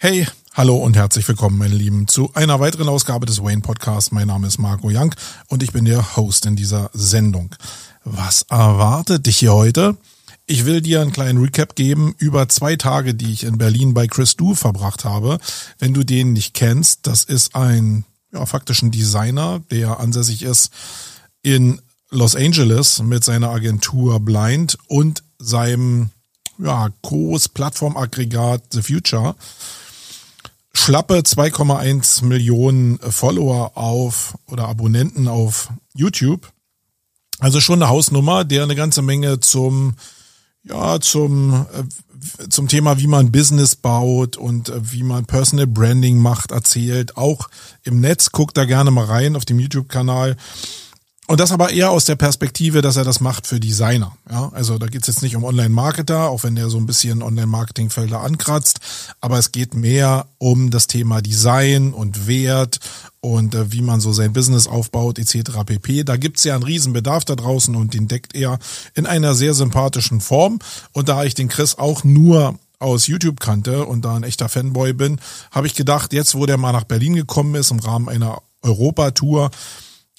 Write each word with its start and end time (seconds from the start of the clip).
Hey, 0.00 0.28
hallo 0.54 0.76
und 0.76 0.94
herzlich 0.94 1.26
willkommen, 1.26 1.58
meine 1.58 1.74
Lieben, 1.74 2.06
zu 2.06 2.32
einer 2.34 2.60
weiteren 2.60 2.88
Ausgabe 2.88 3.26
des 3.26 3.42
Wayne 3.42 3.62
Podcasts. 3.62 4.12
Mein 4.12 4.28
Name 4.28 4.46
ist 4.46 4.58
Marco 4.58 4.90
Young 4.92 5.12
und 5.48 5.64
ich 5.64 5.72
bin 5.72 5.86
der 5.86 6.14
Host 6.16 6.46
in 6.46 6.54
dieser 6.54 6.88
Sendung. 6.92 7.52
Was 8.04 8.42
erwartet 8.42 9.26
dich 9.26 9.38
hier 9.38 9.54
heute? 9.54 9.96
Ich 10.46 10.66
will 10.66 10.82
dir 10.82 11.02
einen 11.02 11.10
kleinen 11.10 11.42
Recap 11.42 11.74
geben 11.74 12.14
über 12.18 12.48
zwei 12.48 12.76
Tage, 12.76 13.12
die 13.16 13.32
ich 13.32 13.42
in 13.42 13.58
Berlin 13.58 13.92
bei 13.92 14.06
Chris 14.06 14.36
Du 14.36 14.54
verbracht 14.54 15.04
habe. 15.04 15.40
Wenn 15.80 15.94
du 15.94 16.04
den 16.04 16.32
nicht 16.32 16.54
kennst, 16.54 17.08
das 17.08 17.24
ist 17.24 17.56
ein 17.56 18.04
ja, 18.32 18.46
faktisch 18.46 18.82
ein 18.82 18.92
Designer, 18.92 19.62
der 19.72 19.98
ansässig 19.98 20.42
ist 20.42 20.70
in 21.42 21.80
Los 22.10 22.36
Angeles 22.36 23.02
mit 23.02 23.24
seiner 23.24 23.50
Agentur 23.50 24.20
Blind 24.20 24.78
und 24.86 25.24
seinem 25.40 26.10
ja, 26.56 26.88
Groß-Plattformaggregat 27.02 28.62
The 28.70 28.82
Future. 28.82 29.34
Schlappe 30.78 31.18
2,1 31.18 32.24
Millionen 32.24 32.98
Follower 33.00 33.72
auf 33.76 34.38
oder 34.46 34.68
Abonnenten 34.68 35.28
auf 35.28 35.68
YouTube. 35.92 36.50
Also 37.40 37.60
schon 37.60 37.82
eine 37.82 37.90
Hausnummer, 37.90 38.44
der 38.44 38.62
eine 38.62 38.76
ganze 38.76 39.02
Menge 39.02 39.40
zum 39.40 39.96
ja, 40.62 41.00
zum, 41.00 41.66
äh, 41.72 42.48
zum 42.48 42.68
Thema, 42.68 42.98
wie 42.98 43.06
man 43.06 43.32
Business 43.32 43.76
baut 43.76 44.36
und 44.36 44.68
äh, 44.68 44.92
wie 44.92 45.02
man 45.02 45.26
Personal 45.26 45.66
Branding 45.66 46.18
macht, 46.18 46.52
erzählt. 46.52 47.16
Auch 47.16 47.48
im 47.82 48.00
Netz, 48.00 48.30
guckt 48.30 48.56
da 48.56 48.64
gerne 48.64 48.90
mal 48.90 49.04
rein 49.04 49.36
auf 49.36 49.44
dem 49.44 49.58
YouTube-Kanal. 49.58 50.36
Und 51.28 51.40
das 51.40 51.52
aber 51.52 51.70
eher 51.70 51.90
aus 51.90 52.06
der 52.06 52.16
Perspektive, 52.16 52.80
dass 52.80 52.96
er 52.96 53.04
das 53.04 53.20
macht 53.20 53.46
für 53.46 53.60
Designer. 53.60 54.16
Ja, 54.30 54.50
also 54.54 54.78
da 54.78 54.86
geht 54.86 55.02
es 55.02 55.08
jetzt 55.08 55.22
nicht 55.22 55.36
um 55.36 55.44
Online-Marketer, 55.44 56.30
auch 56.30 56.42
wenn 56.42 56.54
der 56.54 56.70
so 56.70 56.78
ein 56.78 56.86
bisschen 56.86 57.22
Online-Marketing-Felder 57.22 58.22
ankratzt, 58.22 58.80
aber 59.20 59.38
es 59.38 59.52
geht 59.52 59.74
mehr 59.74 60.26
um 60.38 60.70
das 60.70 60.86
Thema 60.86 61.20
Design 61.20 61.92
und 61.92 62.26
Wert 62.26 62.80
und 63.20 63.54
äh, 63.54 63.70
wie 63.72 63.82
man 63.82 64.00
so 64.00 64.14
sein 64.14 64.32
Business 64.32 64.66
aufbaut 64.66 65.18
etc. 65.18 65.50
pp. 65.66 66.02
Da 66.04 66.16
gibt's 66.16 66.44
ja 66.44 66.54
einen 66.54 66.62
Riesenbedarf 66.62 67.26
da 67.26 67.36
draußen 67.36 67.76
und 67.76 67.92
den 67.92 68.08
deckt 68.08 68.34
er 68.34 68.58
in 68.94 69.04
einer 69.04 69.34
sehr 69.34 69.52
sympathischen 69.52 70.22
Form. 70.22 70.60
Und 70.92 71.10
da 71.10 71.24
ich 71.24 71.34
den 71.34 71.48
Chris 71.48 71.76
auch 71.76 72.04
nur 72.04 72.54
aus 72.78 73.06
YouTube 73.06 73.38
kannte 73.38 73.84
und 73.84 74.02
da 74.02 74.16
ein 74.16 74.22
echter 74.22 74.48
Fanboy 74.48 74.94
bin, 74.94 75.20
habe 75.50 75.66
ich 75.66 75.74
gedacht, 75.74 76.14
jetzt 76.14 76.34
wo 76.36 76.46
der 76.46 76.56
mal 76.56 76.72
nach 76.72 76.84
Berlin 76.84 77.12
gekommen 77.12 77.54
ist 77.54 77.70
im 77.70 77.80
Rahmen 77.80 78.08
einer 78.08 78.40
Europatour, 78.62 79.50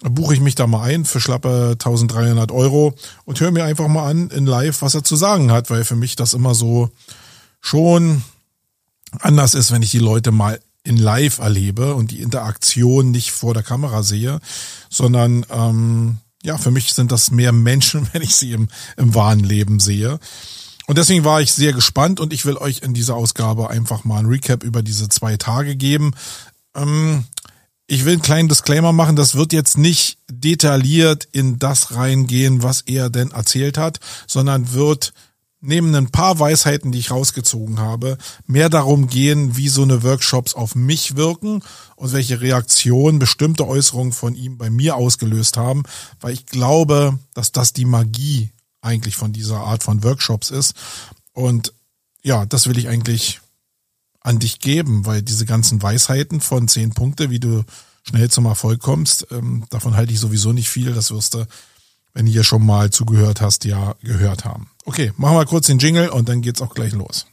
buche 0.02 0.34
ich 0.34 0.40
mich 0.40 0.56
da 0.56 0.68
mal 0.68 0.84
ein 0.84 1.06
für 1.06 1.20
schlappe 1.20 1.72
1300 1.74 2.52
Euro 2.52 2.96
und 3.26 3.40
höre 3.40 3.52
mir 3.52 3.66
einfach 3.66 3.88
mal 3.88 4.10
an 4.10 4.30
in 4.30 4.46
Live, 4.46 4.82
was 4.82 4.96
er 4.96 5.04
zu 5.04 5.16
sagen 5.16 5.52
hat, 5.52 5.70
weil 5.70 5.84
für 5.84 5.96
mich 5.96 6.16
das 6.16 6.34
immer 6.34 6.56
so 6.56 6.90
schon 7.62 8.24
anders 9.20 9.54
ist, 9.54 9.72
wenn 9.72 9.82
ich 9.82 9.92
die 9.92 10.00
Leute 10.00 10.32
mal 10.32 10.60
in 10.84 10.98
Live 10.98 11.40
erlebe 11.40 11.96
und 11.96 12.12
die 12.12 12.22
Interaktion 12.22 13.12
nicht 13.12 13.32
vor 13.32 13.54
der 13.54 13.64
Kamera 13.64 14.04
sehe, 14.04 14.40
sondern 14.90 15.46
ähm, 15.50 16.18
ja, 16.44 16.58
für 16.58 16.72
mich 16.72 16.94
sind 16.94 17.12
das 17.12 17.32
mehr 17.32 17.52
Menschen, 17.52 18.08
wenn 18.14 18.22
ich 18.22 18.36
sie 18.36 18.54
im, 18.54 18.70
im 18.98 19.14
wahren 19.16 19.42
Leben 19.42 19.80
sehe. 19.80 20.20
Und 20.88 20.98
deswegen 20.98 21.24
war 21.24 21.42
ich 21.42 21.52
sehr 21.54 21.74
gespannt 21.74 22.20
und 22.20 22.34
ich 22.34 22.46
will 22.46 22.58
euch 22.58 22.82
in 22.82 22.96
dieser 22.96 23.16
Ausgabe 23.16 23.70
einfach 23.70 24.06
mal 24.06 24.20
ein 24.20 24.26
Recap 24.26 24.64
über 24.64 24.82
diese 24.82 25.08
zwei 25.10 25.38
Tage 25.38 25.76
geben. 25.76 26.14
Ähm, 26.76 27.26
ich 27.92 28.06
will 28.06 28.14
einen 28.14 28.22
kleinen 28.22 28.50
Disclaimer 28.50 28.94
machen, 28.94 29.16
das 29.16 29.34
wird 29.34 29.52
jetzt 29.52 29.78
nicht 29.78 30.20
detailliert 30.30 31.28
in 31.32 31.58
das 31.58 31.96
reingehen, 31.96 32.62
was 32.62 32.82
er 32.82 33.10
denn 33.10 33.32
erzählt 33.32 33.80
hat, 33.80 34.00
sondern 34.28 34.74
wird 34.74 35.12
neben 35.60 35.94
ein 35.96 36.12
paar 36.12 36.40
Weisheiten, 36.40 36.92
die 36.92 37.00
ich 37.00 37.10
rausgezogen 37.10 37.80
habe, 37.80 38.20
mehr 38.46 38.70
darum 38.70 39.08
gehen, 39.08 39.58
wie 39.58 39.70
so 39.70 39.82
eine 39.82 40.04
Workshops 40.04 40.54
auf 40.54 40.76
mich 40.76 41.16
wirken 41.16 41.64
und 41.96 42.14
welche 42.14 42.42
Reaktionen 42.42 43.18
bestimmte 43.18 43.68
Äußerungen 43.68 44.14
von 44.14 44.36
ihm 44.36 44.58
bei 44.58 44.70
mir 44.70 44.96
ausgelöst 44.96 45.58
haben, 45.58 45.84
weil 46.22 46.34
ich 46.34 46.46
glaube, 46.46 47.18
dass 47.34 47.52
das 47.52 47.74
die 47.74 47.86
Magie 47.86 48.52
eigentlich 48.82 49.16
von 49.16 49.34
dieser 49.34 49.62
Art 49.62 49.84
von 49.84 50.04
Workshops 50.04 50.52
ist. 50.52 50.76
Und 51.34 51.74
ja, 52.22 52.46
das 52.46 52.68
will 52.68 52.78
ich 52.78 52.88
eigentlich 52.88 53.42
an 54.22 54.40
dich 54.40 54.60
geben, 54.60 55.06
weil 55.06 55.22
diese 55.22 55.46
ganzen 55.46 55.82
Weisheiten 55.82 56.42
von 56.42 56.68
zehn 56.68 56.92
Punkte, 56.92 57.30
wie 57.30 57.40
du 57.40 57.64
schnell 58.04 58.30
zum 58.30 58.46
Erfolg 58.46 58.82
kommst, 58.82 59.28
ähm, 59.32 59.66
davon 59.70 59.96
halte 59.96 60.14
ich 60.14 60.20
sowieso 60.20 60.54
nicht 60.54 60.70
viel. 60.70 60.94
Das 60.94 61.12
wirst 61.12 61.36
du, 61.36 61.46
wenn 62.14 62.26
du 62.26 62.32
hier 62.32 62.44
schon 62.44 62.66
mal 62.66 62.90
zugehört 62.90 63.42
hast, 63.42 63.66
ja 63.66 63.96
gehört 64.04 64.46
haben. 64.46 64.70
Okay, 64.86 65.14
machen 65.18 65.38
wir 65.38 65.46
kurz 65.46 65.68
den 65.68 65.80
Jingle 65.80 66.10
und 66.10 66.30
dann 66.30 66.42
geht's 66.42 66.62
auch 66.62 66.74
gleich 66.74 66.94
los. 66.94 67.26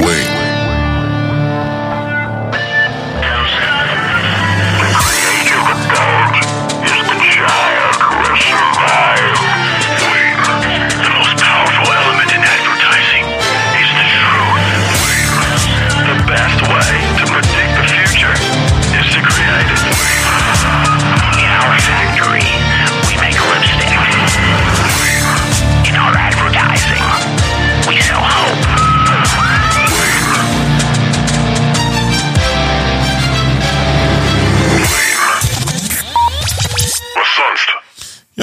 Wait. 0.00 0.35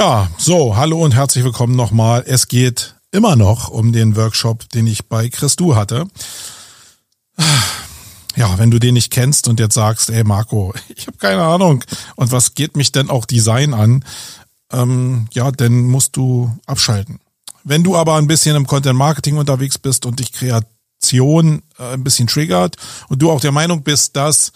Ja, 0.05 0.29
so, 0.37 0.75
hallo 0.75 1.01
und 1.01 1.15
herzlich 1.15 1.45
willkommen 1.45 1.77
nochmal. 1.77 2.25
Es 2.27 2.49
geht 2.49 2.95
immer 3.13 3.37
noch 3.37 3.69
um 3.69 3.93
den 3.93 4.17
Workshop, 4.17 4.67
den 4.67 4.85
ich 4.85 5.07
bei 5.07 5.29
Christu 5.29 5.77
hatte. 5.77 6.07
Ja, 8.35 8.57
wenn 8.57 8.69
du 8.69 8.79
den 8.79 8.95
nicht 8.95 9.13
kennst 9.13 9.47
und 9.47 9.61
jetzt 9.61 9.75
sagst, 9.75 10.09
ey 10.09 10.25
Marco, 10.25 10.73
ich 10.97 11.07
habe 11.07 11.15
keine 11.19 11.43
Ahnung 11.43 11.85
und 12.17 12.33
was 12.33 12.53
geht 12.53 12.75
mich 12.75 12.91
denn 12.91 13.09
auch 13.09 13.23
Design 13.23 13.73
an, 13.73 14.03
ähm, 14.73 15.27
ja, 15.31 15.51
dann 15.51 15.83
musst 15.83 16.17
du 16.17 16.51
abschalten. 16.65 17.21
Wenn 17.63 17.85
du 17.85 17.95
aber 17.95 18.15
ein 18.15 18.27
bisschen 18.27 18.57
im 18.57 18.67
Content 18.67 18.97
Marketing 18.97 19.37
unterwegs 19.37 19.77
bist 19.77 20.05
und 20.05 20.19
dich 20.19 20.33
Kreation 20.33 21.61
äh, 21.79 21.93
ein 21.93 22.03
bisschen 22.03 22.27
triggert 22.27 22.75
und 23.07 23.21
du 23.21 23.31
auch 23.31 23.39
der 23.39 23.53
Meinung 23.53 23.83
bist, 23.83 24.17
dass 24.17 24.51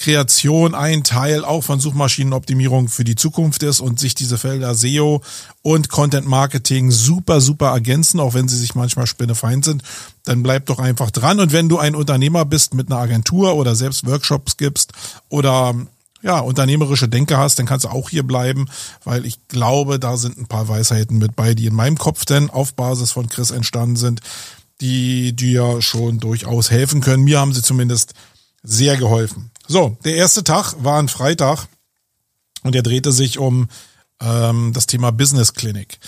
Kreation 0.00 0.74
ein 0.74 1.04
Teil 1.04 1.44
auch 1.44 1.62
von 1.62 1.78
Suchmaschinenoptimierung 1.78 2.88
für 2.88 3.04
die 3.04 3.16
Zukunft 3.16 3.62
ist 3.62 3.80
und 3.80 4.00
sich 4.00 4.14
diese 4.14 4.38
Felder 4.38 4.74
SEO 4.74 5.20
und 5.60 5.90
Content 5.90 6.26
Marketing 6.26 6.90
super, 6.90 7.42
super 7.42 7.68
ergänzen, 7.68 8.18
auch 8.18 8.32
wenn 8.32 8.48
sie 8.48 8.56
sich 8.56 8.74
manchmal 8.74 9.06
spinnefeind 9.06 9.62
sind, 9.64 9.82
dann 10.24 10.42
bleib 10.42 10.64
doch 10.66 10.78
einfach 10.78 11.10
dran. 11.10 11.38
Und 11.38 11.52
wenn 11.52 11.68
du 11.68 11.78
ein 11.78 11.94
Unternehmer 11.94 12.46
bist 12.46 12.72
mit 12.72 12.90
einer 12.90 12.98
Agentur 12.98 13.54
oder 13.54 13.74
selbst 13.74 14.06
Workshops 14.06 14.56
gibst 14.56 14.92
oder 15.28 15.74
ja, 16.22 16.38
unternehmerische 16.40 17.08
Denke 17.08 17.36
hast, 17.36 17.58
dann 17.58 17.66
kannst 17.66 17.84
du 17.84 17.90
auch 17.90 18.08
hier 18.08 18.22
bleiben, 18.22 18.68
weil 19.04 19.26
ich 19.26 19.48
glaube, 19.48 19.98
da 19.98 20.16
sind 20.16 20.38
ein 20.38 20.46
paar 20.46 20.68
Weisheiten 20.68 21.18
mit 21.18 21.36
bei, 21.36 21.54
die 21.54 21.66
in 21.66 21.74
meinem 21.74 21.98
Kopf 21.98 22.24
denn 22.24 22.48
auf 22.48 22.72
Basis 22.72 23.12
von 23.12 23.28
Chris 23.28 23.50
entstanden 23.50 23.96
sind, 23.96 24.20
die 24.80 25.34
dir 25.34 25.82
schon 25.82 26.20
durchaus 26.20 26.70
helfen 26.70 27.02
können. 27.02 27.24
Mir 27.24 27.38
haben 27.38 27.52
sie 27.52 27.62
zumindest 27.62 28.14
sehr 28.62 28.96
geholfen. 28.96 29.49
So, 29.70 29.96
der 30.04 30.16
erste 30.16 30.42
Tag 30.42 30.74
war 30.82 30.98
ein 30.98 31.06
Freitag 31.06 31.68
und 32.64 32.74
er 32.74 32.82
drehte 32.82 33.12
sich 33.12 33.38
um 33.38 33.68
ähm, 34.20 34.72
das 34.74 34.86
Thema 34.86 35.12
Business 35.12 35.54
Clinic. 35.54 36.00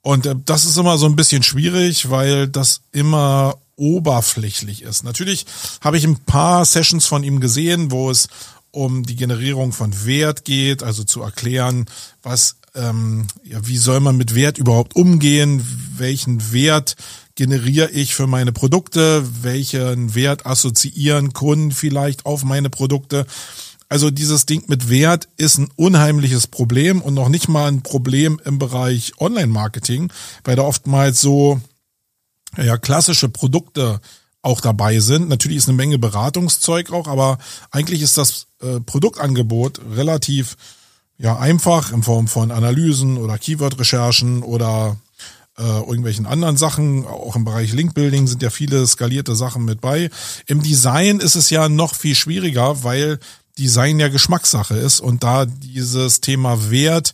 Und 0.00 0.24
äh, 0.24 0.34
das 0.46 0.64
ist 0.64 0.78
immer 0.78 0.96
so 0.96 1.04
ein 1.04 1.14
bisschen 1.14 1.42
schwierig, 1.42 2.08
weil 2.08 2.48
das 2.48 2.80
immer 2.90 3.58
oberflächlich 3.76 4.80
ist. 4.80 5.04
Natürlich 5.04 5.44
habe 5.82 5.98
ich 5.98 6.04
ein 6.04 6.20
paar 6.24 6.64
Sessions 6.64 7.04
von 7.04 7.22
ihm 7.22 7.40
gesehen, 7.40 7.90
wo 7.90 8.10
es 8.10 8.28
um 8.70 9.02
die 9.02 9.16
Generierung 9.16 9.72
von 9.72 10.06
Wert 10.06 10.46
geht, 10.46 10.82
also 10.82 11.04
zu 11.04 11.20
erklären, 11.20 11.84
was, 12.22 12.56
ähm, 12.74 13.26
ja, 13.44 13.58
wie 13.68 13.76
soll 13.76 14.00
man 14.00 14.16
mit 14.16 14.34
Wert 14.34 14.56
überhaupt 14.56 14.96
umgehen, 14.96 15.62
welchen 15.98 16.50
Wert 16.50 16.96
generiere 17.34 17.90
ich 17.90 18.14
für 18.14 18.26
meine 18.26 18.52
Produkte, 18.52 19.26
welchen 19.42 20.14
Wert 20.14 20.46
assoziieren 20.46 21.32
Kunden 21.32 21.72
vielleicht 21.72 22.26
auf 22.26 22.44
meine 22.44 22.70
Produkte. 22.70 23.26
Also 23.88 24.10
dieses 24.10 24.46
Ding 24.46 24.64
mit 24.68 24.88
Wert 24.88 25.28
ist 25.36 25.58
ein 25.58 25.68
unheimliches 25.76 26.46
Problem 26.46 27.02
und 27.02 27.14
noch 27.14 27.28
nicht 27.28 27.48
mal 27.48 27.68
ein 27.68 27.82
Problem 27.82 28.40
im 28.44 28.58
Bereich 28.58 29.12
Online-Marketing, 29.18 30.10
weil 30.44 30.56
da 30.56 30.62
oftmals 30.62 31.20
so 31.20 31.60
ja, 32.56 32.78
klassische 32.78 33.28
Produkte 33.28 34.00
auch 34.40 34.60
dabei 34.60 34.98
sind. 35.00 35.28
Natürlich 35.28 35.58
ist 35.58 35.68
eine 35.68 35.76
Menge 35.76 35.98
Beratungszeug 35.98 36.90
auch, 36.90 37.06
aber 37.06 37.38
eigentlich 37.70 38.02
ist 38.02 38.18
das 38.18 38.46
äh, 38.60 38.80
Produktangebot 38.80 39.80
relativ 39.94 40.56
ja 41.18 41.38
einfach 41.38 41.92
in 41.92 42.02
Form 42.02 42.28
von 42.28 42.50
Analysen 42.50 43.16
oder 43.16 43.38
Keyword-Recherchen 43.38 44.42
oder 44.42 44.96
äh, 45.58 45.62
irgendwelchen 45.62 46.26
anderen 46.26 46.56
Sachen. 46.56 47.06
Auch 47.06 47.36
im 47.36 47.44
Bereich 47.44 47.72
Link-Building 47.72 48.26
sind 48.26 48.42
ja 48.42 48.50
viele 48.50 48.86
skalierte 48.86 49.34
Sachen 49.34 49.64
mit 49.64 49.80
bei. 49.80 50.10
Im 50.46 50.62
Design 50.62 51.20
ist 51.20 51.34
es 51.34 51.50
ja 51.50 51.68
noch 51.68 51.94
viel 51.94 52.14
schwieriger, 52.14 52.84
weil 52.84 53.18
Design 53.58 54.00
ja 54.00 54.08
Geschmackssache 54.08 54.76
ist 54.76 55.00
und 55.00 55.22
da 55.22 55.44
dieses 55.46 56.20
Thema 56.20 56.70
Wert 56.70 57.12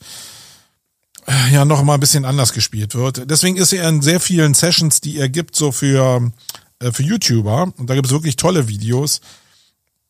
äh, 1.27 1.53
ja 1.53 1.65
noch 1.65 1.83
mal 1.83 1.95
ein 1.95 2.01
bisschen 2.01 2.25
anders 2.25 2.53
gespielt 2.53 2.95
wird. 2.95 3.29
Deswegen 3.31 3.57
ist 3.57 3.73
er 3.73 3.89
in 3.89 4.03
sehr 4.03 4.21
vielen 4.21 4.55
Sessions, 4.55 5.01
die 5.01 5.19
er 5.19 5.29
gibt, 5.29 5.57
so 5.57 5.73
für, 5.73 6.31
äh, 6.79 6.93
für 6.93 7.03
YouTuber, 7.03 7.73
und 7.77 7.91
da 7.91 7.95
gibt 7.95 8.07
es 8.07 8.13
wirklich 8.13 8.37
tolle 8.37 8.69
Videos, 8.69 9.21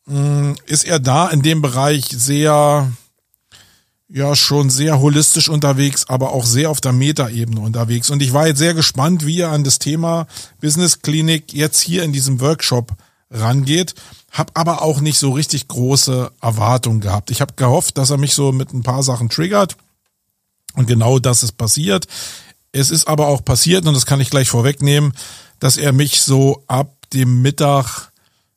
mm, 0.06 0.52
ist 0.66 0.84
er 0.84 1.00
da 1.00 1.28
in 1.28 1.42
dem 1.42 1.62
Bereich 1.62 2.04
sehr, 2.10 2.92
ja, 4.08 4.34
schon 4.34 4.70
sehr 4.70 5.00
holistisch 5.00 5.48
unterwegs, 5.48 6.06
aber 6.08 6.32
auch 6.32 6.46
sehr 6.46 6.70
auf 6.70 6.80
der 6.80 6.92
Metaebene 6.92 7.60
unterwegs. 7.60 8.08
Und 8.10 8.22
ich 8.22 8.32
war 8.32 8.46
jetzt 8.46 8.58
sehr 8.58 8.74
gespannt, 8.74 9.26
wie 9.26 9.40
er 9.40 9.50
an 9.50 9.64
das 9.64 9.78
Thema 9.78 10.26
Business 10.60 11.02
Klinik 11.02 11.52
jetzt 11.52 11.80
hier 11.80 12.04
in 12.04 12.12
diesem 12.12 12.40
Workshop 12.40 12.92
rangeht. 13.30 13.94
Hab 14.30 14.58
aber 14.58 14.82
auch 14.82 15.00
nicht 15.00 15.18
so 15.18 15.32
richtig 15.32 15.68
große 15.68 16.30
Erwartungen 16.40 17.00
gehabt. 17.00 17.30
Ich 17.30 17.40
habe 17.42 17.54
gehofft, 17.54 17.98
dass 17.98 18.10
er 18.10 18.18
mich 18.18 18.34
so 18.34 18.52
mit 18.52 18.72
ein 18.72 18.82
paar 18.82 19.02
Sachen 19.02 19.28
triggert. 19.28 19.76
Und 20.74 20.86
genau 20.86 21.18
das 21.18 21.42
ist 21.42 21.58
passiert. 21.58 22.06
Es 22.72 22.90
ist 22.90 23.08
aber 23.08 23.28
auch 23.28 23.44
passiert, 23.44 23.86
und 23.86 23.94
das 23.94 24.06
kann 24.06 24.20
ich 24.20 24.30
gleich 24.30 24.48
vorwegnehmen, 24.48 25.12
dass 25.58 25.76
er 25.76 25.92
mich 25.92 26.22
so 26.22 26.62
ab 26.66 26.94
dem 27.12 27.42
Mittag 27.42 28.12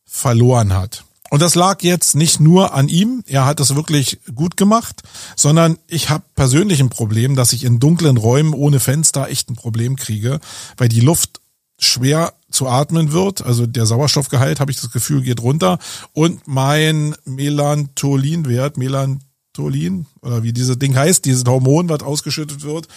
verloren 0.06 0.74
hat. 0.74 1.03
Und 1.31 1.42
das 1.42 1.56
lag 1.56 1.81
jetzt 1.81 2.13
nicht 2.13 2.42
nur 2.42 2.74
an 2.74 2.89
ihm, 2.89 3.24
er 3.25 3.45
hat 3.45 3.62
es 3.62 3.74
wirklich 3.74 4.19
gut 4.36 4.57
gemacht, 4.57 5.01
sondern 5.38 5.78
ich 5.88 6.10
habe 6.10 6.25
persönlich 6.36 6.81
ein 6.81 6.89
Problem, 6.89 7.38
dass 7.38 7.54
ich 7.54 7.63
in 7.63 7.80
dunklen 7.80 8.18
Räumen 8.18 8.54
ohne 8.54 8.81
Fenster 8.81 9.30
echt 9.30 9.50
ein 9.50 9.56
Problem 9.56 9.95
kriege, 9.95 10.42
weil 10.75 10.89
die 10.89 11.00
Luft 11.00 11.39
schwer 11.80 12.33
zu 12.51 12.68
atmen 12.68 13.13
wird, 13.13 13.45
also 13.45 13.66
der 13.66 13.86
Sauerstoffgehalt, 13.86 14.60
habe 14.60 14.72
ich 14.72 14.81
das 14.81 14.92
Gefühl, 14.92 15.22
geht 15.22 15.42
runter. 15.42 15.80
Und 16.12 16.45
mein 16.50 17.16
Melantolinwert, 17.24 18.75
Melantolin 18.75 20.07
oder 20.22 20.44
wie 20.44 20.51
dieses 20.51 20.80
Ding 20.80 20.98
heißt, 20.98 21.24
dieses 21.24 21.45
Hormon, 21.45 21.88
was 21.88 22.04
ausgeschüttet 22.04 22.62
wird 22.63 22.89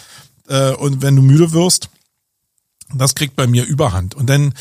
äh, 0.49 0.73
und 0.73 1.03
wenn 1.03 1.15
du 1.15 1.23
müde 1.23 1.53
wirst, 1.53 1.89
das 2.93 3.15
kriegt 3.15 3.37
bei 3.37 3.47
mir 3.47 3.65
Überhand. 3.65 4.17
Und 4.17 4.29
dann 4.29 4.55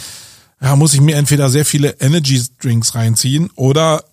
ja, 0.63 0.77
muss 0.77 0.93
ich 0.93 1.01
mir 1.01 1.17
entweder 1.17 1.49
sehr 1.49 1.65
viele 1.65 1.99
Energy 1.99 2.41
Drinks 2.61 2.95
reinziehen 2.95 3.49
oder 3.55 4.05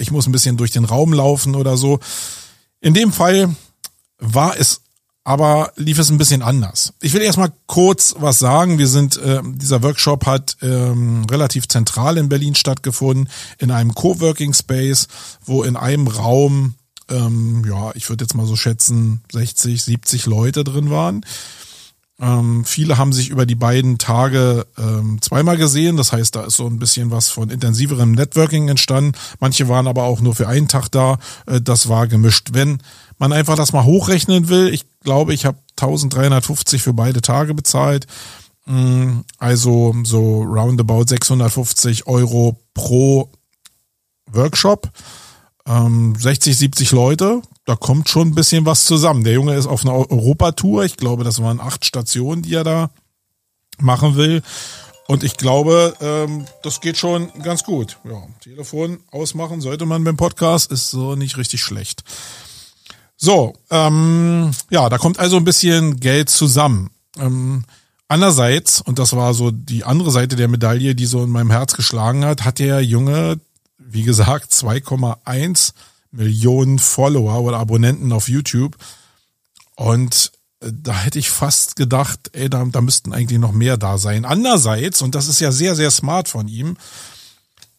ich 0.00 0.10
muss 0.10 0.26
ein 0.26 0.32
bisschen 0.32 0.56
durch 0.56 0.72
den 0.72 0.84
Raum 0.84 1.12
laufen 1.12 1.54
oder 1.54 1.76
so. 1.76 2.00
In 2.80 2.92
dem 2.92 3.12
Fall 3.12 3.54
war 4.18 4.58
es 4.58 4.80
aber 5.24 5.72
lief 5.76 6.00
es 6.00 6.10
ein 6.10 6.18
bisschen 6.18 6.42
anders. 6.42 6.94
Ich 7.00 7.12
will 7.12 7.22
erstmal 7.22 7.52
kurz 7.68 8.16
was 8.18 8.40
sagen. 8.40 8.78
Wir 8.78 8.88
sind, 8.88 9.16
äh, 9.18 9.40
dieser 9.44 9.84
Workshop 9.84 10.26
hat 10.26 10.56
ähm, 10.62 11.24
relativ 11.30 11.68
zentral 11.68 12.18
in 12.18 12.28
Berlin 12.28 12.56
stattgefunden, 12.56 13.28
in 13.58 13.70
einem 13.70 13.94
Coworking 13.94 14.52
Space, 14.52 15.06
wo 15.44 15.62
in 15.62 15.76
einem 15.76 16.08
Raum, 16.08 16.74
ähm, 17.08 17.62
ja, 17.68 17.92
ich 17.94 18.08
würde 18.08 18.24
jetzt 18.24 18.34
mal 18.34 18.46
so 18.46 18.56
schätzen, 18.56 19.22
60, 19.30 19.80
70 19.80 20.26
Leute 20.26 20.64
drin 20.64 20.90
waren. 20.90 21.24
Ähm, 22.22 22.64
viele 22.64 22.98
haben 22.98 23.12
sich 23.12 23.30
über 23.30 23.46
die 23.46 23.56
beiden 23.56 23.98
Tage 23.98 24.64
ähm, 24.78 25.20
zweimal 25.20 25.56
gesehen. 25.56 25.96
Das 25.96 26.12
heißt, 26.12 26.36
da 26.36 26.44
ist 26.44 26.56
so 26.56 26.66
ein 26.68 26.78
bisschen 26.78 27.10
was 27.10 27.30
von 27.30 27.50
intensiverem 27.50 28.12
Networking 28.12 28.68
entstanden. 28.68 29.18
Manche 29.40 29.68
waren 29.68 29.88
aber 29.88 30.04
auch 30.04 30.20
nur 30.20 30.36
für 30.36 30.46
einen 30.46 30.68
Tag 30.68 30.88
da. 30.88 31.18
Äh, 31.46 31.60
das 31.60 31.88
war 31.88 32.06
gemischt. 32.06 32.50
Wenn 32.52 32.78
man 33.18 33.32
einfach 33.32 33.56
das 33.56 33.72
mal 33.72 33.84
hochrechnen 33.84 34.48
will, 34.48 34.72
ich 34.72 34.84
glaube, 35.00 35.34
ich 35.34 35.44
habe 35.44 35.58
1350 35.72 36.80
für 36.80 36.92
beide 36.92 37.22
Tage 37.22 37.54
bezahlt. 37.54 38.06
Mm, 38.66 39.22
also 39.38 39.92
so 40.04 40.42
roundabout 40.42 41.06
650 41.08 42.06
Euro 42.06 42.56
pro 42.72 43.32
Workshop. 44.30 44.92
60, 45.66 45.66
ähm, 45.66 46.58
70 46.58 46.92
Leute, 46.92 47.42
da 47.64 47.76
kommt 47.76 48.08
schon 48.08 48.28
ein 48.28 48.34
bisschen 48.34 48.66
was 48.66 48.84
zusammen. 48.84 49.24
Der 49.24 49.34
Junge 49.34 49.54
ist 49.54 49.66
auf 49.66 49.82
einer 49.84 49.94
Europatour. 49.94 50.84
Ich 50.84 50.96
glaube, 50.96 51.24
das 51.24 51.42
waren 51.42 51.60
acht 51.60 51.84
Stationen, 51.84 52.42
die 52.42 52.54
er 52.54 52.64
da 52.64 52.90
machen 53.78 54.16
will. 54.16 54.42
Und 55.08 55.24
ich 55.24 55.36
glaube, 55.36 55.94
ähm, 56.00 56.46
das 56.62 56.80
geht 56.80 56.96
schon 56.96 57.30
ganz 57.42 57.64
gut. 57.64 57.98
Ja, 58.04 58.22
Telefon 58.40 59.00
ausmachen 59.10 59.60
sollte 59.60 59.86
man 59.86 60.04
beim 60.04 60.16
Podcast, 60.16 60.70
ist 60.70 60.90
so 60.90 61.14
nicht 61.16 61.36
richtig 61.36 61.62
schlecht. 61.62 62.02
So, 63.16 63.54
ähm, 63.70 64.50
ja, 64.70 64.88
da 64.88 64.98
kommt 64.98 65.18
also 65.18 65.36
ein 65.36 65.44
bisschen 65.44 66.00
Geld 66.00 66.30
zusammen. 66.30 66.90
Ähm, 67.18 67.64
andererseits, 68.08 68.80
und 68.80 68.98
das 68.98 69.14
war 69.14 69.34
so 69.34 69.50
die 69.50 69.84
andere 69.84 70.10
Seite 70.10 70.34
der 70.34 70.48
Medaille, 70.48 70.94
die 70.94 71.06
so 71.06 71.22
in 71.22 71.30
meinem 71.30 71.50
Herz 71.50 71.74
geschlagen 71.74 72.24
hat, 72.24 72.44
hat 72.44 72.58
der 72.58 72.80
Junge 72.80 73.38
wie 73.92 74.02
gesagt, 74.02 74.52
2,1 74.52 75.72
Millionen 76.12 76.78
Follower 76.78 77.40
oder 77.42 77.58
Abonnenten 77.58 78.12
auf 78.12 78.28
YouTube. 78.28 78.76
Und 79.76 80.32
äh, 80.60 80.70
da 80.72 80.94
hätte 80.94 81.18
ich 81.18 81.30
fast 81.30 81.76
gedacht, 81.76 82.30
ey, 82.32 82.48
da, 82.48 82.64
da 82.64 82.80
müssten 82.80 83.12
eigentlich 83.12 83.38
noch 83.38 83.52
mehr 83.52 83.76
da 83.76 83.98
sein. 83.98 84.24
Andererseits, 84.24 85.02
und 85.02 85.14
das 85.14 85.28
ist 85.28 85.40
ja 85.40 85.50
sehr, 85.50 85.74
sehr 85.74 85.90
smart 85.90 86.28
von 86.28 86.48
ihm, 86.48 86.76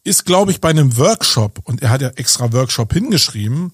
ist, 0.02 0.26
glaube 0.26 0.50
ich, 0.50 0.60
bei 0.60 0.68
einem 0.68 0.98
Workshop, 0.98 1.60
und 1.64 1.82
er 1.82 1.90
hat 1.90 2.02
ja 2.02 2.08
extra 2.10 2.52
Workshop 2.52 2.92
hingeschrieben, 2.92 3.72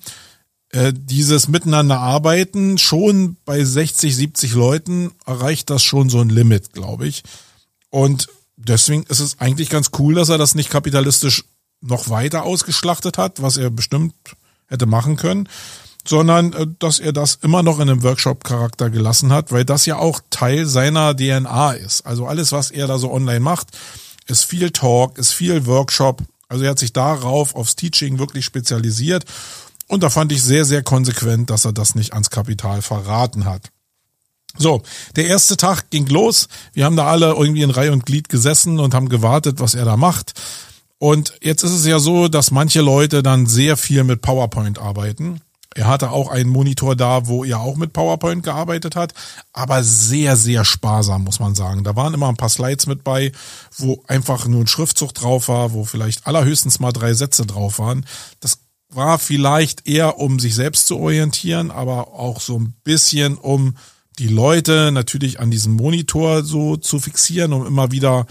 äh, 0.71 0.93
dieses 0.95 1.49
Miteinander 1.49 1.99
arbeiten, 1.99 2.79
schon 2.79 3.37
bei 3.45 3.65
60, 3.65 4.15
70 4.15 4.53
Leuten 4.53 5.11
erreicht 5.27 5.69
das 5.71 5.83
schon 5.83 6.09
so 6.09 6.21
ein 6.21 6.29
Limit, 6.29 6.73
glaube 6.73 7.09
ich. 7.09 7.25
Und 7.91 8.29
deswegen 8.57 9.03
ist 9.05 9.19
es 9.19 9.41
eigentlich 9.41 9.69
ganz 9.69 9.91
cool, 9.99 10.15
dass 10.15 10.29
er 10.29 10.39
das 10.39 10.55
nicht 10.55 10.71
kapitalistisch 10.71 11.45
noch 11.81 12.09
weiter 12.09 12.45
ausgeschlachtet 12.45 13.19
hat, 13.19 13.43
was 13.43 13.57
er 13.57 13.71
bestimmt 13.71 14.15
hätte 14.71 14.87
machen 14.87 15.17
können, 15.17 15.49
sondern 16.07 16.53
äh, 16.55 16.67
dass 16.79 16.99
er 16.99 17.13
das 17.13 17.39
immer 17.43 17.63
noch 17.63 17.79
in 17.79 17.91
einem 17.91 18.03
Workshop-Charakter 18.03 18.91
gelassen 18.91 19.33
hat, 19.33 19.53
weil 19.53 19.65
das 19.65 19.85
ja 19.87 19.97
auch 19.97 20.21
Teil 20.31 20.67
seiner 20.67 21.15
DNA 21.15 21.73
ist. 21.73 22.07
Also 22.07 22.27
alles, 22.27 22.53
was 22.53 22.71
er 22.71 22.87
da 22.87 22.99
so 22.99 23.13
online 23.13 23.41
macht, 23.41 23.69
ist 24.27 24.45
viel 24.45 24.71
Talk, 24.71 25.19
ist 25.19 25.33
viel 25.33 25.67
Workshop. 25.67 26.23
Also 26.49 26.65
er 26.65 26.71
hat 26.71 26.79
sich 26.79 26.93
darauf, 26.93 27.55
aufs 27.55 27.77
Teaching 27.77 28.19
wirklich 28.19 28.45
spezialisiert. 28.45 29.25
Und 29.89 30.03
da 30.03 30.11
fand 30.11 30.33
ich 30.33 30.43
sehr, 30.43 30.65
sehr 30.65 30.83
konsequent, 30.83 31.51
dass 31.51 31.65
er 31.65 31.73
das 31.73 31.95
nicht 31.95 32.13
ans 32.13 32.31
Kapital 32.31 32.81
verraten 32.81 33.45
hat. 33.45 33.71
So, 34.57 34.83
der 35.17 35.27
erste 35.27 35.57
Tag 35.57 35.91
ging 35.91 36.07
los. 36.07 36.49
Wir 36.73 36.85
haben 36.85 36.97
da 36.97 37.07
alle 37.07 37.35
irgendwie 37.35 37.63
in 37.63 37.71
Reihe 37.71 37.93
und 37.93 38.07
Glied 38.07 38.29
gesessen 38.29 38.81
und 38.81 38.95
haben 38.95 39.09
gewartet, 39.09 39.61
was 39.61 39.75
er 39.75 39.85
da 39.85 39.97
macht. 39.97 40.33
Und 41.01 41.33
jetzt 41.41 41.63
ist 41.63 41.73
es 41.73 41.87
ja 41.87 41.99
so, 41.99 42.29
dass 42.29 42.51
manche 42.51 42.83
Leute 42.83 43.23
dann 43.23 43.47
sehr 43.47 43.79
viel 43.79 44.05
mit 44.05 44.21
PowerPoint 44.21 44.79
arbeiten. 44.79 45.41
Er 45.75 45.87
hatte 45.87 46.11
auch 46.11 46.29
einen 46.29 46.51
Monitor 46.51 46.95
da, 46.95 47.27
wo 47.27 47.43
er 47.43 47.61
auch 47.61 47.77
mit 47.77 47.95
PowerPoint 47.95 48.43
gearbeitet 48.43 48.97
hat, 48.97 49.15
aber 49.55 49.83
sehr, 49.83 50.37
sehr 50.37 50.67
sparsam, 50.67 51.25
muss 51.25 51.41
man 51.41 51.55
sagen. 51.55 51.85
Da 51.85 51.97
waren 51.97 52.13
immer 52.13 52.29
ein 52.29 52.37
paar 52.37 52.51
Slides 52.51 52.87
mit 52.87 53.03
bei, 53.03 53.33
wo 53.79 54.05
einfach 54.09 54.47
nur 54.47 54.61
ein 54.61 54.67
Schriftzug 54.67 55.15
drauf 55.15 55.49
war, 55.49 55.73
wo 55.73 55.87
vielleicht 55.87 56.27
allerhöchstens 56.27 56.81
mal 56.81 56.93
drei 56.93 57.15
Sätze 57.15 57.47
drauf 57.47 57.79
waren. 57.79 58.05
Das 58.41 58.59
war 58.91 59.19
vielleicht 59.19 59.89
eher, 59.89 60.19
um 60.19 60.39
sich 60.39 60.55
selbst 60.55 60.87
zu 60.87 60.99
orientieren, 60.99 61.71
aber 61.71 62.09
auch 62.09 62.41
so 62.41 62.59
ein 62.59 62.75
bisschen, 62.85 63.39
um 63.39 63.75
die 64.19 64.29
Leute 64.29 64.93
natürlich 64.93 65.41
an 65.41 65.51
diesem 65.51 65.77
Monitor 65.77 66.45
so 66.45 66.77
zu 66.77 66.99
fixieren, 66.99 67.55
um 67.55 67.67
immer 67.67 67.91
wieder 67.91 68.27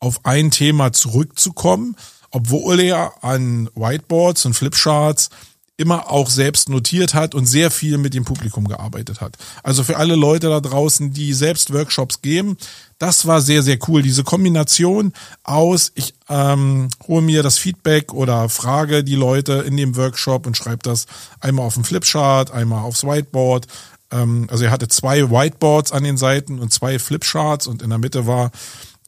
auf 0.00 0.24
ein 0.24 0.50
Thema 0.50 0.92
zurückzukommen, 0.92 1.96
obwohl 2.30 2.80
er 2.80 3.24
an 3.24 3.68
Whiteboards 3.74 4.44
und 4.46 4.54
Flipcharts 4.54 5.30
immer 5.78 6.10
auch 6.10 6.28
selbst 6.28 6.68
notiert 6.68 7.14
hat 7.14 7.36
und 7.36 7.46
sehr 7.46 7.70
viel 7.70 7.98
mit 7.98 8.12
dem 8.12 8.24
Publikum 8.24 8.66
gearbeitet 8.66 9.20
hat. 9.20 9.38
Also 9.62 9.84
für 9.84 9.96
alle 9.96 10.16
Leute 10.16 10.48
da 10.48 10.60
draußen, 10.60 11.12
die 11.12 11.32
selbst 11.32 11.72
Workshops 11.72 12.20
geben, 12.20 12.58
das 12.98 13.26
war 13.26 13.40
sehr, 13.40 13.62
sehr 13.62 13.78
cool. 13.86 14.02
Diese 14.02 14.24
Kombination 14.24 15.12
aus, 15.44 15.92
ich 15.94 16.14
ähm, 16.28 16.88
hole 17.06 17.22
mir 17.22 17.44
das 17.44 17.58
Feedback 17.58 18.12
oder 18.12 18.48
frage 18.48 19.04
die 19.04 19.14
Leute 19.14 19.64
in 19.66 19.76
dem 19.76 19.94
Workshop 19.94 20.48
und 20.48 20.56
schreibe 20.56 20.82
das 20.82 21.06
einmal 21.38 21.66
auf 21.66 21.74
dem 21.74 21.84
Flipchart, 21.84 22.50
einmal 22.50 22.82
aufs 22.82 23.04
Whiteboard. 23.04 23.68
Ähm, 24.10 24.48
also 24.50 24.64
er 24.64 24.72
hatte 24.72 24.88
zwei 24.88 25.30
Whiteboards 25.30 25.92
an 25.92 26.02
den 26.02 26.16
Seiten 26.16 26.58
und 26.58 26.72
zwei 26.72 26.98
Flipcharts 26.98 27.68
und 27.68 27.82
in 27.82 27.90
der 27.90 28.00
Mitte 28.00 28.26
war 28.26 28.50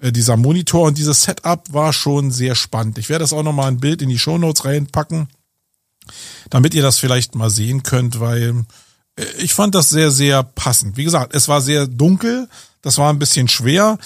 dieser 0.03 0.37
Monitor 0.37 0.87
und 0.87 0.99
dieses 0.99 1.25
Setup 1.25 1.73
war 1.73 1.93
schon 1.93 2.31
sehr 2.31 2.55
spannend. 2.55 2.99
Ich 2.99 3.09
werde 3.09 3.23
das 3.23 3.33
auch 3.33 3.43
nochmal 3.43 3.69
ein 3.69 3.81
Bild 3.81 4.03
in 4.03 4.09
die 4.09 4.19
Shownotes 4.19 4.65
reinpacken, 4.65 5.29
damit 6.49 6.75
ihr 6.75 6.83
das 6.83 6.99
vielleicht 6.99 7.35
mal 7.35 7.51
sehen 7.51 7.83
könnt, 7.83 8.21
weil 8.21 8.65
äh, 9.17 9.25
ich 9.39 9.55
fand 9.55 9.75
das 9.75 9.91
sehr, 9.91 10.11
sehr 10.11 10.43
passend. 10.43 10.97
Wie 10.97 11.05
gesagt, 11.05 11.35
es 11.35 11.49
war 11.49 11.61
sehr 11.61 11.87
dunkel, 11.87 12.49
das 12.83 12.99
war 12.99 13.13
ein 13.13 13.19
bisschen 13.19 13.49
schwer. 13.49 13.99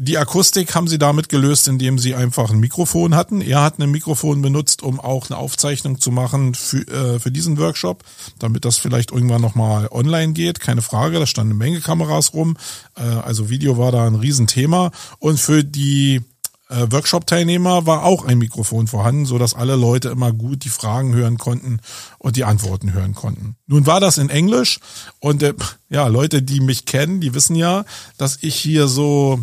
Die 0.00 0.18
Akustik 0.18 0.74
haben 0.74 0.88
sie 0.88 0.98
damit 0.98 1.28
gelöst, 1.28 1.68
indem 1.68 1.98
sie 1.98 2.14
einfach 2.14 2.50
ein 2.50 2.58
Mikrofon 2.58 3.14
hatten. 3.14 3.40
Er 3.40 3.62
hat 3.62 3.78
ein 3.78 3.90
Mikrofon 3.90 4.40
benutzt, 4.40 4.82
um 4.82 4.98
auch 4.98 5.28
eine 5.28 5.38
Aufzeichnung 5.38 6.00
zu 6.00 6.10
machen 6.10 6.54
für, 6.54 6.88
äh, 6.88 7.20
für 7.20 7.30
diesen 7.30 7.58
Workshop, 7.58 8.02
damit 8.38 8.64
das 8.64 8.78
vielleicht 8.78 9.12
irgendwann 9.12 9.42
nochmal 9.42 9.88
online 9.90 10.32
geht. 10.32 10.58
Keine 10.60 10.82
Frage, 10.82 11.18
da 11.18 11.26
standen 11.26 11.52
eine 11.52 11.58
Menge 11.58 11.80
Kameras 11.80 12.32
rum. 12.32 12.56
Äh, 12.96 13.02
also 13.02 13.50
Video 13.50 13.76
war 13.76 13.92
da 13.92 14.06
ein 14.06 14.14
Riesenthema. 14.14 14.90
Und 15.18 15.38
für 15.38 15.62
die 15.62 16.22
äh, 16.70 16.86
Workshop-Teilnehmer 16.90 17.84
war 17.84 18.04
auch 18.04 18.24
ein 18.24 18.38
Mikrofon 18.38 18.86
vorhanden, 18.86 19.26
so 19.26 19.38
dass 19.38 19.54
alle 19.54 19.76
Leute 19.76 20.08
immer 20.08 20.32
gut 20.32 20.64
die 20.64 20.70
Fragen 20.70 21.14
hören 21.14 21.36
konnten 21.36 21.80
und 22.18 22.36
die 22.36 22.44
Antworten 22.44 22.94
hören 22.94 23.14
konnten. 23.14 23.56
Nun 23.66 23.86
war 23.86 24.00
das 24.00 24.16
in 24.16 24.30
Englisch 24.30 24.78
und 25.18 25.42
äh, 25.42 25.54
ja, 25.90 26.06
Leute, 26.06 26.42
die 26.42 26.60
mich 26.60 26.86
kennen, 26.86 27.20
die 27.20 27.34
wissen 27.34 27.56
ja, 27.56 27.84
dass 28.16 28.38
ich 28.40 28.54
hier 28.54 28.88
so 28.88 29.40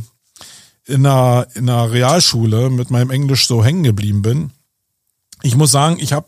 in 0.87 1.05
einer, 1.05 1.47
in 1.53 1.69
einer 1.69 1.91
Realschule 1.91 2.69
mit 2.69 2.89
meinem 2.89 3.11
Englisch 3.11 3.47
so 3.47 3.63
hängen 3.63 3.83
geblieben 3.83 4.21
bin. 4.21 4.51
Ich 5.43 5.55
muss 5.55 5.71
sagen, 5.71 5.97
ich 5.99 6.13
habe 6.13 6.27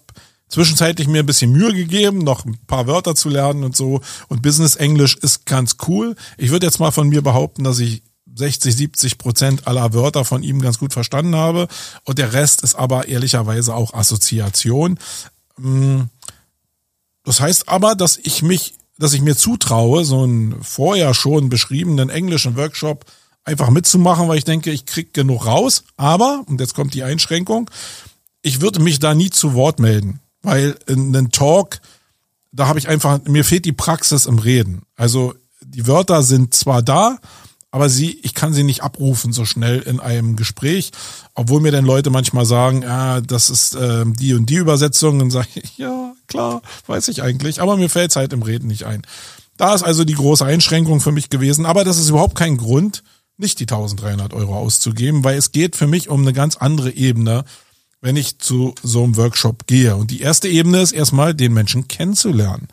zwischenzeitlich 0.50 1.08
mir 1.08 1.22
ein 1.22 1.26
bisschen 1.26 1.52
Mühe 1.52 1.74
gegeben, 1.74 2.20
noch 2.20 2.46
ein 2.46 2.58
paar 2.68 2.88
Wörter 2.88 3.16
zu 3.16 3.30
lernen 3.30 3.64
und 3.64 3.76
so. 3.76 4.02
Und 4.28 4.42
Business 4.42 4.76
Englisch 4.76 5.16
ist 5.16 5.46
ganz 5.46 5.78
cool. 5.88 6.16
Ich 6.38 6.52
würde 6.52 6.66
jetzt 6.66 6.80
mal 6.80 6.92
von 6.92 7.08
mir 7.08 7.22
behaupten, 7.22 7.64
dass 7.64 7.80
ich 7.80 8.04
60, 8.36 8.76
70 8.76 9.18
Prozent 9.18 9.68
aller 9.68 9.94
Wörter 9.94 10.26
von 10.26 10.44
ihm 10.44 10.62
ganz 10.62 10.78
gut 10.78 10.94
verstanden 10.94 11.36
habe. 11.36 11.68
Und 12.04 12.18
der 12.18 12.34
Rest 12.34 12.64
ist 12.64 12.76
aber 12.76 13.08
ehrlicherweise 13.08 13.74
auch 13.76 13.94
Assoziation. 13.94 15.00
Mm. 15.58 16.02
Das 17.24 17.42
heißt 17.42 17.70
aber, 17.70 17.96
dass 17.96 18.18
ich 18.18 18.42
mich, 18.42 18.74
dass 18.98 19.14
ich 19.14 19.22
mir 19.22 19.36
zutraue, 19.36 20.04
so 20.04 20.24
einen 20.24 20.64
vorher 20.64 21.14
schon 21.14 21.50
beschriebenen 21.50 22.10
englischen 22.10 22.56
Workshop 22.56 23.06
einfach 23.50 23.70
mitzumachen, 23.70 24.28
weil 24.28 24.38
ich 24.38 24.46
denke, 24.46 24.72
ich 24.72 24.86
krieg 24.86 25.14
genug 25.14 25.46
raus. 25.46 25.84
Aber, 25.98 26.44
und 26.48 26.62
jetzt 26.62 26.76
kommt 26.76 26.94
die 26.94 27.04
Einschränkung, 27.04 27.70
ich 28.42 28.62
würde 28.62 28.80
mich 28.80 29.00
da 29.00 29.14
nie 29.14 29.30
zu 29.30 29.54
Wort 29.54 29.80
melden, 29.80 30.20
weil 30.42 30.78
in 30.88 31.16
einem 31.16 31.32
Talk, 31.32 31.82
da 32.52 32.68
habe 32.68 32.80
ich 32.80 32.88
einfach, 32.88 33.20
mir 33.26 33.44
fehlt 33.44 33.66
die 33.66 33.74
Praxis 33.74 34.26
im 34.26 34.40
Reden. 34.40 34.84
Also 34.96 35.34
die 35.62 35.88
Wörter 35.88 36.24
sind 36.24 36.54
zwar 36.54 36.82
da, 36.82 37.18
aber 37.72 37.90
sie, 37.90 38.20
ich 38.24 38.34
kann 38.34 38.54
sie 38.54 38.64
nicht 38.64 38.82
abrufen 38.82 39.32
so 39.32 39.46
schnell 39.46 39.80
in 39.80 40.00
einem 40.00 40.36
Gespräch, 40.36 40.92
obwohl 41.36 41.62
mir 41.62 41.72
dann 41.72 41.86
Leute 41.86 42.10
manchmal 42.10 42.46
sagen, 42.46 42.82
ja, 42.82 43.22
das 43.22 43.50
ist 43.50 43.76
äh, 43.76 44.06
die 44.08 44.34
und 44.34 44.50
die 44.50 44.56
Übersetzung, 44.56 45.22
und 45.22 45.30
sage 45.30 45.48
ich, 45.56 45.78
ja, 45.78 46.14
klar, 46.28 46.62
weiß 46.88 47.10
ich 47.10 47.22
eigentlich, 47.22 47.62
aber 47.62 47.78
mir 47.78 47.90
fällt 47.90 48.12
es 48.12 48.16
halt 48.16 48.34
im 48.34 48.42
Reden 48.42 48.68
nicht 48.68 48.86
ein. 48.86 49.04
Da 49.58 49.76
ist 49.76 49.84
also 49.84 50.04
die 50.04 50.16
große 50.16 50.46
Einschränkung 50.46 51.02
für 51.02 51.12
mich 51.12 51.30
gewesen, 51.30 51.66
aber 51.66 51.84
das 51.84 52.00
ist 52.00 52.10
überhaupt 52.10 52.36
kein 52.36 52.58
Grund, 52.58 53.04
nicht 53.40 53.60
die 53.60 53.64
1300 53.64 54.34
Euro 54.34 54.56
auszugeben, 54.56 55.24
weil 55.24 55.38
es 55.38 55.52
geht 55.52 55.76
für 55.76 55.88
mich 55.88 56.10
um 56.10 56.22
eine 56.22 56.34
ganz 56.34 56.58
andere 56.58 56.92
Ebene, 56.92 57.46
wenn 58.02 58.16
ich 58.16 58.40
zu 58.40 58.76
so 58.84 59.04
einem 59.04 59.18
Workshop 59.18 59.68
gehe. 59.68 59.96
Und 59.96 60.12
die 60.12 60.22
erste 60.22 60.48
Ebene 60.48 60.82
ist 60.82 60.92
erstmal, 60.92 61.34
den 61.34 61.54
Menschen 61.54 61.88
kennenzulernen. 61.88 62.68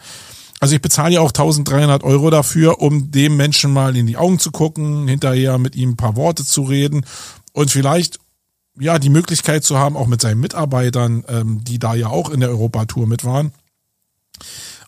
Also 0.60 0.74
ich 0.74 0.82
bezahle 0.82 1.14
ja 1.14 1.20
auch 1.20 1.30
1300 1.30 2.02
Euro 2.02 2.30
dafür, 2.30 2.80
um 2.80 3.10
dem 3.10 3.36
Menschen 3.36 3.72
mal 3.72 3.96
in 3.96 4.06
die 4.06 4.16
Augen 4.16 4.38
zu 4.38 4.50
gucken, 4.50 5.06
hinterher 5.06 5.58
mit 5.58 5.76
ihm 5.76 5.90
ein 5.90 5.96
paar 5.96 6.16
Worte 6.16 6.44
zu 6.44 6.62
reden 6.62 7.04
und 7.52 7.70
vielleicht 7.70 8.18
ja 8.78 8.98
die 8.98 9.10
Möglichkeit 9.10 9.64
zu 9.64 9.78
haben, 9.78 9.96
auch 9.96 10.06
mit 10.06 10.20
seinen 10.20 10.40
Mitarbeitern, 10.40 11.24
ähm, 11.28 11.64
die 11.64 11.78
da 11.78 11.94
ja 11.94 12.08
auch 12.08 12.30
in 12.30 12.40
der 12.40 12.50
Europatour 12.50 13.06
mit 13.06 13.24
waren, 13.24 13.52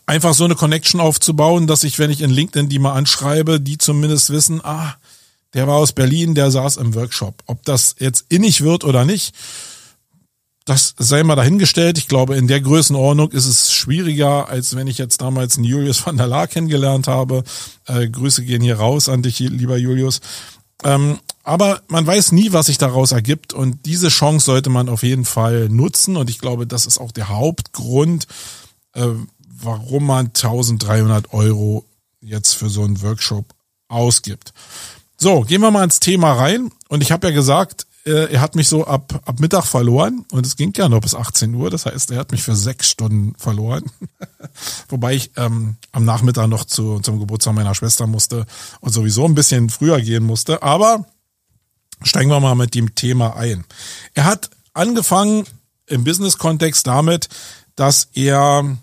einfach 0.05 0.33
so 0.33 0.45
eine 0.45 0.55
Connection 0.55 0.99
aufzubauen, 0.99 1.67
dass 1.67 1.83
ich, 1.83 1.99
wenn 1.99 2.09
ich 2.09 2.21
in 2.21 2.31
LinkedIn 2.31 2.69
die 2.69 2.79
mal 2.79 2.93
anschreibe, 2.93 3.59
die 3.59 3.77
zumindest 3.77 4.31
wissen, 4.31 4.61
ah, 4.63 4.95
der 5.53 5.67
war 5.67 5.75
aus 5.75 5.93
Berlin, 5.93 6.35
der 6.35 6.51
saß 6.51 6.77
im 6.77 6.95
Workshop. 6.95 7.43
Ob 7.45 7.63
das 7.65 7.95
jetzt 7.99 8.25
innig 8.29 8.61
wird 8.61 8.83
oder 8.83 9.05
nicht, 9.05 9.33
das 10.65 10.93
sei 10.99 11.23
mal 11.23 11.35
dahingestellt. 11.35 11.97
Ich 11.97 12.07
glaube, 12.07 12.35
in 12.35 12.47
der 12.47 12.61
Größenordnung 12.61 13.31
ist 13.31 13.47
es 13.47 13.73
schwieriger, 13.73 14.49
als 14.49 14.75
wenn 14.75 14.85
ich 14.85 14.99
jetzt 14.99 15.19
damals 15.19 15.55
einen 15.55 15.65
Julius 15.65 16.05
van 16.05 16.17
der 16.17 16.27
Laar 16.27 16.47
kennengelernt 16.47 17.07
habe. 17.07 17.43
Äh, 17.87 18.07
Grüße 18.07 18.43
gehen 18.43 18.61
hier 18.61 18.77
raus 18.77 19.09
an 19.09 19.23
dich, 19.23 19.39
lieber 19.39 19.77
Julius. 19.77 20.21
Ähm, 20.83 21.19
aber 21.43 21.81
man 21.87 22.05
weiß 22.05 22.31
nie, 22.31 22.53
was 22.53 22.67
sich 22.67 22.77
daraus 22.77 23.11
ergibt 23.11 23.53
und 23.53 23.85
diese 23.85 24.09
Chance 24.09 24.45
sollte 24.45 24.69
man 24.69 24.87
auf 24.87 25.01
jeden 25.01 25.25
Fall 25.25 25.67
nutzen 25.69 26.15
und 26.15 26.29
ich 26.29 26.39
glaube, 26.39 26.67
das 26.67 26.85
ist 26.85 26.99
auch 26.99 27.11
der 27.11 27.29
Hauptgrund, 27.29 28.27
äh, 28.93 29.07
warum 29.61 30.05
man 30.05 30.27
1300 30.27 31.33
Euro 31.33 31.85
jetzt 32.21 32.53
für 32.53 32.69
so 32.69 32.83
einen 32.83 33.01
Workshop 33.01 33.45
ausgibt. 33.87 34.53
So, 35.21 35.41
gehen 35.41 35.59
wir 35.59 35.69
mal 35.69 35.83
ins 35.83 35.99
Thema 35.99 36.31
rein 36.31 36.71
und 36.87 37.03
ich 37.03 37.11
habe 37.11 37.27
ja 37.27 37.33
gesagt, 37.33 37.87
äh, 38.05 38.31
er 38.31 38.39
hat 38.39 38.55
mich 38.55 38.69
so 38.69 38.87
ab, 38.87 39.21
ab 39.25 39.41
Mittag 39.41 39.65
verloren 39.65 40.25
und 40.31 40.45
es 40.45 40.55
ging 40.55 40.71
ja 40.77 40.87
noch 40.87 41.01
bis 41.01 41.13
18 41.13 41.53
Uhr. 41.53 41.69
Das 41.69 41.85
heißt, 41.85 42.11
er 42.11 42.19
hat 42.19 42.31
mich 42.31 42.41
für 42.41 42.55
sechs 42.55 42.89
Stunden 42.89 43.35
verloren. 43.37 43.83
Wobei 44.87 45.15
ich 45.15 45.31
ähm, 45.35 45.75
am 45.91 46.05
Nachmittag 46.05 46.47
noch 46.47 46.63
zu, 46.63 47.01
zum 47.01 47.19
Geburtstag 47.19 47.53
meiner 47.53 47.75
Schwester 47.75 48.07
musste 48.07 48.45
und 48.79 48.93
sowieso 48.93 49.25
ein 49.25 49.35
bisschen 49.35 49.69
früher 49.69 49.99
gehen 49.99 50.23
musste. 50.23 50.63
Aber 50.63 51.05
steigen 52.01 52.29
wir 52.29 52.39
mal 52.39 52.55
mit 52.55 52.73
dem 52.73 52.95
Thema 52.95 53.35
ein. 53.35 53.65
Er 54.13 54.23
hat 54.23 54.49
angefangen 54.73 55.43
im 55.87 56.05
Business-Kontext 56.05 56.87
damit, 56.87 57.27
dass 57.75 58.07
er 58.13 58.77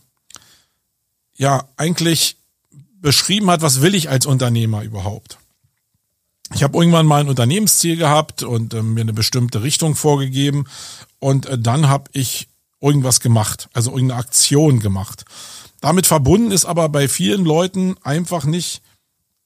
ja 1.35 1.64
eigentlich 1.78 2.37
beschrieben 3.00 3.50
hat, 3.50 3.62
was 3.62 3.81
will 3.81 3.95
ich 3.95 4.11
als 4.11 4.26
Unternehmer 4.26 4.83
überhaupt 4.83 5.38
ich 6.54 6.62
habe 6.62 6.78
irgendwann 6.78 7.06
mal 7.06 7.20
ein 7.20 7.28
Unternehmensziel 7.28 7.96
gehabt 7.96 8.42
und 8.42 8.74
äh, 8.74 8.82
mir 8.82 9.00
eine 9.00 9.12
bestimmte 9.12 9.62
Richtung 9.62 9.94
vorgegeben 9.94 10.66
und 11.18 11.46
äh, 11.46 11.58
dann 11.58 11.88
habe 11.88 12.10
ich 12.12 12.48
irgendwas 12.80 13.20
gemacht, 13.20 13.68
also 13.72 13.90
irgendeine 13.90 14.20
Aktion 14.20 14.80
gemacht. 14.80 15.24
Damit 15.80 16.06
verbunden 16.06 16.50
ist 16.50 16.64
aber 16.64 16.88
bei 16.88 17.08
vielen 17.08 17.44
Leuten 17.44 17.96
einfach 18.02 18.44
nicht, 18.44 18.82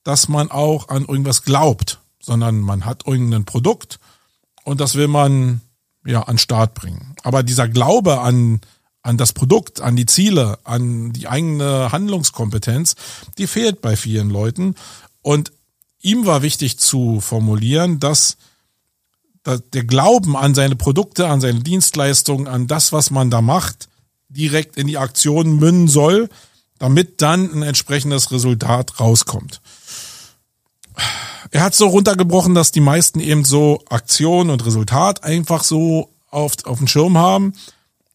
dass 0.03 0.27
man 0.27 0.51
auch 0.51 0.89
an 0.89 1.05
irgendwas 1.05 1.43
glaubt, 1.43 1.99
sondern 2.19 2.59
man 2.59 2.85
hat 2.85 3.07
irgendein 3.07 3.45
Produkt 3.45 3.99
und 4.63 4.79
das 4.79 4.95
will 4.95 5.07
man 5.07 5.61
ja 6.05 6.23
an 6.23 6.37
Start 6.37 6.73
bringen. 6.73 7.15
Aber 7.23 7.43
dieser 7.43 7.67
Glaube 7.67 8.21
an 8.21 8.61
an 9.03 9.17
das 9.17 9.33
Produkt, 9.33 9.81
an 9.81 9.95
die 9.95 10.05
Ziele, 10.05 10.59
an 10.63 11.11
die 11.11 11.27
eigene 11.27 11.91
Handlungskompetenz, 11.91 12.95
die 13.37 13.47
fehlt 13.47 13.81
bei 13.81 13.95
vielen 13.95 14.29
Leuten 14.29 14.75
und 15.23 15.51
ihm 16.01 16.25
war 16.25 16.41
wichtig 16.41 16.77
zu 16.77 17.21
formulieren, 17.21 17.99
dass, 17.99 18.37
der 19.45 19.83
Glauben 19.83 20.37
an 20.37 20.53
seine 20.53 20.75
Produkte, 20.75 21.27
an 21.27 21.41
seine 21.41 21.61
Dienstleistungen, 21.61 22.47
an 22.47 22.67
das, 22.67 22.91
was 22.91 23.09
man 23.09 23.31
da 23.31 23.41
macht, 23.41 23.89
direkt 24.29 24.77
in 24.77 24.87
die 24.87 24.97
Aktion 24.97 25.57
münden 25.57 25.87
soll, 25.87 26.29
damit 26.77 27.21
dann 27.21 27.51
ein 27.51 27.63
entsprechendes 27.63 28.31
Resultat 28.31 28.99
rauskommt. 28.99 29.61
Er 31.51 31.63
hat 31.63 31.75
so 31.75 31.87
runtergebrochen, 31.87 32.55
dass 32.55 32.71
die 32.71 32.81
meisten 32.81 33.19
eben 33.19 33.43
so 33.43 33.83
Aktion 33.89 34.49
und 34.49 34.65
Resultat 34.65 35.23
einfach 35.23 35.63
so 35.63 36.09
auf, 36.29 36.53
auf 36.65 36.77
dem 36.77 36.87
Schirm 36.87 37.17
haben 37.17 37.53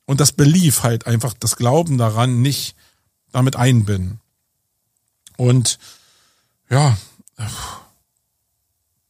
und 0.07 0.21
das 0.21 0.33
Belief 0.33 0.83
halt 0.83 1.07
einfach 1.07 1.35
das 1.35 1.57
Glauben 1.57 1.99
daran 1.99 2.41
nicht 2.41 2.77
damit 3.33 3.57
einbinden. 3.57 4.21
Und 5.37 5.79
ja, 6.71 6.97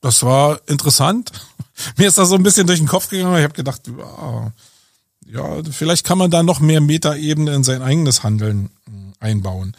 das 0.01 0.23
war 0.23 0.61
interessant. 0.67 1.33
Mir 1.97 2.09
ist 2.09 2.19
das 2.19 2.29
so 2.29 2.37
ein 2.37 2.43
bisschen 2.43 2.67
durch 2.67 2.79
den 2.79 2.89
Kopf 2.89 3.09
gegangen. 3.09 3.37
Ich 3.37 3.45
habe 3.45 3.55
gedacht, 3.55 3.83
ja, 5.27 5.63
vielleicht 5.71 6.07
kann 6.07 6.19
man 6.19 6.31
da 6.31 6.43
noch 6.43 6.61
mehr 6.61 6.81
Metaebene 6.81 7.55
in 7.55 7.65
sein 7.65 7.83
eigenes 7.83 8.23
Handeln 8.23 8.71
hm, 8.87 9.13
einbauen. 9.21 9.77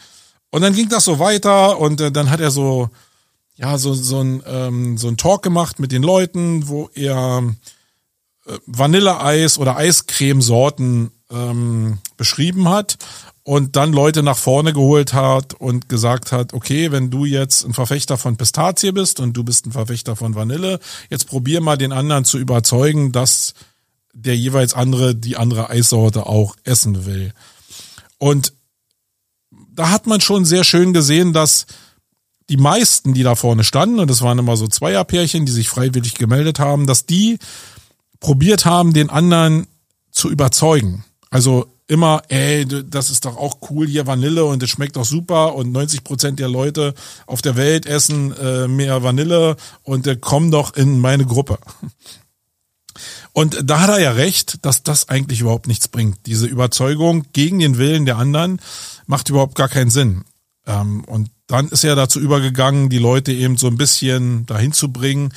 Und 0.49 0.61
dann 0.61 0.73
ging 0.73 0.89
das 0.89 1.05
so 1.05 1.19
weiter 1.19 1.79
und 1.79 2.01
äh, 2.01 2.11
dann 2.11 2.29
hat 2.29 2.39
er 2.39 2.51
so, 2.51 2.89
ja, 3.55 3.77
so, 3.77 3.93
so 3.93 4.21
ein, 4.21 4.43
ähm, 4.45 4.97
so 4.97 5.07
ein 5.07 5.17
Talk 5.17 5.43
gemacht 5.43 5.79
mit 5.79 5.91
den 5.91 6.03
Leuten, 6.03 6.67
wo 6.67 6.89
er 6.93 7.43
äh, 8.45 8.57
Vanilleeis 8.65 9.57
oder 9.57 9.77
Eiscremesorten 9.77 11.11
ähm, 11.31 11.99
beschrieben 12.15 12.69
hat 12.69 12.97
und 13.43 13.75
dann 13.75 13.93
Leute 13.93 14.23
nach 14.23 14.37
vorne 14.37 14.73
geholt 14.73 15.13
hat 15.13 15.53
und 15.53 15.89
gesagt 15.89 16.31
hat, 16.31 16.53
okay, 16.53 16.91
wenn 16.91 17.09
du 17.09 17.25
jetzt 17.25 17.65
ein 17.65 17.73
Verfechter 17.73 18.17
von 18.17 18.37
Pistazie 18.37 18.91
bist 18.91 19.19
und 19.19 19.33
du 19.33 19.43
bist 19.43 19.65
ein 19.65 19.71
Verfechter 19.71 20.15
von 20.15 20.35
Vanille, 20.35 20.79
jetzt 21.09 21.27
probier 21.27 21.61
mal 21.61 21.77
den 21.77 21.93
anderen 21.93 22.25
zu 22.25 22.37
überzeugen, 22.37 23.11
dass 23.11 23.53
der 24.13 24.35
jeweils 24.35 24.73
andere 24.73 25.15
die 25.15 25.37
andere 25.37 25.69
Eissorte 25.69 26.25
auch 26.25 26.55
essen 26.63 27.05
will. 27.05 27.33
Und 28.17 28.53
da 29.73 29.91
hat 29.91 30.07
man 30.07 30.21
schon 30.21 30.43
sehr 30.43 30.63
schön 30.63 30.91
gesehen, 30.91 31.33
dass 31.33 31.67
die 32.49 32.57
meisten, 32.57 33.13
die 33.13 33.23
da 33.23 33.35
vorne 33.35 33.63
standen, 33.63 33.99
und 33.99 34.09
es 34.09 34.21
waren 34.21 34.39
immer 34.39 34.57
so 34.57 34.67
Zweierpärchen, 34.67 35.45
die 35.45 35.51
sich 35.51 35.69
freiwillig 35.69 36.15
gemeldet 36.15 36.59
haben, 36.59 36.87
dass 36.87 37.05
die 37.05 37.39
probiert 38.19 38.65
haben, 38.65 38.93
den 38.93 39.09
anderen 39.09 39.67
zu 40.11 40.29
überzeugen. 40.29 41.05
Also 41.29 41.67
immer, 41.87 42.21
ey, 42.29 42.65
das 42.65 43.09
ist 43.09 43.25
doch 43.25 43.37
auch 43.37 43.57
cool 43.69 43.87
hier 43.87 44.07
Vanille 44.07 44.45
und 44.45 44.61
es 44.61 44.69
schmeckt 44.69 44.95
doch 44.95 45.05
super 45.05 45.55
und 45.55 45.71
90 45.71 46.03
Prozent 46.03 46.39
der 46.39 46.49
Leute 46.49 46.93
auf 47.25 47.41
der 47.41 47.55
Welt 47.55 47.85
essen 47.85 48.33
äh, 48.37 48.67
mehr 48.67 49.03
Vanille 49.03 49.55
und 49.83 50.07
äh, 50.07 50.15
kommen 50.15 50.51
doch 50.51 50.75
in 50.75 50.99
meine 50.99 51.25
Gruppe. 51.25 51.59
Und 53.31 53.69
da 53.69 53.81
hat 53.81 53.89
er 53.89 53.99
ja 53.99 54.11
recht, 54.11 54.65
dass 54.65 54.81
das 54.81 55.09
eigentlich 55.09 55.41
überhaupt 55.41 55.67
nichts 55.67 55.87
bringt. 55.87 56.17
Diese 56.25 56.47
Überzeugung 56.47 57.25
gegen 57.33 57.59
den 57.59 57.77
Willen 57.77 58.05
der 58.05 58.17
anderen 58.17 58.59
macht 59.05 59.29
überhaupt 59.29 59.55
gar 59.55 59.69
keinen 59.69 59.91
Sinn. 59.91 60.23
Ähm, 60.65 61.03
und 61.03 61.29
dann 61.45 61.69
ist 61.69 61.83
er 61.83 61.95
dazu 61.95 62.19
übergegangen, 62.19 62.89
die 62.89 62.97
Leute 62.97 63.31
eben 63.31 63.55
so 63.55 63.67
ein 63.67 63.77
bisschen 63.77 64.45
dahin 64.47 64.73
zu 64.73 64.91
bringen, 64.91 65.33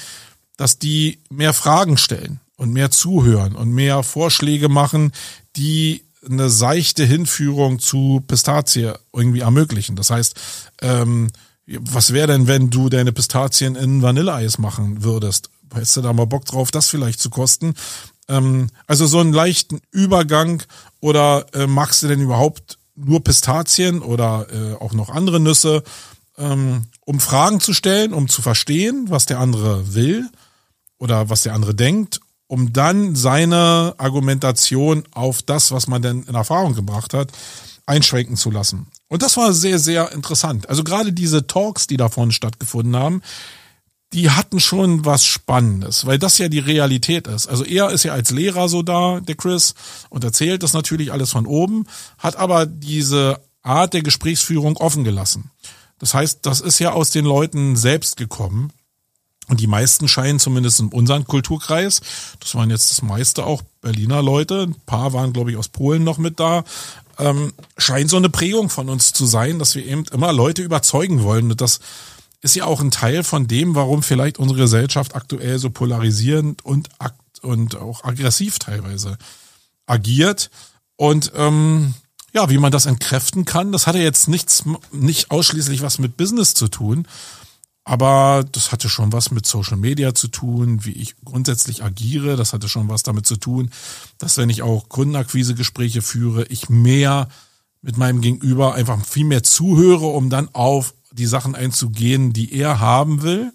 dass 0.57 0.79
die 0.79 1.19
mehr 1.29 1.53
Fragen 1.53 1.97
stellen 1.97 2.41
und 2.57 2.73
mehr 2.73 2.91
zuhören 2.91 3.55
und 3.55 3.71
mehr 3.73 4.03
Vorschläge 4.03 4.69
machen, 4.69 5.13
die 5.57 6.05
eine 6.29 6.51
seichte 6.51 7.05
Hinführung 7.05 7.79
zu 7.79 8.23
Pistazie 8.27 8.93
irgendwie 9.13 9.41
ermöglichen. 9.41 9.97
Das 9.97 10.11
heißt, 10.11 10.35
ähm, 10.83 11.29
was 11.67 12.13
wäre 12.13 12.27
denn, 12.27 12.47
wenn 12.47 12.71
du 12.71 12.89
deine 12.89 13.13
Pistazien 13.13 13.77
in 13.77 14.03
Vanilleeis 14.03 14.59
machen 14.59 15.03
würdest? 15.03 15.51
Hättest 15.73 15.97
du 15.97 16.01
da 16.03 16.13
mal 16.13 16.27
Bock 16.27 16.45
drauf, 16.45 16.71
das 16.71 16.89
vielleicht 16.89 17.21
zu 17.21 17.31
kosten? 17.31 17.75
Ähm, 18.29 18.69
also 18.87 19.07
so 19.07 19.21
einen 19.21 19.33
leichten 19.33 19.81
Übergang 19.91 20.63
oder 21.01 21.47
äh, 21.55 21.67
magst 21.67 22.03
du 22.03 22.09
denn 22.09 22.21
überhaupt 22.21 22.79
nur 22.97 23.23
Pistazien 23.23 24.03
oder 24.03 24.47
äh, 24.53 24.75
auch 24.75 24.93
noch 24.93 25.11
andere 25.11 25.41
Nüsse, 25.41 25.83
ähm, 26.37 26.87
um 27.03 27.21
Fragen 27.21 27.61
zu 27.61 27.73
stellen, 27.73 28.13
um 28.13 28.29
zu 28.29 28.43
verstehen, 28.43 29.07
was 29.09 29.27
der 29.27 29.39
andere 29.39 29.95
will 29.95 30.29
oder 30.99 31.31
was 31.31 31.43
der 31.43 31.55
andere 31.55 31.75
denkt 31.75 32.21
um 32.51 32.73
dann 32.73 33.15
seine 33.15 33.95
Argumentation 33.99 35.05
auf 35.13 35.41
das, 35.41 35.71
was 35.71 35.87
man 35.87 36.03
denn 36.03 36.25
in 36.25 36.35
Erfahrung 36.35 36.75
gebracht 36.75 37.15
hat, 37.15 37.31
einschränken 37.87 38.37
zu 38.37 38.51
lassen. 38.51 38.89
Und 39.07 39.23
das 39.23 39.37
war 39.37 39.53
sehr, 39.53 39.79
sehr 39.79 40.11
interessant. 40.11 40.69
Also 40.69 40.83
gerade 40.83 41.13
diese 41.13 41.47
Talks, 41.47 41.87
die 41.87 41.97
davon 41.97 42.33
stattgefunden 42.33 42.97
haben, 42.97 43.23
die 44.13 44.31
hatten 44.31 44.59
schon 44.59 45.05
was 45.05 45.25
Spannendes, 45.25 46.07
weil 46.07 46.19
das 46.19 46.39
ja 46.39 46.49
die 46.49 46.59
Realität 46.59 47.29
ist. 47.29 47.47
Also 47.47 47.65
er 47.65 47.91
ist 47.91 48.03
ja 48.03 48.15
als 48.15 48.33
Lehrer 48.33 48.69
so 48.69 48.83
da, 48.83 49.21
der 49.21 49.37
Chris, 49.37 49.75
und 50.09 50.25
erzählt 50.25 50.65
das 50.65 50.73
natürlich 50.73 51.13
alles 51.13 51.31
von 51.31 51.47
oben, 51.47 51.87
hat 52.19 52.35
aber 52.35 52.67
diese 52.67 53.41
Art 53.63 53.95
der 53.95 54.03
Gesprächsführung 54.03 54.77
offen 54.77 55.05
gelassen. 55.05 55.53
Das 56.01 56.15
heißt, 56.15 56.41
das 56.43 56.61
ist 56.61 56.81
ja 56.81 56.95
aus 56.95 57.11
den 57.11 57.27
Leuten 57.27 57.77
selbst 57.77 58.17
gekommen. 58.17 58.73
Und 59.51 59.59
die 59.59 59.67
meisten 59.67 60.07
scheinen 60.07 60.39
zumindest 60.39 60.79
in 60.79 60.89
unserem 60.89 61.27
Kulturkreis, 61.27 62.01
das 62.39 62.55
waren 62.55 62.71
jetzt 62.71 62.93
das 62.93 63.03
meiste 63.03 63.45
auch 63.45 63.63
Berliner 63.81 64.23
Leute, 64.23 64.63
ein 64.63 64.77
paar 64.87 65.13
waren, 65.13 65.33
glaube 65.33 65.51
ich, 65.51 65.57
aus 65.57 65.69
Polen 65.69 66.05
noch 66.05 66.19
mit 66.19 66.39
da, 66.39 66.63
ähm, 67.19 67.53
scheint 67.77 68.11
so 68.11 68.17
eine 68.17 68.31
Prägung 68.31 68.71
von 68.71 68.89
uns 68.89 69.13
zu 69.13 69.27
sein, 69.27 69.59
dass 69.59 69.75
wir 69.75 69.85
eben 69.85 70.05
immer 70.13 70.33
Leute 70.33 70.63
überzeugen 70.63 71.25
wollen. 71.25 71.51
Und 71.51 71.61
das 71.61 71.81
ist 72.43 72.55
ja 72.55 72.65
auch 72.65 72.81
ein 72.81 72.93
Teil 72.93 73.25
von 73.25 73.49
dem, 73.49 73.75
warum 73.75 74.05
vielleicht 74.05 74.39
unsere 74.39 74.61
Gesellschaft 74.61 75.17
aktuell 75.17 75.59
so 75.59 75.69
polarisierend 75.69 76.65
und, 76.65 76.89
und 77.43 77.75
auch 77.75 78.05
aggressiv 78.05 78.61
teilweise 78.61 79.19
agiert. 79.87 80.51
Und 80.95 81.33
ähm, 81.35 81.95
ja, 82.33 82.49
wie 82.51 82.59
man 82.59 82.71
das 82.71 82.87
entkräften 82.87 83.47
kann, 83.47 83.73
das 83.73 83.89
hatte 83.89 83.99
jetzt 83.99 84.29
nichts, 84.29 84.63
nicht 84.93 85.33
ausschließlich 85.33 85.83
was 85.83 85.99
mit 85.99 86.17
Business 86.17 86.55
zu 86.55 86.69
tun, 86.69 87.09
aber 87.85 88.45
das 88.53 88.73
hatte 88.73 88.89
schon 88.89 89.13
was 89.13 89.31
mit 89.31 89.47
Social 89.47 89.77
Media 89.77 90.15
zu 90.15 90.29
tun, 90.29 90.85
wie 90.85 90.93
ich 90.93 91.17
grundsätzlich 91.25 91.83
agiere. 91.83 92.37
Das 92.37 92.53
hatte 92.53 92.69
schon 92.69 92.89
was 92.89 93.03
damit 93.03 93.27
zu 93.27 93.37
tun, 93.37 93.71
dass 94.19 94.37
wenn 94.37 94.51
ich 94.51 94.63
auch 94.63 94.89
Kundenakquisegespräche 94.89 96.03
führe, 96.03 96.45
ich 96.47 96.69
mehr 96.69 97.29
mit 97.83 97.97
meinem 97.97 98.21
Gegenüber 98.21 98.75
einfach 98.75 99.03
viel 99.05 99.25
mehr 99.25 99.43
zuhöre, 99.43 100.07
um 100.07 100.29
dann 100.29 100.51
auf 100.53 100.95
die 101.13 101.27
Sachen 101.27 101.55
einzugehen, 101.55 102.33
die 102.33 102.53
er 102.55 102.81
haben 102.81 103.23
will. 103.23 103.53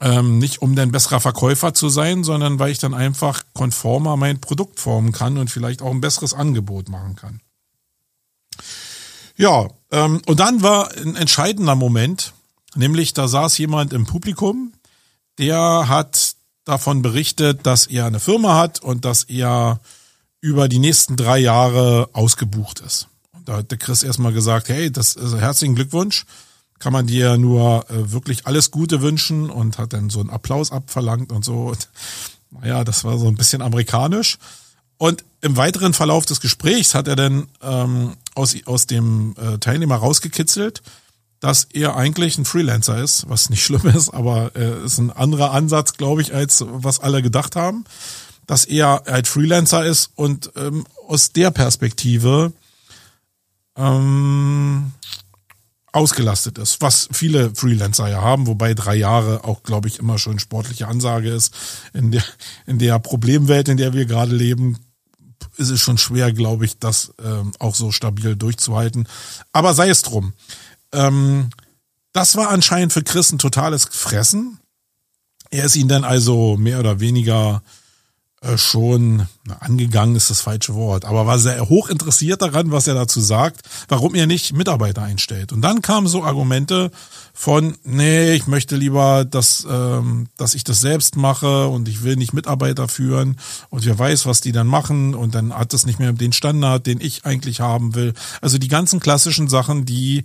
Ähm, 0.00 0.38
nicht 0.38 0.62
um 0.62 0.76
dann 0.76 0.92
besserer 0.92 1.20
Verkäufer 1.20 1.74
zu 1.74 1.88
sein, 1.88 2.22
sondern 2.22 2.58
weil 2.60 2.70
ich 2.70 2.78
dann 2.78 2.94
einfach 2.94 3.42
konformer 3.52 4.16
mein 4.16 4.40
Produkt 4.40 4.78
formen 4.78 5.10
kann 5.10 5.38
und 5.38 5.50
vielleicht 5.50 5.82
auch 5.82 5.90
ein 5.90 6.00
besseres 6.00 6.34
Angebot 6.34 6.88
machen 6.88 7.16
kann. 7.16 7.40
Ja, 9.36 9.68
ähm, 9.90 10.20
und 10.26 10.38
dann 10.38 10.62
war 10.62 10.90
ein 10.96 11.16
entscheidender 11.16 11.74
Moment, 11.74 12.32
Nämlich, 12.78 13.12
da 13.12 13.26
saß 13.26 13.58
jemand 13.58 13.92
im 13.92 14.06
Publikum, 14.06 14.72
der 15.36 15.88
hat 15.88 16.36
davon 16.64 17.02
berichtet, 17.02 17.66
dass 17.66 17.88
er 17.88 18.06
eine 18.06 18.20
Firma 18.20 18.54
hat 18.54 18.80
und 18.80 19.04
dass 19.04 19.24
er 19.24 19.80
über 20.40 20.68
die 20.68 20.78
nächsten 20.78 21.16
drei 21.16 21.38
Jahre 21.38 22.08
ausgebucht 22.12 22.78
ist. 22.78 23.08
Und 23.32 23.48
da 23.48 23.56
hat 23.56 23.72
der 23.72 23.78
Chris 23.78 24.04
erstmal 24.04 24.32
gesagt, 24.32 24.68
hey, 24.68 24.92
das 24.92 25.16
ist 25.16 25.34
herzlichen 25.34 25.74
Glückwunsch. 25.74 26.24
Kann 26.78 26.92
man 26.92 27.08
dir 27.08 27.36
nur 27.36 27.84
äh, 27.90 28.12
wirklich 28.12 28.46
alles 28.46 28.70
Gute 28.70 29.02
wünschen 29.02 29.50
und 29.50 29.76
hat 29.78 29.92
dann 29.92 30.08
so 30.08 30.20
einen 30.20 30.30
Applaus 30.30 30.70
abverlangt 30.70 31.32
und 31.32 31.44
so. 31.44 31.62
Und, 31.70 31.88
naja, 32.52 32.84
das 32.84 33.02
war 33.02 33.18
so 33.18 33.26
ein 33.26 33.34
bisschen 33.34 33.60
amerikanisch. 33.60 34.38
Und 34.98 35.24
im 35.40 35.56
weiteren 35.56 35.94
Verlauf 35.94 36.26
des 36.26 36.40
Gesprächs 36.40 36.94
hat 36.94 37.08
er 37.08 37.16
dann 37.16 37.48
ähm, 37.60 38.16
aus, 38.36 38.54
aus 38.66 38.86
dem 38.86 39.34
äh, 39.36 39.58
Teilnehmer 39.58 39.96
rausgekitzelt, 39.96 40.80
dass 41.40 41.64
er 41.64 41.96
eigentlich 41.96 42.38
ein 42.38 42.44
Freelancer 42.44 43.02
ist, 43.02 43.28
was 43.28 43.50
nicht 43.50 43.62
schlimm 43.64 43.86
ist, 43.86 44.10
aber 44.10 44.54
äh, 44.56 44.84
ist 44.84 44.98
ein 44.98 45.10
anderer 45.10 45.52
Ansatz, 45.52 45.94
glaube 45.94 46.22
ich, 46.22 46.34
als 46.34 46.64
was 46.66 47.00
alle 47.00 47.22
gedacht 47.22 47.56
haben, 47.56 47.84
dass 48.46 48.64
er 48.64 49.02
halt 49.06 49.28
Freelancer 49.28 49.84
ist 49.84 50.10
und 50.14 50.50
ähm, 50.56 50.86
aus 51.06 51.32
der 51.32 51.50
Perspektive 51.50 52.52
ähm, 53.76 54.92
ausgelastet 55.92 56.58
ist, 56.58 56.80
was 56.80 57.08
viele 57.12 57.54
Freelancer 57.54 58.08
ja 58.08 58.20
haben, 58.20 58.46
wobei 58.46 58.74
drei 58.74 58.94
Jahre 58.94 59.44
auch, 59.44 59.62
glaube 59.62 59.88
ich, 59.88 59.98
immer 59.98 60.18
schon 60.18 60.38
sportliche 60.38 60.86
Ansage 60.86 61.30
ist. 61.30 61.54
In 61.92 62.12
der, 62.12 62.22
in 62.66 62.78
der 62.78 62.98
Problemwelt, 62.98 63.68
in 63.68 63.78
der 63.78 63.94
wir 63.94 64.04
gerade 64.04 64.34
leben, 64.34 64.78
ist 65.56 65.70
es 65.70 65.80
schon 65.80 65.98
schwer, 65.98 66.32
glaube 66.32 66.64
ich, 66.64 66.78
das 66.78 67.12
ähm, 67.22 67.52
auch 67.58 67.74
so 67.74 67.90
stabil 67.90 68.36
durchzuhalten. 68.36 69.08
Aber 69.52 69.74
sei 69.74 69.88
es 69.88 70.02
drum. 70.02 70.34
Ähm, 70.92 71.50
das 72.12 72.36
war 72.36 72.50
anscheinend 72.50 72.92
für 72.92 73.02
Chris 73.02 73.32
ein 73.32 73.38
totales 73.38 73.84
Fressen. 73.90 74.58
Er 75.50 75.64
ist 75.64 75.76
ihn 75.76 75.88
dann 75.88 76.04
also 76.04 76.56
mehr 76.56 76.78
oder 76.78 77.00
weniger 77.00 77.62
äh, 78.40 78.56
schon 78.56 79.26
na, 79.44 79.54
angegangen 79.58 80.14
ist 80.14 80.30
das 80.30 80.42
falsche 80.42 80.72
Wort, 80.74 81.04
aber 81.04 81.26
war 81.26 81.40
sehr 81.40 81.68
hoch 81.68 81.88
interessiert 81.88 82.40
daran, 82.40 82.70
was 82.70 82.86
er 82.86 82.94
dazu 82.94 83.20
sagt, 83.20 83.62
warum 83.88 84.14
er 84.14 84.28
nicht 84.28 84.52
Mitarbeiter 84.52 85.02
einstellt. 85.02 85.52
Und 85.52 85.62
dann 85.62 85.82
kamen 85.82 86.06
so 86.06 86.22
Argumente 86.22 86.92
von, 87.34 87.76
nee, 87.82 88.34
ich 88.34 88.46
möchte 88.46 88.76
lieber, 88.76 89.24
dass, 89.24 89.66
ähm, 89.68 90.28
dass 90.36 90.54
ich 90.54 90.62
das 90.62 90.80
selbst 90.80 91.16
mache 91.16 91.66
und 91.66 91.88
ich 91.88 92.04
will 92.04 92.14
nicht 92.14 92.32
Mitarbeiter 92.32 92.86
führen 92.86 93.40
und 93.70 93.84
wer 93.84 93.98
weiß, 93.98 94.26
was 94.26 94.40
die 94.40 94.52
dann 94.52 94.68
machen 94.68 95.16
und 95.16 95.34
dann 95.34 95.52
hat 95.52 95.72
das 95.72 95.84
nicht 95.84 95.98
mehr 95.98 96.12
den 96.12 96.32
Standard, 96.32 96.86
den 96.86 97.00
ich 97.00 97.24
eigentlich 97.24 97.58
haben 97.60 97.96
will. 97.96 98.14
Also 98.40 98.58
die 98.58 98.68
ganzen 98.68 99.00
klassischen 99.00 99.48
Sachen, 99.48 99.84
die 99.84 100.22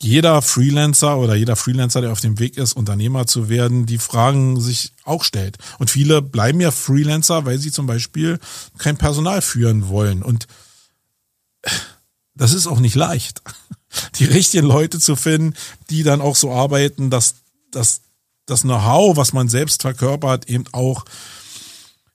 jeder 0.00 0.42
Freelancer 0.42 1.18
oder 1.18 1.34
jeder 1.34 1.56
Freelancer, 1.56 2.00
der 2.00 2.12
auf 2.12 2.20
dem 2.20 2.38
Weg 2.38 2.56
ist, 2.56 2.74
Unternehmer 2.74 3.26
zu 3.26 3.48
werden, 3.48 3.86
die 3.86 3.98
Fragen 3.98 4.60
sich 4.60 4.92
auch 5.04 5.24
stellt. 5.24 5.58
Und 5.78 5.90
viele 5.90 6.22
bleiben 6.22 6.60
ja 6.60 6.70
Freelancer, 6.70 7.44
weil 7.44 7.58
sie 7.58 7.72
zum 7.72 7.86
Beispiel 7.86 8.38
kein 8.78 8.96
Personal 8.96 9.42
führen 9.42 9.88
wollen. 9.88 10.22
Und 10.22 10.46
das 12.34 12.52
ist 12.52 12.66
auch 12.66 12.80
nicht 12.80 12.94
leicht, 12.94 13.42
die 14.16 14.24
richtigen 14.24 14.66
Leute 14.66 14.98
zu 14.98 15.16
finden, 15.16 15.54
die 15.90 16.02
dann 16.02 16.20
auch 16.20 16.36
so 16.36 16.52
arbeiten, 16.52 17.10
dass, 17.10 17.36
dass 17.70 18.00
das 18.46 18.62
Know-how, 18.62 19.16
was 19.16 19.32
man 19.32 19.48
selbst 19.48 19.82
verkörpert, 19.82 20.48
eben 20.48 20.64
auch 20.72 21.04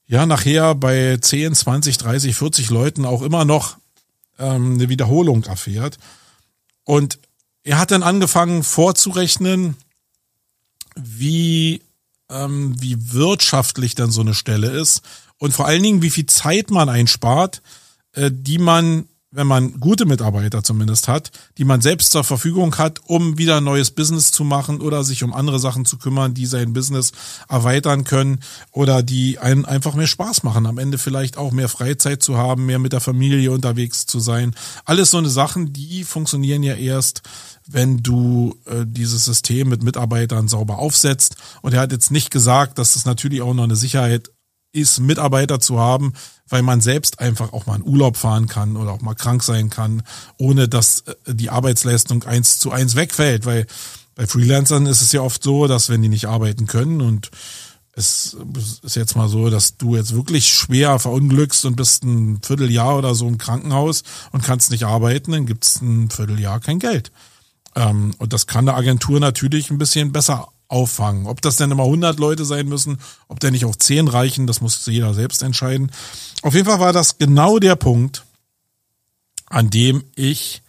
ja 0.06 0.26
nachher 0.26 0.76
bei 0.76 1.18
10, 1.18 1.56
20, 1.56 1.98
30, 1.98 2.36
40 2.36 2.70
Leuten 2.70 3.06
auch 3.06 3.22
immer 3.22 3.46
noch 3.46 3.78
ähm, 4.40 4.76
eine 4.76 4.90
Wiederholung 4.90 5.44
erfährt. 5.44 5.98
Und 6.84 7.20
er 7.64 7.80
hat 7.80 7.92
dann 7.92 8.04
angefangen 8.04 8.64
vorzurechnen, 8.64 9.76
wie, 10.96 11.82
ähm, 12.30 12.76
wie 12.80 13.14
wirtschaftlich 13.14 13.96
dann 13.96 14.12
so 14.12 14.22
eine 14.22 14.34
Stelle 14.34 14.70
ist 14.70 15.02
und 15.38 15.54
vor 15.54 15.66
allen 15.66 15.84
Dingen, 15.84 16.02
wie 16.02 16.10
viel 16.10 16.26
Zeit 16.26 16.72
man 16.72 16.90
einspart, 16.90 17.62
äh, 18.14 18.32
die 18.32 18.60
man 18.60 19.08
wenn 19.34 19.48
man 19.48 19.80
gute 19.80 20.06
Mitarbeiter 20.06 20.64
zumindest 20.64 21.08
hat, 21.08 21.32
die 21.58 21.66
man 21.66 21.82
selbst 21.82 22.12
zur 22.12 22.24
Verfügung 22.24 22.78
hat, 22.78 23.00
um 23.06 23.38
wieder 23.38 23.58
ein 23.58 23.64
neues 23.64 23.90
Business 23.90 24.32
zu 24.32 24.44
machen 24.44 24.80
oder 24.80 25.04
sich 25.04 25.24
um 25.24 25.34
andere 25.34 25.60
Sachen 25.60 25.86
zu 25.86 25.98
kümmern, 25.98 26.36
die 26.36 26.46
sein 26.46 26.74
Business 26.74 27.12
erweitern 27.50 28.04
können 28.04 28.40
oder 28.72 29.02
die 29.02 29.40
einen 29.40 29.66
einfach 29.66 29.96
mehr 29.96 30.08
Spaß 30.08 30.44
machen. 30.44 30.68
Am 30.68 30.78
Ende 30.78 31.00
vielleicht 31.00 31.38
auch 31.38 31.52
mehr 31.52 31.68
Freizeit 31.68 32.22
zu 32.22 32.38
haben, 32.38 32.68
mehr 32.68 32.80
mit 32.80 32.94
der 32.94 33.00
Familie 33.00 33.52
unterwegs 33.52 34.06
zu 34.06 34.20
sein. 34.20 34.56
Alles 34.86 35.10
so 35.10 35.18
eine 35.18 35.30
Sachen, 35.30 35.74
die 35.74 36.04
funktionieren 36.04 36.62
ja 36.62 36.76
erst, 36.76 37.24
wenn 37.68 38.04
du 38.04 38.58
äh, 38.66 38.86
dieses 38.86 39.26
System 39.26 39.70
mit 39.70 39.84
Mitarbeitern 39.84 40.48
sauber 40.48 40.80
aufsetzt. 40.80 41.36
Und 41.62 41.74
er 41.74 41.82
hat 41.82 41.92
jetzt 41.92 42.12
nicht 42.12 42.32
gesagt, 42.32 42.78
dass 42.78 42.96
es 42.96 43.06
natürlich 43.06 43.42
auch 43.42 43.54
noch 43.54 43.64
eine 43.64 43.76
Sicherheit 43.76 44.32
ist, 44.74 45.00
Mitarbeiter 45.00 45.60
zu 45.60 45.80
haben, 45.80 46.14
weil 46.50 46.64
man 46.64 46.82
selbst 46.82 47.20
einfach 47.20 47.54
auch 47.54 47.66
mal 47.66 47.76
in 47.76 47.84
Urlaub 47.84 48.18
fahren 48.18 48.48
kann 48.48 48.76
oder 48.76 48.92
auch 48.92 49.02
mal 49.02 49.14
krank 49.14 49.44
sein 49.44 49.70
kann, 49.70 50.04
ohne 50.38 50.68
dass 50.68 51.02
äh, 51.02 51.34
die 51.34 51.50
Arbeitsleistung 51.50 52.24
eins 52.24 52.60
zu 52.60 52.72
eins 52.72 52.96
wegfällt, 52.96 53.46
weil 53.46 53.66
bei 54.16 54.28
Freelancern 54.28 54.86
ist 54.86 55.02
es 55.02 55.12
ja 55.12 55.22
oft 55.22 55.42
so, 55.42 55.68
dass 55.68 55.90
wenn 55.90 56.02
die 56.02 56.10
nicht 56.10 56.28
arbeiten 56.28 56.68
können 56.68 57.02
und 57.02 57.32
es 57.96 58.36
ist 58.82 58.96
jetzt 58.96 59.16
mal 59.16 59.30
so, 59.30 59.50
dass 59.52 59.78
du 59.78 59.96
jetzt 59.96 60.16
wirklich 60.16 60.48
schwer 60.48 60.98
verunglückst 60.98 61.66
und 61.66 61.76
bist 61.76 62.04
ein 62.04 62.40
Vierteljahr 62.42 62.98
oder 62.98 63.14
so 63.14 63.28
im 63.28 63.38
Krankenhaus 63.38 64.04
und 64.32 64.44
kannst 64.44 64.72
nicht 64.72 64.86
arbeiten, 64.86 65.32
dann 65.32 65.46
gibt's 65.46 65.80
ein 65.80 66.10
Vierteljahr 66.10 66.60
kein 66.60 66.80
Geld. 66.80 67.12
Ähm, 67.76 68.14
und 68.18 68.34
das 68.34 68.48
kann 68.48 68.66
der 68.66 68.76
Agentur 68.76 69.20
natürlich 69.20 69.70
ein 69.70 69.78
bisschen 69.78 70.12
besser 70.12 70.48
auffangen. 70.68 71.28
Ob 71.28 71.42
das 71.42 71.58
denn 71.58 71.72
immer 71.72 71.84
100 71.84 72.20
Leute 72.20 72.46
sein 72.46 72.68
müssen, 72.68 73.00
ob 73.28 73.40
der 73.40 73.52
nicht 73.52 73.66
auch 73.66 73.76
10 73.76 74.08
reichen, 74.08 74.48
das 74.48 74.62
muss 74.62 74.86
jeder 74.86 75.14
selbst 75.14 75.44
entscheiden. 75.44 75.92
Auf 76.42 76.54
jeden 76.54 76.66
Fall 76.66 76.80
war 76.80 76.94
das 76.94 77.18
genau 77.18 77.60
der 77.60 77.76
Punkt, 77.76 78.26
an 79.48 79.70
dem 79.70 80.04
ich 80.16 80.62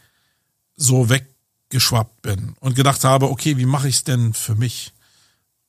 so 0.76 1.08
weggeschwappt 1.08 2.22
bin 2.22 2.54
und 2.60 2.76
gedacht 2.76 3.04
habe, 3.04 3.30
okay, 3.30 3.56
wie 3.56 3.66
mache 3.66 3.88
ich 3.88 3.96
es 3.96 4.04
denn 4.04 4.34
für 4.34 4.54
mich? 4.54 4.92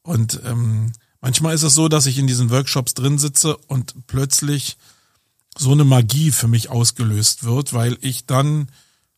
Und 0.04 0.41
ähm, 0.45 0.91
Manchmal 1.26 1.56
ist 1.56 1.63
es 1.63 1.74
so, 1.74 1.88
dass 1.88 2.06
ich 2.06 2.19
in 2.19 2.28
diesen 2.28 2.52
Workshops 2.52 2.93
drin 2.93 3.17
sitze 3.17 3.58
und 3.58 3.95
plötzlich 4.06 4.78
so 5.58 5.71
eine 5.71 5.84
Magie 5.84 6.30
für 6.30 6.48
mich 6.48 6.69
ausgelöst 6.69 7.45
wird, 7.45 7.74
weil 7.74 7.98
ich 8.02 8.28
dann 8.28 8.67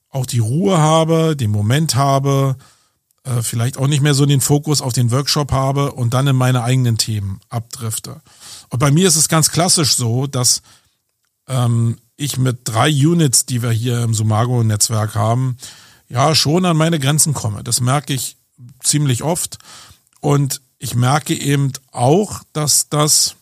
auch 0.10 0.26
die 0.26 0.40
Ruhe 0.40 0.78
habe, 0.78 1.36
den 1.36 1.52
Moment 1.52 1.96
habe, 1.96 2.56
äh, 3.24 3.42
vielleicht 3.42 3.78
auch 3.78 3.88
nicht 3.88 4.02
mehr 4.02 4.14
so 4.14 4.26
den 4.26 4.42
Fokus 4.42 4.82
auf 4.82 4.94
den 4.94 5.12
Workshop 5.12 5.52
habe 5.52 5.92
und 5.92 6.14
dann 6.14 6.28
in 6.28 6.36
meine 6.36 6.64
eigenen 6.64 6.98
Themen 6.98 7.40
abdrifte. 7.50 8.22
Und 8.70 8.80
bei 8.80 8.92
mir 8.92 9.08
ist 9.08 9.18
es 9.18 9.28
ganz 9.28 9.52
klassisch 9.52 9.96
so, 9.96 10.28
dass 10.28 10.62
ähm, 11.48 11.98
ich 12.16 12.38
mit 12.38 12.60
drei 12.64 12.90
Units, 12.90 13.46
die 13.46 13.62
wir 13.62 13.72
hier 13.72 14.02
im 14.02 14.14
Sumago-Netzwerk 14.14 15.16
haben, 15.16 15.58
ja 16.10 16.36
schon 16.36 16.66
an 16.66 16.78
meine 16.78 17.00
Grenzen 17.00 17.34
komme. 17.34 17.64
Das 17.64 17.82
merke 17.82 18.14
ich 18.14 18.38
ziemlich 18.82 19.24
oft. 19.24 19.58
Und 20.20 20.62
ich 20.80 20.96
merke 20.96 21.34
eben 21.34 21.74
auch, 21.92 22.42
dass 22.54 22.90
das 22.90 23.36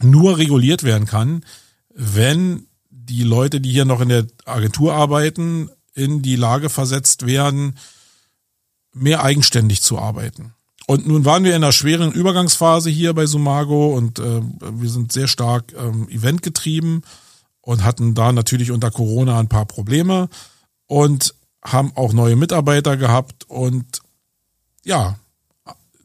nur 0.00 0.38
reguliert 0.38 0.82
werden 0.82 1.06
kann, 1.06 1.44
wenn 1.94 2.66
die 3.04 3.22
Leute, 3.22 3.60
die 3.60 3.70
hier 3.70 3.84
noch 3.84 4.00
in 4.00 4.08
der 4.08 4.26
Agentur 4.44 4.94
arbeiten, 4.94 5.70
in 5.94 6.22
die 6.22 6.36
Lage 6.36 6.70
versetzt 6.70 7.26
werden, 7.26 7.78
mehr 8.92 9.22
eigenständig 9.22 9.82
zu 9.82 9.98
arbeiten. 9.98 10.54
Und 10.86 11.06
nun 11.06 11.24
waren 11.24 11.44
wir 11.44 11.56
in 11.56 11.62
einer 11.62 11.72
schweren 11.72 12.12
Übergangsphase 12.12 12.90
hier 12.90 13.14
bei 13.14 13.26
Sumago 13.26 13.96
und 13.96 14.18
äh, 14.18 14.42
wir 14.60 14.90
sind 14.90 15.12
sehr 15.12 15.28
stark 15.28 15.72
ähm, 15.78 16.08
eventgetrieben 16.08 17.02
und 17.62 17.84
hatten 17.84 18.14
da 18.14 18.32
natürlich 18.32 18.70
unter 18.70 18.90
Corona 18.90 19.38
ein 19.38 19.48
paar 19.48 19.64
Probleme 19.64 20.28
und 20.86 21.34
haben 21.64 21.92
auch 21.94 22.12
neue 22.12 22.36
Mitarbeiter 22.36 22.98
gehabt 22.98 23.44
und 23.48 24.00
ja, 24.84 25.18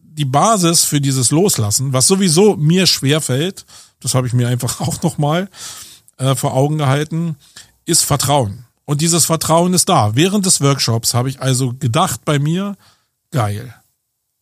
die 0.01 0.25
Basis 0.25 0.85
für 0.85 1.01
dieses 1.01 1.31
Loslassen, 1.31 1.91
was 1.91 2.07
sowieso 2.07 2.55
mir 2.55 2.87
schwer 2.87 3.19
fällt, 3.19 3.65
das 3.99 4.15
habe 4.15 4.27
ich 4.27 4.33
mir 4.33 4.47
einfach 4.47 4.79
auch 4.87 5.01
nochmal 5.01 5.49
äh, 6.19 6.35
vor 6.35 6.53
Augen 6.53 6.77
gehalten, 6.77 7.35
ist 7.85 8.05
Vertrauen. 8.05 8.65
Und 8.85 9.01
dieses 9.01 9.25
Vertrauen 9.25 9.73
ist 9.73 9.89
da. 9.89 10.15
Während 10.15 10.45
des 10.45 10.61
Workshops 10.61 11.13
habe 11.13 11.29
ich 11.29 11.41
also 11.41 11.73
gedacht 11.73 12.25
bei 12.25 12.39
mir, 12.39 12.75
geil. 13.31 13.73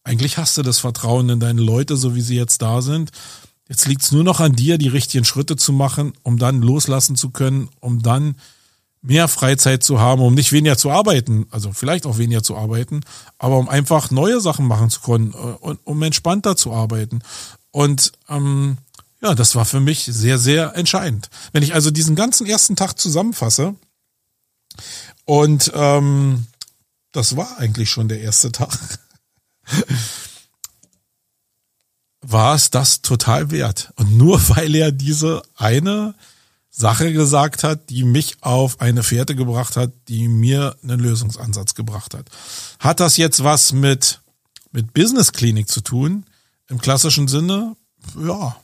Eigentlich 0.03 0.37
hast 0.37 0.57
du 0.57 0.61
das 0.61 0.79
Vertrauen 0.79 1.29
in 1.29 1.39
deine 1.39 1.61
Leute, 1.61 1.97
so 1.97 2.15
wie 2.15 2.21
sie 2.21 2.35
jetzt 2.35 2.61
da 2.61 2.81
sind. 2.81 3.11
Jetzt 3.67 3.87
liegt 3.87 4.01
es 4.03 4.11
nur 4.11 4.23
noch 4.23 4.39
an 4.39 4.53
dir, 4.53 4.77
die 4.77 4.87
richtigen 4.87 5.25
Schritte 5.25 5.57
zu 5.57 5.73
machen, 5.73 6.13
um 6.23 6.37
dann 6.37 6.61
loslassen 6.61 7.15
zu 7.15 7.31
können, 7.31 7.69
um 7.81 8.01
dann 8.01 8.35
mehr 9.01 9.27
Freizeit 9.27 9.83
zu 9.83 9.99
haben, 9.99 10.21
um 10.21 10.33
nicht 10.33 10.51
weniger 10.51 10.77
zu 10.77 10.91
arbeiten, 10.91 11.47
also 11.51 11.71
vielleicht 11.73 12.05
auch 12.05 12.17
weniger 12.17 12.43
zu 12.43 12.55
arbeiten, 12.55 13.01
aber 13.37 13.57
um 13.57 13.69
einfach 13.69 14.11
neue 14.11 14.41
Sachen 14.41 14.65
machen 14.65 14.89
zu 14.89 15.01
können 15.01 15.33
äh, 15.33 15.35
und 15.35 15.79
um 15.83 16.01
entspannter 16.03 16.55
zu 16.55 16.73
arbeiten. 16.73 17.21
Und 17.71 18.13
ähm, 18.29 18.77
ja, 19.21 19.33
das 19.35 19.55
war 19.55 19.65
für 19.65 19.79
mich 19.79 20.05
sehr, 20.05 20.37
sehr 20.37 20.75
entscheidend. 20.75 21.29
Wenn 21.51 21.63
ich 21.63 21.73
also 21.73 21.91
diesen 21.91 22.15
ganzen 22.15 22.45
ersten 22.45 22.75
Tag 22.75 22.99
zusammenfasse 22.99 23.75
und 25.25 25.71
ähm, 25.73 26.45
das 27.11 27.35
war 27.35 27.57
eigentlich 27.57 27.89
schon 27.89 28.09
der 28.09 28.21
erste 28.21 28.51
Tag, 28.51 28.99
war 32.21 32.55
es 32.55 32.69
das 32.69 33.01
total 33.01 33.51
wert. 33.51 33.91
Und 33.95 34.15
nur 34.15 34.39
weil 34.49 34.75
er 34.75 34.91
diese 34.91 35.41
eine 35.55 36.13
Sache 36.69 37.11
gesagt 37.11 37.63
hat, 37.63 37.89
die 37.89 38.03
mich 38.03 38.37
auf 38.41 38.81
eine 38.81 39.01
Fährte 39.01 39.35
gebracht 39.35 39.77
hat, 39.77 39.91
die 40.09 40.27
mir 40.27 40.75
einen 40.83 40.99
Lösungsansatz 40.99 41.73
gebracht 41.73 42.13
hat. 42.13 42.29
Hat 42.79 42.99
das 42.99 43.17
jetzt 43.17 43.43
was 43.43 43.73
mit, 43.73 44.21
mit 44.71 44.93
Business 44.93 45.31
Klinik 45.31 45.69
zu 45.69 45.81
tun? 45.81 46.25
Im 46.67 46.79
klassischen 46.79 47.27
Sinne? 47.27 47.75
Ja. 48.15 48.57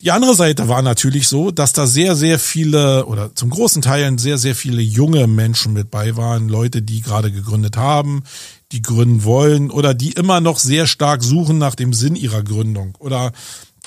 Die 0.00 0.10
andere 0.10 0.34
Seite 0.34 0.68
war 0.68 0.82
natürlich 0.82 1.26
so, 1.26 1.50
dass 1.50 1.72
da 1.72 1.86
sehr, 1.86 2.16
sehr 2.16 2.38
viele 2.38 3.06
oder 3.06 3.34
zum 3.34 3.48
großen 3.48 3.80
Teil 3.80 4.18
sehr, 4.18 4.36
sehr 4.36 4.54
viele 4.54 4.82
junge 4.82 5.26
Menschen 5.26 5.72
mit 5.72 5.90
bei 5.90 6.16
waren. 6.16 6.48
Leute, 6.48 6.82
die 6.82 7.00
gerade 7.00 7.32
gegründet 7.32 7.76
haben, 7.78 8.22
die 8.72 8.82
gründen 8.82 9.24
wollen 9.24 9.70
oder 9.70 9.94
die 9.94 10.12
immer 10.12 10.40
noch 10.40 10.58
sehr 10.58 10.86
stark 10.86 11.22
suchen 11.22 11.56
nach 11.58 11.74
dem 11.74 11.94
Sinn 11.94 12.14
ihrer 12.14 12.42
Gründung 12.42 12.94
oder 12.98 13.32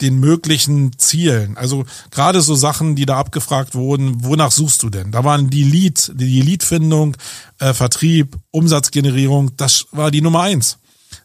den 0.02 0.20
möglichen 0.20 0.98
Zielen. 0.98 1.58
Also 1.58 1.86
gerade 2.10 2.42
so 2.42 2.56
Sachen, 2.56 2.96
die 2.96 3.06
da 3.06 3.18
abgefragt 3.18 3.76
wurden, 3.76 4.24
wonach 4.24 4.52
suchst 4.52 4.82
du 4.82 4.90
denn? 4.90 5.12
Da 5.12 5.24
waren 5.24 5.50
die 5.50 5.64
Lead, 5.64 6.12
die 6.16 6.42
Leadfindung, 6.42 7.18
äh, 7.60 7.74
Vertrieb, 7.74 8.38
Umsatzgenerierung, 8.52 9.56
das 9.58 9.88
war 9.92 10.10
die 10.10 10.22
Nummer 10.22 10.42
eins. 10.42 10.80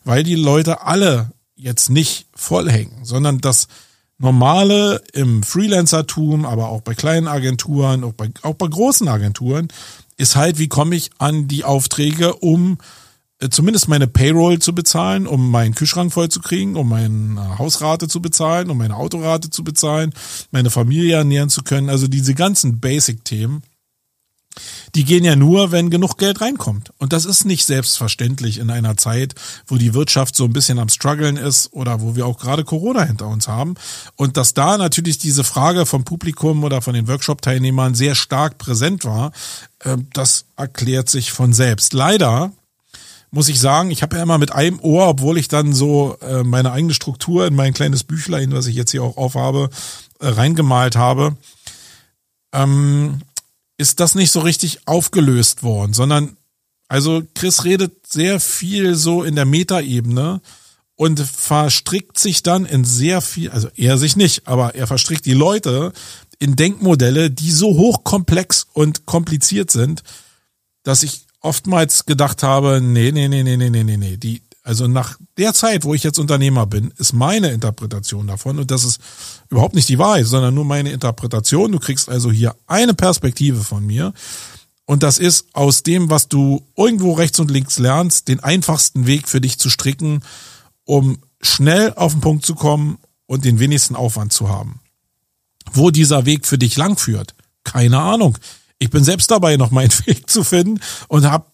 Weil 0.05 0.25
die 0.25 0.35
Leute 0.35 0.83
alle 0.83 1.31
jetzt 1.57 1.91
nicht 1.91 2.27
vollhängen, 2.35 3.05
sondern 3.05 3.41
das 3.41 3.69
Normale 4.19 5.03
im 5.13 5.43
Freelancertum, 5.43 6.47
aber 6.47 6.69
auch 6.69 6.81
bei 6.81 6.95
kleinen 6.95 7.27
Agenturen, 7.27 8.05
auch 8.05 8.13
bei, 8.13 8.31
auch 8.43 8.55
bei 8.55 8.69
großen 8.69 9.09
Agenturen, 9.09 9.69
ist 10.17 10.37
halt, 10.37 10.59
wie 10.59 10.69
komme 10.69 10.95
ich 10.95 11.11
an 11.19 11.49
die 11.49 11.65
Aufträge, 11.65 12.35
um 12.35 12.79
äh, 13.41 13.49
zumindest 13.49 13.89
meine 13.89 14.07
Payroll 14.07 14.61
zu 14.61 14.75
bezahlen, 14.75 15.27
um 15.27 15.51
meinen 15.51 15.75
Kühlschrank 15.75 16.13
voll 16.13 16.29
zu 16.29 16.41
kriegen, 16.41 16.77
um 16.77 16.89
meine 16.89 17.59
Hausrate 17.59 18.07
zu 18.07 18.23
bezahlen, 18.23 18.71
um 18.71 18.79
meine 18.79 18.97
Autorate 18.97 19.51
zu 19.51 19.65
bezahlen, 19.65 20.15
meine 20.53 20.71
Familie 20.71 21.17
ernähren 21.17 21.51
zu 21.51 21.63
können. 21.63 21.91
Also 21.91 22.07
diese 22.07 22.35
ganzen 22.35 22.79
Basic-Themen, 22.79 23.63
die 24.95 25.05
gehen 25.05 25.25
ja 25.25 25.37
nur, 25.37 25.73
wenn 25.73 25.91
genug 25.91 26.19
Geld 26.19 26.41
reinkommt. 26.41 26.93
Und 26.99 27.13
das 27.13 27.25
ist 27.25 27.45
nicht 27.45 27.67
selbstverständlich 27.67 28.59
in 28.59 28.71
einer 28.71 28.97
Zeit, 28.97 29.35
wo 29.67 29.77
die 29.77 29.95
Wirtschaft 29.95 30.37
so 30.37 30.45
ein 30.45 30.53
bisschen 30.53 30.79
am 30.79 30.89
struggeln 30.89 31.37
ist 31.37 31.73
oder 31.73 32.01
wo 32.01 32.17
wir 32.17 32.27
auch 32.27 32.39
gerade 32.39 32.65
Corona 32.65 33.05
hinter 33.05 33.27
uns 33.27 33.49
haben. 33.49 33.75
Und 34.17 34.37
dass 34.37 34.55
da 34.55 34.79
natürlich 34.79 35.19
diese 35.19 35.45
Frage 35.45 35.87
vom 35.87 36.05
Publikum 36.05 36.65
oder 36.65 36.83
von 36.83 36.95
den 36.95 37.09
Workshop-Teilnehmern 37.09 37.95
sehr 37.95 38.15
stark 38.15 38.59
präsent 38.59 39.05
war, 39.05 39.33
äh, 39.81 39.97
das 40.13 40.47
erklärt 40.57 41.09
sich 41.09 41.33
von 41.33 41.53
selbst. 41.53 41.93
Leider 41.93 42.53
muss 43.35 43.49
ich 43.49 43.59
sagen, 43.59 43.91
ich 43.91 44.03
habe 44.03 44.17
ja 44.17 44.23
immer 44.23 44.39
mit 44.39 44.53
einem 44.53 44.79
Ohr, 44.79 45.09
obwohl 45.09 45.39
ich 45.39 45.49
dann 45.49 45.73
so 45.73 46.17
äh, 46.21 46.45
meine 46.45 46.71
eigene 46.71 46.95
Struktur 46.95 47.49
in 47.49 47.55
mein 47.55 47.75
kleines 47.75 48.05
Büchlein, 48.05 48.53
was 48.53 48.69
ich 48.69 48.77
jetzt 48.77 48.93
hier 48.93 49.03
auch 49.03 49.17
aufhabe, 49.17 49.71
äh, 50.21 50.29
reingemalt 50.29 50.95
habe, 50.95 51.37
ähm, 52.53 53.23
ist 53.77 54.01
das 54.01 54.15
nicht 54.15 54.31
so 54.31 54.41
richtig 54.41 54.87
aufgelöst 54.87 55.63
worden, 55.63 55.93
sondern 55.93 56.37
also 56.89 57.23
Chris 57.35 57.65
redet 57.65 58.07
sehr 58.07 58.41
viel 58.41 58.95
so 58.95 59.23
in 59.25 59.35
der 59.35 59.47
Metaebene 59.47 60.41
und 60.97 61.21
verstrickt 61.21 62.19
sich 62.19 62.43
dann 62.43 62.67
in 62.67 62.85
sehr 62.85 63.21
viel, 63.21 63.51
also 63.51 63.69
er 63.75 63.99
sich 63.99 64.17
nicht, 64.17 64.47
aber 64.47 64.75
er 64.75 64.87
verstrickt 64.87 65.27
die 65.27 65.33
Leute 65.33 65.93
in 66.39 66.57
Denkmodelle, 66.57 67.31
die 67.31 67.51
so 67.51 67.75
hochkomplex 67.77 68.67
und 68.73 69.07
kompliziert 69.07 69.71
sind, 69.71 70.03
dass 70.83 71.03
ich 71.03 71.27
oftmals 71.41 72.07
gedacht 72.07 72.43
habe, 72.43 72.81
nee, 72.81 73.13
nee, 73.13 73.29
nee, 73.29 73.43
nee, 73.43 73.57
nee, 73.57 73.71
nee, 73.71 73.97
nee, 73.97 74.17
die, 74.17 74.43
also 74.65 74.89
nach 74.89 75.19
der 75.37 75.53
Zeit, 75.53 75.85
wo 75.85 75.93
ich 75.93 76.03
jetzt 76.03 76.19
Unternehmer 76.19 76.65
bin, 76.67 76.93
ist 76.97 77.13
meine 77.13 77.51
Interpretation 77.51 78.27
davon, 78.27 78.59
und 78.59 78.71
das 78.71 78.83
ist 78.83 78.99
überhaupt 79.51 79.75
nicht 79.75 79.91
die 79.91 79.99
Wahrheit, 79.99 80.27
sondern 80.27 80.55
nur 80.55 80.65
meine 80.65 80.91
Interpretation. 80.91 81.71
Du 81.71 81.79
kriegst 81.79 82.09
also 82.09 82.33
hier 82.33 82.57
eine 82.67 82.95
Perspektive 82.95 83.63
von 83.63 83.87
mir. 83.87 84.15
Und 84.87 85.03
das 85.03 85.19
ist 85.19 85.47
aus 85.53 85.83
dem, 85.83 86.09
was 86.09 86.29
du 86.29 86.67
irgendwo 86.77 87.13
rechts 87.13 87.39
und 87.39 87.51
links 87.51 87.79
lernst, 87.79 88.29
den 88.29 88.41
einfachsten 88.41 89.07
Weg 89.07 89.29
für 89.29 89.41
dich 89.41 89.59
zu 89.59 89.69
stricken, 89.69 90.23
um 90.85 91.19
schnell 91.43 91.93
auf 91.95 92.13
den 92.13 92.21
Punkt 92.23 92.47
zu 92.47 92.55
kommen 92.55 92.99
und 93.27 93.45
den 93.45 93.59
wenigsten 93.59 93.97
Aufwand 93.97 94.33
zu 94.33 94.49
haben. 94.49 94.81
Wo 95.73 95.91
dieser 95.91 96.25
Weg 96.25 96.47
für 96.47 96.59
dich 96.59 96.77
lang 96.77 96.97
führt, 96.97 97.35
keine 97.65 98.01
Ahnung. 98.01 98.39
Ich 98.79 98.91
bin 98.91 99.05
selbst 99.05 99.31
dabei, 99.31 99.57
noch 99.57 99.71
meinen 99.71 99.93
Weg 100.07 100.29
zu 100.29 100.43
finden 100.43 100.81
und 101.09 101.31
hab, 101.31 101.53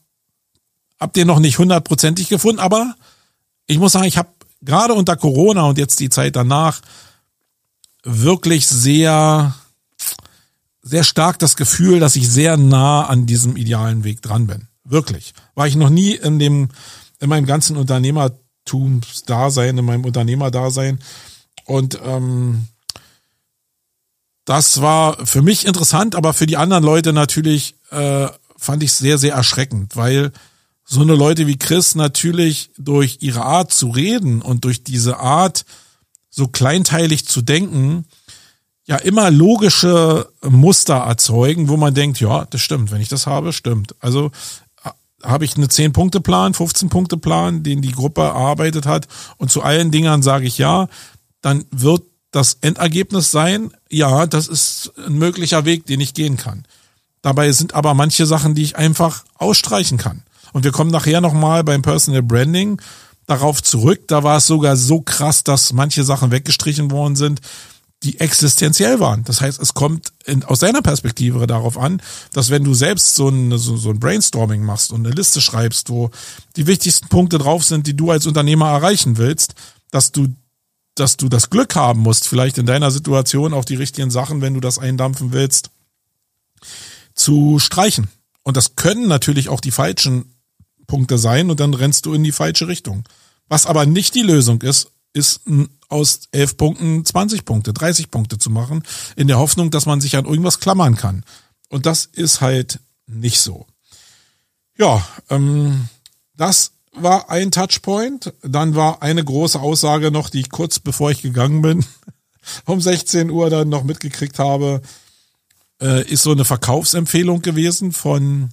hab 1.01 1.15
den 1.15 1.27
noch 1.27 1.39
nicht 1.39 1.59
hundertprozentig 1.59 2.29
gefunden, 2.29 2.61
aber 2.61 2.95
ich 3.67 3.79
muss 3.79 3.93
sagen, 3.93 4.05
ich 4.05 4.19
habe 4.19 4.29
gerade 4.63 4.95
unter 4.95 5.17
Corona 5.17 5.63
und 5.63 5.79
jetzt 5.79 6.01
die 6.01 6.11
Zeit 6.11 6.37
danach 6.37 6.81
wirklich 8.03 8.67
sehr, 8.67 9.55
sehr 10.83 11.05
stark 11.05 11.39
das 11.39 11.57
Gefühl, 11.57 12.01
dass 12.01 12.17
ich 12.17 12.29
sehr 12.29 12.57
nah 12.57 13.07
an 13.07 13.27
diesem 13.27 13.57
idealen 13.57 14.05
Weg 14.05 14.23
dran 14.23 14.47
bin. 14.47 14.69
Wirklich. 14.85 15.33
War 15.55 15.67
ich 15.67 15.77
noch 15.77 15.91
nie 15.91 16.15
in 16.15 16.39
dem, 16.39 16.69
in 17.21 17.29
meinem 17.29 17.47
ganzen 17.47 17.77
Unternehmertumsdasein, 17.77 19.79
in 19.79 19.85
meinem 19.85 20.05
Unternehmerdasein. 20.05 20.99
Und 21.65 21.99
ähm, 22.05 22.67
das 24.45 24.81
war 24.81 25.25
für 25.27 25.43
mich 25.43 25.67
interessant, 25.67 26.17
aber 26.17 26.33
für 26.33 26.47
die 26.47 26.57
anderen 26.57 26.83
Leute 26.83 27.13
natürlich 27.13 27.77
äh, 27.91 28.27
fand 28.57 28.83
ich 28.83 28.93
sehr, 28.93 29.19
sehr 29.19 29.35
erschreckend, 29.35 29.97
weil 29.97 30.33
so 30.93 31.03
eine 31.03 31.15
Leute 31.15 31.47
wie 31.47 31.57
Chris 31.57 31.95
natürlich 31.95 32.73
durch 32.77 33.19
ihre 33.21 33.45
Art 33.45 33.73
zu 33.73 33.91
reden 33.91 34.43
und 34.43 34.65
durch 34.65 34.83
diese 34.83 35.21
Art 35.21 35.65
so 36.31 36.49
kleinteilig 36.49 37.27
zu 37.27 37.43
denken, 37.43 38.07
ja 38.87 38.97
immer 38.97 39.31
logische 39.31 40.29
Muster 40.43 40.97
erzeugen, 40.97 41.69
wo 41.69 41.77
man 41.77 41.95
denkt, 41.95 42.19
ja, 42.19 42.45
das 42.47 42.61
stimmt, 42.61 42.91
wenn 42.91 43.01
ich 43.01 43.09
das 43.09 43.29
habe, 43.29 43.53
stimmt. 43.53 43.95
Also 44.01 44.33
äh, 44.83 44.91
habe 45.23 45.45
ich 45.45 45.57
eine 45.57 45.67
10-Punkte-Plan, 45.67 46.55
15-Punkte-Plan, 46.55 47.63
den 47.63 47.83
die 47.83 47.93
Gruppe 47.93 48.23
erarbeitet 48.23 48.85
hat 48.85 49.07
und 49.37 49.53
zu 49.53 49.63
allen 49.63 49.93
Dingern 49.93 50.25
sage 50.25 50.47
ich 50.47 50.59
ja, 50.59 50.89
dann 51.41 51.67
wird 51.71 52.03
das 52.33 52.55
Endergebnis 52.63 53.31
sein, 53.31 53.71
ja, 53.89 54.27
das 54.27 54.49
ist 54.49 54.93
ein 55.07 55.19
möglicher 55.19 55.65
Weg, 55.65 55.87
den 55.87 56.01
ich 56.01 56.15
gehen 56.15 56.37
kann. 56.37 56.65
Dabei 57.23 57.53
sind 57.53 57.75
aber 57.75 57.95
manche 57.95 58.27
Sachen, 58.27 58.57
die 58.57 58.63
ich 58.63 58.75
einfach 58.75 59.25
ausstreichen 59.37 59.99
kann. 59.99 60.25
Und 60.53 60.65
wir 60.65 60.73
kommen 60.73 60.91
nachher 60.91 61.21
nochmal 61.21 61.65
beim 61.65 61.83
Personal 61.83 62.23
Branding 62.23 62.81
darauf 63.27 63.63
zurück. 63.63 64.09
Da 64.09 64.23
war 64.25 64.39
es 64.39 64.47
sogar 64.47 64.77
so 64.77 65.01
krass, 65.01 65.45
dass 65.45 65.73
manche 65.73 66.05
Sachen 66.05 66.31
weggestrichen 66.31 66.91
worden 66.91 67.17
sind, 67.17 67.41
die 68.03 68.19
existenziell 68.19 68.99
waren. 68.99 69.25
Das 69.25 69.41
heißt, 69.41 69.61
es 69.61 69.75
kommt 69.75 70.13
in, 70.25 70.43
aus 70.43 70.61
deiner 70.61 70.81
Perspektive 70.81 71.47
darauf 71.47 71.77
an, 71.77 72.01
dass 72.33 72.49
wenn 72.49 72.65
du 72.65 72.73
selbst 72.73 73.15
so 73.15 73.29
ein, 73.29 73.57
so, 73.59 73.77
so 73.77 73.91
ein 73.91 74.01
Brainstorming 74.01 74.63
machst 74.63 74.91
und 74.93 75.07
eine 75.07 75.15
Liste 75.15 75.41
schreibst, 75.41 75.91
wo 75.91 76.11
die 76.57 76.67
wichtigsten 76.67 77.09
Punkte 77.09 77.39
drauf 77.39 77.63
sind, 77.65 77.87
die 77.87 77.97
du 77.97 78.11
als 78.11 78.27
Unternehmer 78.27 78.71
erreichen 78.71 79.19
willst, 79.19 79.55
dass 79.91 80.13
du 80.13 80.29
dass 80.97 81.17
du 81.17 81.29
das 81.29 81.51
Glück 81.51 81.77
haben 81.77 82.01
musst, 82.01 82.29
vielleicht 82.29 82.59
in 82.59 82.67
deiner 82.67 82.91
Situation 82.91 83.55
auch 83.55 83.65
die 83.65 83.77
richtigen 83.77 84.11
Sachen, 84.11 84.43
wenn 84.43 84.55
du 84.55 84.61
das 84.61 84.79
eindampfen 84.79 85.33
willst, 85.33 85.71
zu 87.15 87.59
streichen. 87.59 88.09
Und 88.43 88.57
das 88.57 88.77
können 88.77 89.09
natürlich 89.09 89.49
auch 89.49 89.61
die 89.61 89.71
falschen 89.71 90.35
Punkte 90.91 91.19
sein 91.19 91.51
und 91.51 91.61
dann 91.61 91.73
rennst 91.73 92.05
du 92.05 92.13
in 92.13 92.25
die 92.25 92.33
falsche 92.33 92.67
Richtung. 92.67 93.05
Was 93.49 93.65
aber 93.65 93.87
nicht 93.87 94.17
die 94.17 94.23
Lösung 94.23 94.61
ist, 94.63 94.91
ist 95.13 95.43
aus 95.89 96.23
elf 96.33 96.57
Punkten 96.57 97.05
20 97.05 97.45
Punkte, 97.45 97.73
30 97.73 98.11
Punkte 98.11 98.39
zu 98.39 98.51
machen, 98.51 98.83
in 99.15 99.29
der 99.29 99.39
Hoffnung, 99.39 99.71
dass 99.71 99.87
man 99.87 100.01
sich 100.01 100.17
an 100.17 100.25
irgendwas 100.25 100.59
klammern 100.59 100.97
kann. 100.97 101.25
Und 101.69 101.87
das 101.87 102.07
ist 102.07 102.41
halt 102.41 102.81
nicht 103.07 103.41
so. 103.41 103.67
Ja, 104.77 105.07
ähm, 105.29 105.89
das 106.35 106.73
war 106.93 107.31
ein 107.31 107.53
Touchpoint. 107.53 108.33
Dann 108.43 108.75
war 108.75 109.01
eine 109.01 109.25
große 109.25 109.61
Aussage 109.61 110.11
noch, 110.11 110.29
die 110.29 110.41
ich 110.41 110.51
kurz 110.51 110.81
bevor 110.81 111.13
ich 111.13 111.23
gegangen 111.23 111.63
bin, 111.63 111.85
um 112.65 112.81
16 112.81 113.31
Uhr 113.31 113.49
dann 113.49 113.69
noch 113.69 113.85
mitgekriegt 113.85 114.41
habe, 114.41 114.83
äh, 115.81 116.05
ist 116.09 116.25
so 116.25 116.33
eine 116.33 116.45
Verkaufsempfehlung 116.45 117.43
gewesen 117.43 117.93
von, 117.93 118.51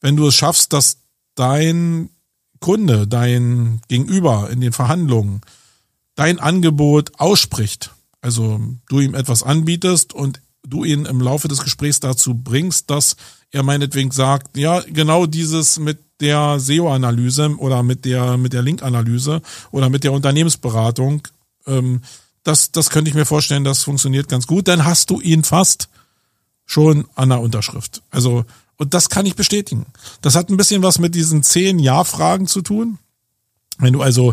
wenn 0.00 0.16
du 0.16 0.26
es 0.26 0.34
schaffst, 0.34 0.72
dass 0.72 0.98
dein 1.34 2.10
Kunde, 2.60 3.06
dein 3.06 3.80
Gegenüber 3.88 4.50
in 4.50 4.60
den 4.60 4.72
Verhandlungen 4.72 5.40
dein 6.14 6.38
Angebot 6.38 7.18
ausspricht, 7.18 7.92
also 8.20 8.60
du 8.88 9.00
ihm 9.00 9.14
etwas 9.14 9.42
anbietest 9.42 10.12
und 10.12 10.42
du 10.62 10.84
ihn 10.84 11.06
im 11.06 11.20
Laufe 11.20 11.48
des 11.48 11.62
Gesprächs 11.62 12.00
dazu 12.00 12.34
bringst, 12.34 12.90
dass 12.90 13.16
er 13.50 13.62
meinetwegen 13.62 14.10
sagt, 14.10 14.56
ja, 14.56 14.80
genau 14.80 15.24
dieses 15.24 15.78
mit 15.78 15.98
der 16.20 16.60
SEO-Analyse 16.60 17.56
oder 17.56 17.82
mit 17.82 18.04
der, 18.04 18.36
mit 18.36 18.52
der 18.52 18.62
Link-Analyse 18.62 19.40
oder 19.70 19.88
mit 19.88 20.04
der 20.04 20.12
Unternehmensberatung, 20.12 21.26
ähm, 21.66 22.02
das, 22.42 22.72
das 22.72 22.90
könnte 22.90 23.08
ich 23.08 23.14
mir 23.14 23.26
vorstellen, 23.26 23.64
das 23.64 23.82
funktioniert 23.82 24.28
ganz 24.28 24.46
gut. 24.46 24.68
Dann 24.68 24.84
hast 24.84 25.10
du 25.10 25.20
ihn 25.20 25.44
fast 25.44 25.88
schon 26.66 27.06
an 27.14 27.30
der 27.30 27.40
Unterschrift. 27.40 28.02
Also, 28.10 28.44
und 28.80 28.94
das 28.94 29.10
kann 29.10 29.26
ich 29.26 29.36
bestätigen. 29.36 29.84
Das 30.22 30.34
hat 30.34 30.48
ein 30.48 30.56
bisschen 30.56 30.82
was 30.82 30.98
mit 30.98 31.14
diesen 31.14 31.42
zehn 31.42 31.78
Ja-Fragen 31.78 32.46
zu 32.46 32.62
tun. 32.62 32.98
Wenn 33.76 33.92
du 33.92 34.00
also 34.00 34.32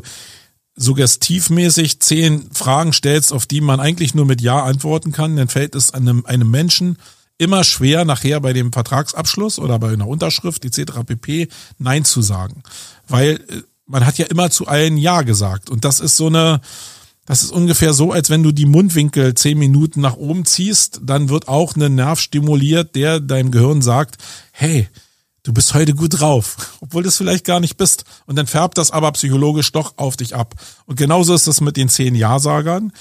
suggestivmäßig 0.77 1.99
zehn 1.99 2.49
Fragen 2.53 2.93
stellst, 2.93 3.33
auf 3.33 3.45
die 3.45 3.59
man 3.59 3.81
eigentlich 3.81 4.15
nur 4.15 4.25
mit 4.25 4.39
Ja 4.39 4.63
antworten 4.63 5.11
kann, 5.11 5.35
dann 5.35 5.49
fällt 5.49 5.75
es 5.75 5.91
einem, 5.91 6.25
einem 6.25 6.49
Menschen 6.49 6.97
immer 7.37 7.65
schwer, 7.65 8.05
nachher 8.05 8.39
bei 8.39 8.53
dem 8.53 8.71
Vertragsabschluss 8.71 9.59
oder 9.59 9.79
bei 9.79 9.91
einer 9.91 10.07
Unterschrift 10.07 10.63
etc. 10.63 10.99
pp. 11.05 11.49
Nein 11.77 12.05
zu 12.05 12.21
sagen. 12.21 12.63
Weil 13.05 13.43
äh, 13.49 13.63
man 13.85 14.05
hat 14.05 14.17
ja 14.17 14.27
immer 14.27 14.49
zu 14.49 14.65
allen 14.65 14.95
Ja 14.95 15.23
gesagt. 15.23 15.69
Und 15.69 15.83
das 15.83 15.99
ist 15.99 16.15
so 16.15 16.27
eine, 16.27 16.61
das 17.27 17.43
ist 17.43 17.51
ungefähr 17.51 17.93
so, 17.93 18.13
als 18.13 18.29
wenn 18.29 18.41
du 18.41 18.53
die 18.53 18.65
Mundwinkel 18.65 19.35
zehn 19.35 19.59
Minuten 19.59 19.99
nach 19.99 20.15
oben 20.15 20.45
ziehst, 20.45 21.01
dann 21.03 21.27
wird 21.27 21.49
auch 21.49 21.75
ein 21.75 21.93
Nerv 21.93 22.21
stimuliert, 22.21 22.95
der 22.95 23.19
deinem 23.19 23.51
Gehirn 23.51 23.81
sagt, 23.81 24.15
hey, 24.53 24.87
du 25.43 25.51
bist 25.51 25.73
heute 25.73 25.93
gut 25.93 26.19
drauf, 26.19 26.77
obwohl 26.79 27.03
du 27.03 27.09
es 27.09 27.17
vielleicht 27.17 27.43
gar 27.43 27.59
nicht 27.59 27.75
bist. 27.75 28.05
Und 28.27 28.37
dann 28.37 28.47
färbt 28.47 28.77
das 28.77 28.91
aber 28.91 29.11
psychologisch 29.11 29.73
doch 29.73 29.97
auf 29.97 30.15
dich 30.15 30.35
ab. 30.35 30.55
Und 30.85 30.95
genauso 30.95 31.33
ist 31.33 31.47
das 31.47 31.59
mit 31.59 31.75
den 31.75 31.89
zehn 31.89 32.15
Ja-Sagern. 32.15 32.93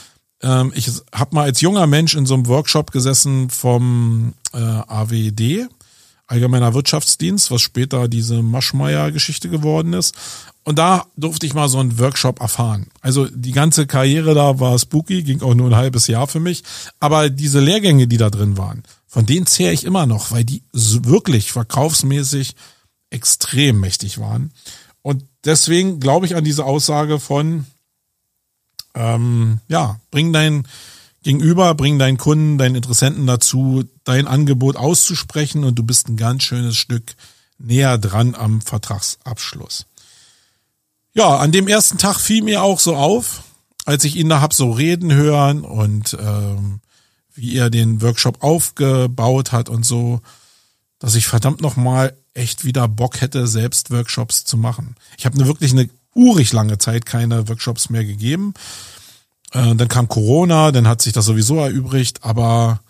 Ähm, 0.42 0.72
ich 0.74 0.90
habe 1.14 1.34
mal 1.36 1.44
als 1.44 1.60
junger 1.60 1.86
Mensch 1.86 2.16
in 2.16 2.26
so 2.26 2.34
einem 2.34 2.48
Workshop 2.48 2.90
gesessen 2.90 3.48
vom 3.48 4.34
äh, 4.52 4.58
AWD, 4.58 5.68
Allgemeiner 6.26 6.74
Wirtschaftsdienst, 6.74 7.50
was 7.50 7.62
später 7.62 8.08
diese 8.08 8.42
Maschmeyer-Geschichte 8.42 9.48
geworden 9.48 9.92
ist. 9.92 10.14
Und 10.64 10.78
da 10.80 11.06
durfte 11.16 11.46
ich 11.46 11.54
mal 11.54 11.68
so 11.68 11.78
einen 11.78 12.00
Workshop 12.00 12.40
erfahren. 12.40 12.88
Also 13.00 13.26
die 13.26 13.52
ganze 13.52 13.86
Karriere 13.86 14.34
da 14.34 14.58
war 14.58 14.76
spooky, 14.78 15.22
ging 15.22 15.40
auch 15.42 15.54
nur 15.54 15.68
ein 15.68 15.76
halbes 15.76 16.08
Jahr 16.08 16.26
für 16.26 16.40
mich. 16.40 16.64
Aber 16.98 17.30
diese 17.30 17.60
Lehrgänge, 17.60 18.08
die 18.08 18.16
da 18.16 18.30
drin 18.30 18.58
waren, 18.58 18.82
von 19.06 19.26
denen 19.26 19.46
zehre 19.46 19.72
ich 19.72 19.84
immer 19.84 20.06
noch, 20.06 20.32
weil 20.32 20.44
die 20.44 20.62
wirklich 20.72 21.52
verkaufsmäßig 21.52 22.56
extrem 23.10 23.78
mächtig 23.78 24.18
waren. 24.18 24.52
Und 25.02 25.22
deswegen 25.44 26.00
glaube 26.00 26.26
ich 26.26 26.34
an 26.34 26.42
diese 26.42 26.64
Aussage 26.64 27.20
von, 27.20 27.66
ähm, 28.96 29.60
ja, 29.68 30.00
bring 30.10 30.32
dein 30.32 30.66
Gegenüber, 31.26 31.74
bring 31.74 31.98
deinen 31.98 32.18
Kunden, 32.18 32.56
deinen 32.56 32.76
Interessenten 32.76 33.26
dazu, 33.26 33.82
dein 34.04 34.28
Angebot 34.28 34.76
auszusprechen 34.76 35.64
und 35.64 35.76
du 35.76 35.82
bist 35.82 36.08
ein 36.08 36.16
ganz 36.16 36.44
schönes 36.44 36.76
Stück 36.76 37.16
näher 37.58 37.98
dran 37.98 38.36
am 38.36 38.60
Vertragsabschluss. 38.60 39.86
Ja, 41.14 41.38
an 41.38 41.50
dem 41.50 41.66
ersten 41.66 41.98
Tag 41.98 42.20
fiel 42.20 42.44
mir 42.44 42.62
auch 42.62 42.78
so 42.78 42.94
auf, 42.94 43.42
als 43.84 44.04
ich 44.04 44.14
ihn 44.14 44.28
da 44.28 44.40
hab 44.40 44.54
so 44.54 44.70
reden 44.70 45.12
hören 45.12 45.64
und 45.64 46.16
ähm, 46.20 46.78
wie 47.34 47.56
er 47.56 47.70
den 47.70 48.02
Workshop 48.02 48.44
aufgebaut 48.44 49.50
hat 49.50 49.68
und 49.68 49.84
so, 49.84 50.20
dass 51.00 51.16
ich 51.16 51.26
verdammt 51.26 51.60
nochmal 51.60 52.16
echt 52.34 52.64
wieder 52.64 52.86
Bock 52.86 53.20
hätte, 53.20 53.48
selbst 53.48 53.90
Workshops 53.90 54.44
zu 54.44 54.56
machen. 54.56 54.94
Ich 55.18 55.26
habe 55.26 55.34
eine 55.34 55.48
wirklich 55.48 55.72
eine 55.72 55.90
urig 56.14 56.52
lange 56.52 56.78
Zeit 56.78 57.04
keine 57.04 57.48
Workshops 57.48 57.90
mehr 57.90 58.04
gegeben. 58.04 58.54
Äh, 59.56 59.74
dann 59.74 59.88
kam 59.88 60.08
Corona, 60.08 60.70
dann 60.70 60.86
hat 60.86 61.00
sich 61.00 61.14
das 61.14 61.24
sowieso 61.24 61.56
erübrigt, 61.58 62.24
aber 62.24 62.80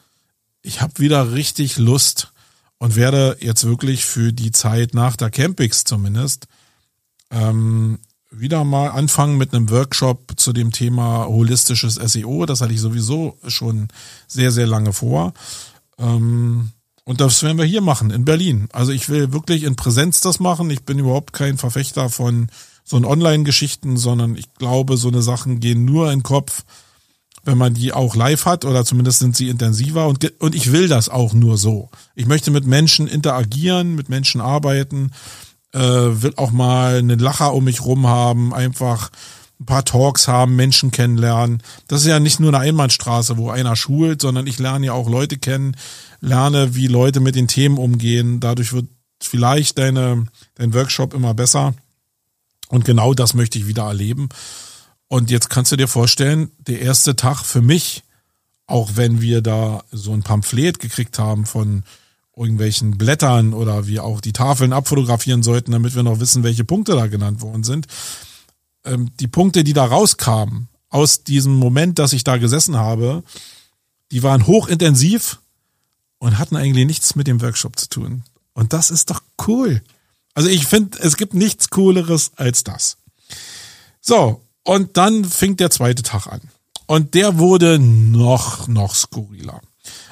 ich 0.63 0.81
habe 0.81 0.99
wieder 0.99 1.33
richtig 1.33 1.79
Lust 1.79 2.33
und 2.79 2.97
werde 2.97 3.37
jetzt 3.41 3.65
wirklich 3.65 4.05
für 4.05 4.33
die 4.33 4.51
Zeit 4.51 4.93
nach 4.93 5.15
der 5.17 5.31
Campix 5.31 5.85
zumindest 5.85 6.49
ähm, 7.31 8.01
wieder 8.31 8.65
mal 8.65 8.89
anfangen 8.89 9.39
mit 9.39 9.55
einem 9.55 9.71
Workshop 9.71 10.33
zu 10.37 10.53
dem 10.53 10.73
Thema 10.73 11.27
holistisches 11.27 11.95
SEO. 11.95 12.47
Das 12.47 12.61
hatte 12.61 12.73
ich 12.73 12.81
sowieso 12.81 13.39
schon 13.47 13.87
sehr, 14.27 14.51
sehr 14.51 14.67
lange 14.67 14.93
vor. 14.93 15.35
Ähm, 15.99 16.73
und 17.05 17.21
das 17.21 17.45
werden 17.45 17.59
wir 17.59 17.65
hier 17.65 17.81
machen, 17.81 18.11
in 18.11 18.25
Berlin. 18.25 18.69
Also 18.73 18.91
ich 18.91 19.09
will 19.09 19.33
wirklich 19.33 19.63
in 19.63 19.77
Präsenz 19.77 20.21
das 20.21 20.41
machen. 20.41 20.69
Ich 20.71 20.85
bin 20.85 20.99
überhaupt 20.99 21.33
kein 21.33 21.59
Verfechter 21.59 22.11
von 22.11 22.49
so 22.87 22.97
Online-Geschichten, 22.97 23.97
sondern 23.97 24.37
ich 24.37 24.55
glaube, 24.55 24.97
so 24.97 25.09
eine 25.09 25.21
Sachen 25.21 25.61
gehen 25.61 25.85
nur 25.85 26.11
in 26.13 26.21
den 26.21 26.23
Kopf, 26.23 26.63
wenn 27.45 27.59
man 27.59 27.75
die 27.75 27.93
auch 27.93 28.15
live 28.17 28.45
hat 28.45 28.65
oder 28.65 28.85
zumindest 28.85 29.19
sind 29.19 29.37
sie 29.37 29.49
intensiver 29.49 30.07
und, 30.07 30.33
und 30.41 30.55
ich 30.55 30.73
will 30.73 30.89
das 30.89 31.09
auch 31.09 31.35
nur 31.35 31.59
so. 31.59 31.91
Ich 32.15 32.27
möchte 32.27 32.51
mit 32.51 32.65
Menschen 32.65 33.09
interagieren, 33.09 33.97
mit 33.97 34.09
Menschen 34.09 34.41
arbeiten, 34.41 35.11
äh, 35.73 35.81
will 35.81 36.33
auch 36.37 36.53
mal 36.53 36.99
einen 36.99 37.19
Lacher 37.19 37.53
um 37.55 37.65
mich 37.65 37.85
rum 37.85 38.07
haben, 38.07 38.55
einfach 38.55 39.11
ein 39.61 39.67
paar 39.67 39.85
Talks 39.85 40.29
haben, 40.29 40.55
Menschen 40.55 40.91
kennenlernen. 40.91 41.63
Das 41.89 42.03
ist 42.03 42.09
ja 42.09 42.21
nicht 42.21 42.41
nur 42.41 42.51
eine 42.51 42.59
Einbahnstraße, 42.59 43.37
wo 43.37 43.51
einer 43.51 43.75
schult, 43.75 44.23
sondern 44.23 44.47
ich 44.47 44.59
lerne 44.59 44.87
ja 44.87 44.93
auch 44.93 45.09
Leute 45.09 45.39
kennen, 45.39 45.77
lerne, 46.21 46.75
wie 46.77 46.87
Leute 46.87 47.21
mit 47.21 47.35
den 47.35 47.49
Themen 47.49 47.79
umgehen. 47.79 48.39
Dadurch 48.39 48.73
wird 48.73 48.87
vielleicht 49.21 49.79
deine, 49.79 50.27
dein 50.55 50.75
Workshop 50.75 51.15
immer 51.15 51.35
besser. 51.35 51.75
Und 52.69 52.85
genau 52.85 53.15
das 53.15 53.35
möchte 53.35 53.59
ich 53.59 53.67
wieder 53.67 53.85
erleben. 53.85 54.29
Und 55.09 55.31
jetzt 55.31 55.51
kannst 55.51 55.73
du 55.73 55.77
dir 55.77 55.89
vorstellen, 55.89 56.51
der 56.59 56.81
erste 56.81 57.15
Tag 57.17 57.45
für 57.45 57.63
mich 57.63 58.03
auch 58.67 58.93
wenn 58.95 59.21
wir 59.21 59.43
da 59.43 59.85
so 59.93 60.13
ein 60.13 60.23
Pamphlet 60.23 60.79
gekriegt 60.79 61.19
haben 61.19 61.47
von 61.47 61.85
irgendwelchen 62.37 62.99
Blättern 62.99 63.55
oder 63.55 63.87
wir 63.87 64.05
auch 64.05 64.21
die 64.21 64.33
Tafeln 64.33 64.73
abfotografieren 64.73 65.43
sollten, 65.43 65.73
damit 65.73 65.95
wir 65.95 66.03
noch 66.03 66.21
wissen, 66.21 66.43
welche 66.43 66.65
Punkte 66.65 66.95
da 66.95 67.07
genannt 67.07 67.41
worden 67.41 67.65
sind. 67.65 67.87
Ähm, 68.85 69.11
die 69.21 69.29
Punkte, 69.29 69.65
die 69.65 69.73
da 69.73 69.87
rauskamen 69.87 70.69
aus 70.91 71.25
diesem 71.25 71.55
Moment, 71.55 71.99
dass 71.99 72.13
ich 72.13 72.25
da 72.25 72.37
gesessen 72.37 72.77
habe, 72.77 73.23
die 74.11 74.23
waren 74.23 74.47
hochintensiv 74.47 75.41
und 76.19 76.39
hatten 76.39 76.57
eigentlich 76.57 76.87
nichts 76.87 77.15
mit 77.15 77.27
dem 77.27 77.41
Workshop 77.41 77.79
zu 77.79 77.89
tun. 77.89 78.23
Und 78.53 78.73
das 78.73 78.91
ist 78.91 79.11
doch 79.11 79.23
cool. 79.47 79.83
Also 80.37 80.51
ich 80.51 80.67
finde, 80.67 80.99
es 81.01 81.17
gibt 81.17 81.33
nichts 81.33 81.71
Cooleres 81.71 82.33
als 82.37 82.63
das. 82.63 82.99
So, 84.03 84.43
und 84.65 84.99
dann 84.99 85.25
fing 85.25 85.57
der 85.57 85.71
zweite 85.71 86.03
Tag 86.03 86.27
an. 86.27 86.43
Und 86.87 87.15
der 87.15 87.39
wurde 87.39 87.79
noch, 87.79 88.69
noch 88.69 88.95
skurriler. 88.95 89.63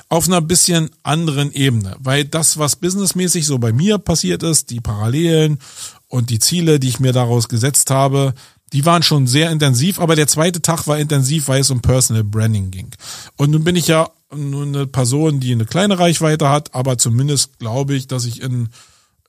Auf 0.08 0.26
einer 0.26 0.40
bisschen 0.40 0.88
anderen 1.02 1.52
Ebene. 1.52 1.96
Weil 1.98 2.24
das, 2.24 2.58
was 2.58 2.76
businessmäßig 2.76 3.44
so 3.44 3.58
bei 3.58 3.72
mir 3.72 3.98
passiert 3.98 4.42
ist, 4.42 4.70
die 4.70 4.80
Parallelen 4.80 5.58
und 6.08 6.30
die 6.30 6.38
Ziele, 6.38 6.80
die 6.80 6.88
ich 6.88 7.00
mir 7.00 7.12
daraus 7.12 7.50
gesetzt 7.50 7.90
habe, 7.90 8.32
die 8.72 8.86
waren 8.86 9.02
schon 9.02 9.26
sehr 9.26 9.50
intensiv, 9.50 10.00
aber 10.00 10.16
der 10.16 10.26
zweite 10.26 10.62
Tag 10.62 10.86
war 10.86 10.98
intensiv, 10.98 11.48
weil 11.48 11.60
es 11.60 11.70
um 11.70 11.82
Personal 11.82 12.24
Branding 12.24 12.70
ging. 12.70 12.90
Und 13.36 13.50
nun 13.50 13.62
bin 13.62 13.76
ich 13.76 13.88
ja 13.88 14.08
nur 14.34 14.62
eine 14.62 14.86
Person, 14.86 15.38
die 15.38 15.52
eine 15.52 15.66
kleine 15.66 15.98
Reichweite 15.98 16.48
hat, 16.48 16.74
aber 16.74 16.96
zumindest 16.96 17.58
glaube 17.58 17.94
ich, 17.94 18.06
dass 18.06 18.24
ich 18.24 18.40
in, 18.40 18.70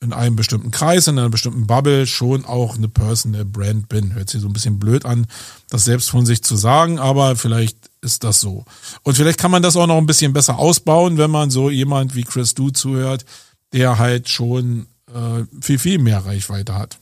in 0.06 0.14
einem 0.14 0.36
bestimmten 0.36 0.72
Kreis, 0.72 1.08
in 1.08 1.18
einer 1.18 1.30
bestimmten 1.30 1.68
Bubble 1.68 2.06
schon 2.06 2.46
auch 2.46 2.78
eine 2.78 2.88
Personal 2.88 3.44
Brand 3.44 3.90
bin. 3.90 4.14
Hört 4.14 4.30
sich 4.30 4.42
so 4.42 4.48
ein 4.48 4.54
bisschen 4.54 4.80
blöd 4.80 5.04
an, 5.04 5.28
das 5.70 5.84
selbst 5.84 6.10
von 6.10 6.26
sich 6.26 6.44
zu 6.44 6.56
sagen, 6.56 7.00
aber 7.00 7.36
vielleicht 7.36 7.78
ist 8.02 8.24
das 8.24 8.40
so. 8.40 8.64
Und 9.04 9.16
vielleicht 9.16 9.40
kann 9.40 9.52
man 9.52 9.64
das 9.64 9.76
auch 9.76 9.88
noch 9.88 9.98
ein 9.98 10.06
bisschen 10.06 10.32
besser 10.32 10.58
ausbauen, 10.58 11.18
wenn 11.18 11.32
man 11.32 11.50
so 11.50 11.70
jemand 11.70 12.16
wie 12.16 12.24
Chris 12.24 12.54
Du 12.54 12.70
zuhört, 12.70 13.26
der 13.74 13.98
halt 13.98 14.30
schon 14.30 14.86
äh, 15.14 15.44
viel, 15.62 15.80
viel 15.80 15.98
mehr 15.98 16.26
Reichweite 16.26 16.76
hat. 16.76 16.98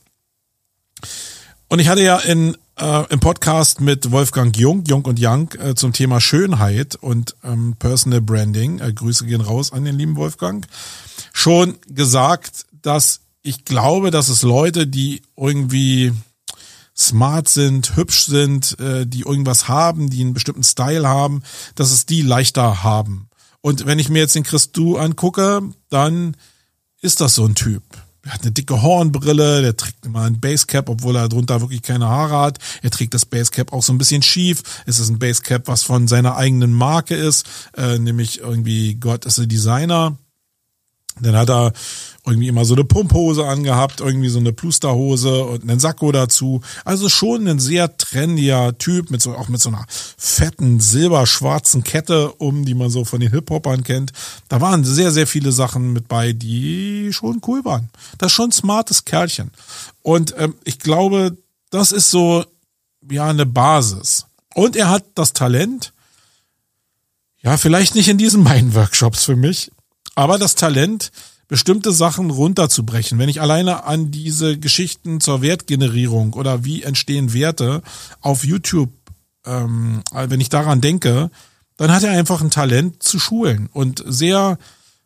Und 1.68 1.80
ich 1.80 1.88
hatte 1.90 2.04
ja 2.04 2.20
in, 2.20 2.56
äh, 2.80 3.04
im 3.10 3.20
Podcast 3.20 3.82
mit 3.82 4.12
Wolfgang 4.12 4.56
Jung, 4.56 4.84
Jung 4.86 5.06
und 5.06 5.20
Young, 5.20 5.50
äh, 5.60 5.76
zum 5.76 5.92
Thema 5.92 6.22
Schönheit 6.22 6.96
und 6.96 7.36
ähm, 7.44 7.76
Personal 7.80 8.22
Branding, 8.22 8.80
äh, 8.80 8.94
Grüße 8.94 9.26
gehen 9.26 9.42
raus 9.42 9.74
an 9.74 9.84
den 9.84 9.98
lieben 9.98 10.16
Wolfgang, 10.16 10.66
schon 11.34 11.78
gesagt, 11.88 12.66
dass 12.84 13.22
ich 13.42 13.66
glaube, 13.66 14.12
dass 14.12 14.30
es 14.30 14.42
Leute, 14.44 14.88
die 14.88 15.22
irgendwie 15.36 16.14
smart 16.96 17.50
sind, 17.50 17.96
hübsch 17.96 18.26
sind, 18.26 18.80
äh, 18.80 19.06
die 19.06 19.22
irgendwas 19.22 19.68
haben, 19.68 20.10
die 20.10 20.22
einen 20.22 20.34
bestimmten 20.34 20.64
Style 20.64 21.08
haben, 21.08 21.42
dass 21.76 21.92
es 21.92 22.06
die 22.06 22.22
leichter 22.22 22.84
haben. 22.84 23.30
Und 23.62 23.86
wenn 23.86 24.00
ich 24.00 24.10
mir 24.10 24.20
jetzt 24.20 24.36
den 24.36 24.44
Christu 24.44 24.98
angucke, 24.98 25.62
dann 25.90 26.38
ist 27.02 27.20
das 27.20 27.36
so 27.36 27.46
ein 27.46 27.56
Typ 27.56 27.84
er 28.26 28.34
hat 28.34 28.42
eine 28.44 28.52
dicke 28.52 28.82
Hornbrille, 28.82 29.62
der 29.62 29.76
trägt 29.76 30.06
immer 30.06 30.22
ein 30.22 30.40
Basecap, 30.40 30.88
obwohl 30.88 31.18
er 31.18 31.28
drunter 31.28 31.60
wirklich 31.60 31.82
keine 31.82 32.08
Haare 32.08 32.40
hat. 32.40 32.60
Er 32.82 32.90
trägt 32.90 33.14
das 33.14 33.26
Basecap 33.26 33.74
auch 33.74 33.84
so 33.84 33.92
ein 33.92 33.98
bisschen 33.98 34.22
schief. 34.22 34.64
Es 34.86 35.00
ist 35.00 35.10
ein 35.10 35.20
Basecap, 35.20 35.68
was 35.68 35.84
von 35.84 36.08
seiner 36.08 36.38
eigenen 36.38 36.72
Marke 36.72 37.16
ist, 37.16 37.46
äh, 37.76 38.00
nämlich 38.00 38.40
irgendwie 38.40 38.96
Gott 38.96 39.26
ist 39.26 39.40
a 39.40 39.46
Designer. 39.46 40.18
Dann 41.20 41.36
hat 41.36 41.50
er 41.50 41.74
irgendwie 42.26 42.48
immer 42.48 42.64
so 42.64 42.74
eine 42.74 42.86
Pumphose 42.86 43.46
angehabt, 43.46 44.00
irgendwie 44.00 44.30
so 44.30 44.40
eine 44.40 44.54
Plusterhose 44.54 45.44
und 45.44 45.64
einen 45.64 45.80
Sakko 45.80 46.12
dazu. 46.14 46.62
Also 46.86 47.10
schon 47.10 47.48
ein 47.48 47.60
sehr 47.60 47.98
trendiger 47.98 48.78
Typ 48.78 49.12
mit 49.12 49.22
so, 49.22 49.36
auch 49.36 49.50
mit 49.50 49.60
so 49.60 49.70
einer 49.70 49.86
fetten 49.90 50.80
silberschwarzen 50.80 51.84
Kette 51.84 52.32
um, 52.34 52.64
die 52.64 52.76
man 52.76 52.90
so 52.90 53.04
von 53.04 53.20
den 53.20 53.32
Hip-Hopern 53.32 53.84
kennt. 53.84 54.14
Da 54.48 54.62
waren 54.62 54.86
sehr, 54.86 55.12
sehr 55.12 55.28
viele 55.28 55.52
Sachen 55.52 55.92
mit 55.92 56.08
bei, 56.08 56.32
die 56.32 57.12
schon 57.12 57.42
cool 57.46 57.66
waren. 57.66 57.90
Das 58.18 58.32
ist 58.32 58.36
schon 58.36 58.50
ein 58.50 58.54
smartes 58.54 59.04
Kerlchen. 59.04 59.52
Und 60.02 60.34
ähm, 60.38 60.56
ich 60.64 60.80
glaube, 60.80 61.36
das 61.72 61.92
ist 61.92 62.10
so, 62.10 62.46
ja, 63.10 63.28
eine 63.28 63.46
Basis. 63.46 64.28
Und 64.56 64.78
er 64.78 64.90
hat 64.90 65.04
das 65.16 65.34
Talent, 65.34 65.92
ja, 67.42 67.58
vielleicht 67.58 67.96
nicht 67.96 68.08
in 68.08 68.18
diesen 68.18 68.44
beiden 68.46 68.76
Workshops 68.76 69.26
für 69.26 69.36
mich, 69.36 69.72
aber 70.16 70.38
das 70.38 70.56
Talent, 70.56 71.12
bestimmte 71.54 71.92
Sachen 71.92 72.32
runterzubrechen. 72.32 73.20
Wenn 73.20 73.30
ich 73.30 73.40
alleine 73.40 73.84
an 73.84 74.10
diese 74.10 74.58
Geschichten 74.58 75.22
zur 75.22 75.44
Wertgenerierung 75.44 76.34
oder 76.34 76.66
wie 76.66 76.82
entstehen 76.82 77.32
Werte 77.32 77.84
auf 78.22 78.44
YouTube, 78.44 78.90
ähm, 79.46 80.02
wenn 80.12 80.42
ich 80.42 80.50
daran 80.50 80.82
denke, 80.82 81.30
dann 81.78 81.92
hat 81.92 82.02
er 82.02 82.10
einfach 82.10 82.42
ein 82.42 82.50
Talent 82.50 83.04
zu 83.04 83.20
schulen 83.20 83.70
und 83.72 84.04
sehr 84.08 84.58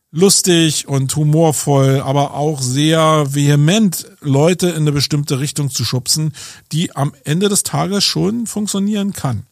lustig 0.10 0.88
und 0.88 1.14
humorvoll, 1.18 2.00
aber 2.00 2.34
auch 2.36 2.62
sehr 2.62 3.26
vehement 3.36 4.06
Leute 4.22 4.70
in 4.70 4.84
eine 4.84 4.94
bestimmte 4.94 5.42
Richtung 5.42 5.70
zu 5.70 5.84
schubsen, 5.84 6.32
die 6.72 6.96
am 6.96 7.12
Ende 7.26 7.50
des 7.50 7.64
Tages 7.64 8.06
schon 8.06 8.48
funktionieren 8.48 9.12
kann. 9.12 9.44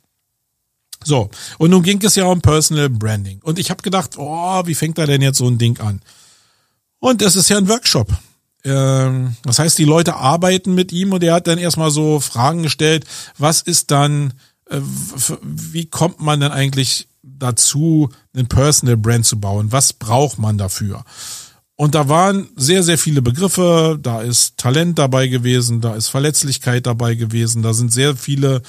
So, 1.03 1.29
und 1.57 1.71
nun 1.71 1.83
ging 1.83 2.01
es 2.05 2.15
ja 2.15 2.23
um 2.23 2.39
Personal 2.39 2.87
Branding. 2.87 3.41
Und 3.43 3.59
ich 3.59 3.69
habe 3.69 3.83
gedacht, 3.83 4.11
oh, 4.15 4.65
wie 4.65 4.75
fängt 4.75 4.97
er 4.97 5.07
denn 5.07 5.21
jetzt 5.21 5.39
so 5.39 5.47
ein 5.49 5.57
Ding 5.57 5.77
an? 5.81 5.99
Und 6.99 7.21
es 7.21 7.35
ist 7.35 7.49
ja 7.49 7.57
ein 7.57 7.67
Workshop. 7.67 8.07
Ähm, 8.63 9.35
das 9.43 9.59
heißt, 9.59 9.77
die 9.77 9.85
Leute 9.85 10.15
arbeiten 10.15 10.73
mit 10.73 10.91
ihm 10.91 11.13
und 11.13 11.23
er 11.23 11.35
hat 11.35 11.47
dann 11.47 11.59
erstmal 11.59 11.91
so 11.91 12.19
Fragen 12.19 12.63
gestellt, 12.63 13.05
was 13.37 13.61
ist 13.61 13.91
dann, 13.91 14.33
äh, 14.69 14.79
wie 15.43 15.85
kommt 15.85 16.19
man 16.19 16.39
denn 16.39 16.51
eigentlich 16.51 17.07
dazu, 17.21 18.09
einen 18.33 18.47
Personal 18.47 18.97
Brand 18.97 19.25
zu 19.25 19.39
bauen? 19.39 19.71
Was 19.71 19.93
braucht 19.93 20.39
man 20.39 20.57
dafür? 20.57 21.03
Und 21.75 21.93
da 21.93 22.07
waren 22.07 22.47
sehr, 22.55 22.83
sehr 22.83 22.97
viele 22.97 23.21
Begriffe. 23.21 23.99
Da 24.01 24.21
ist 24.21 24.57
Talent 24.57 24.97
dabei 24.97 25.27
gewesen, 25.27 25.81
da 25.81 25.95
ist 25.95 26.07
Verletzlichkeit 26.07 26.85
dabei 26.85 27.15
gewesen, 27.15 27.61
da 27.61 27.73
sind 27.73 27.91
sehr 27.91 28.15
viele 28.15 28.61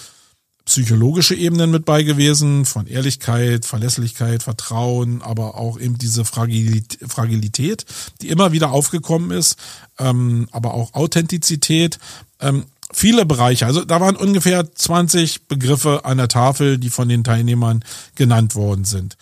psychologische 0.66 1.35
Ebenen 1.35 1.70
mit 1.70 1.85
bei 1.85 2.02
gewesen, 2.02 2.64
von 2.64 2.87
Ehrlichkeit, 2.87 3.64
Verlässlichkeit, 3.64 4.42
Vertrauen, 4.42 5.22
aber 5.22 5.55
auch 5.55 5.79
eben 5.79 5.96
diese 5.96 6.24
Fragilität, 6.24 7.87
die 8.20 8.29
immer 8.29 8.52
wieder 8.52 8.72
aufgekommen 8.72 9.31
ist, 9.31 9.59
ähm, 9.98 10.48
aber 10.50 10.74
auch 10.74 10.92
Authentizität. 10.94 11.98
Ähm, 12.40 12.64
viele 12.92 13.24
Bereiche, 13.24 13.64
also 13.64 13.85
da 13.85 14.00
waren 14.00 14.16
ungefähr 14.16 14.70
20 14.74 15.46
Begriffe 15.46 16.05
an 16.05 16.18
der 16.18 16.29
Tafel, 16.29 16.79
die 16.79 16.90
von 16.90 17.09
den 17.09 17.22
Teilnehmern 17.22 17.85
genannt 18.16 18.57
worden 18.57 18.85
sind. 18.85 19.16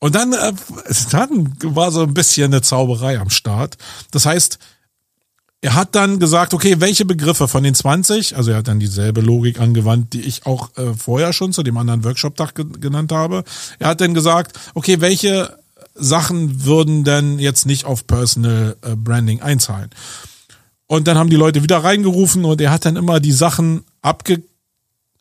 Und 0.00 0.16
dann, 0.16 0.32
äh, 0.32 0.52
dann 1.10 1.56
war 1.62 1.92
so 1.92 2.02
ein 2.02 2.14
bisschen 2.14 2.52
eine 2.52 2.62
Zauberei 2.62 3.18
am 3.18 3.30
Start. 3.30 3.78
Das 4.10 4.26
heißt, 4.26 4.58
er 5.60 5.74
hat 5.74 5.94
dann 5.94 6.20
gesagt, 6.20 6.54
okay, 6.54 6.76
welche 6.78 7.04
Begriffe 7.04 7.48
von 7.48 7.64
den 7.64 7.74
20, 7.74 8.36
also 8.36 8.52
er 8.52 8.58
hat 8.58 8.68
dann 8.68 8.78
dieselbe 8.78 9.20
Logik 9.20 9.60
angewandt, 9.60 10.12
die 10.12 10.20
ich 10.20 10.46
auch 10.46 10.76
äh, 10.76 10.94
vorher 10.94 11.32
schon 11.32 11.52
zu 11.52 11.64
dem 11.64 11.76
anderen 11.76 12.04
Workshop-Tag 12.04 12.54
ge 12.54 12.66
genannt 12.80 13.10
habe. 13.10 13.42
Er 13.78 13.88
hat 13.88 14.00
dann 14.00 14.14
gesagt, 14.14 14.58
okay, 14.74 15.00
welche 15.00 15.58
Sachen 15.94 16.64
würden 16.64 17.02
denn 17.02 17.40
jetzt 17.40 17.66
nicht 17.66 17.86
auf 17.86 18.06
Personal 18.06 18.76
äh, 18.82 18.94
Branding 18.94 19.42
einzahlen? 19.42 19.90
Und 20.86 21.08
dann 21.08 21.18
haben 21.18 21.28
die 21.28 21.36
Leute 21.36 21.62
wieder 21.62 21.82
reingerufen 21.82 22.44
und 22.44 22.60
er 22.60 22.70
hat 22.70 22.84
dann 22.84 22.96
immer 22.96 23.20
die 23.20 23.32
Sachen 23.32 23.84
abge 24.00 24.42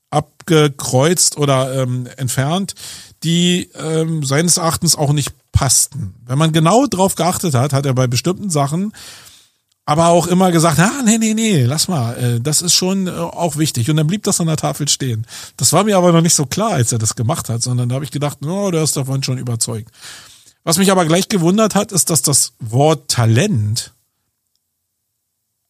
abgekreuzt 0.09 1.37
oder 1.37 1.81
ähm, 1.81 2.07
entfernt, 2.15 2.75
die 3.23 3.69
ähm, 3.75 4.23
seines 4.23 4.55
Erachtens 4.55 4.95
auch 4.95 5.11
nicht 5.11 5.33
passten. 5.51 6.13
Wenn 6.25 6.37
man 6.37 6.53
genau 6.53 6.85
drauf 6.85 7.15
geachtet 7.15 7.55
hat, 7.55 7.73
hat 7.73 7.85
er 7.85 7.93
bei 7.93 8.07
bestimmten 8.07 8.49
Sachen 8.49 8.93
aber 9.87 10.07
auch 10.09 10.27
immer 10.27 10.51
gesagt, 10.51 10.79
ah, 10.79 11.01
nee, 11.05 11.17
nee, 11.17 11.33
nee, 11.33 11.63
lass 11.63 11.87
mal, 11.87 12.13
äh, 12.17 12.41
das 12.41 12.61
ist 12.61 12.73
schon 12.73 13.07
äh, 13.07 13.11
auch 13.11 13.55
wichtig. 13.55 13.89
Und 13.89 13.95
dann 13.95 14.05
blieb 14.05 14.21
das 14.23 14.41
an 14.41 14.47
der 14.47 14.57
Tafel 14.57 14.89
stehen. 14.89 15.25
Das 15.55 15.71
war 15.71 15.85
mir 15.85 15.97
aber 15.97 16.11
noch 16.11 16.19
nicht 16.19 16.35
so 16.35 16.45
klar, 16.45 16.71
als 16.71 16.91
er 16.91 16.99
das 16.99 17.15
gemacht 17.15 17.47
hat, 17.47 17.63
sondern 17.63 17.87
da 17.87 17.95
habe 17.95 18.03
ich 18.03 18.11
gedacht, 18.11 18.41
no, 18.41 18.69
der 18.69 18.83
ist 18.83 18.97
davon 18.97 19.23
schon 19.23 19.37
überzeugt. 19.37 19.89
Was 20.65 20.77
mich 20.77 20.91
aber 20.91 21.05
gleich 21.05 21.29
gewundert 21.29 21.73
hat, 21.73 21.93
ist, 21.93 22.09
dass 22.09 22.21
das 22.21 22.51
Wort 22.59 23.09
Talent 23.09 23.93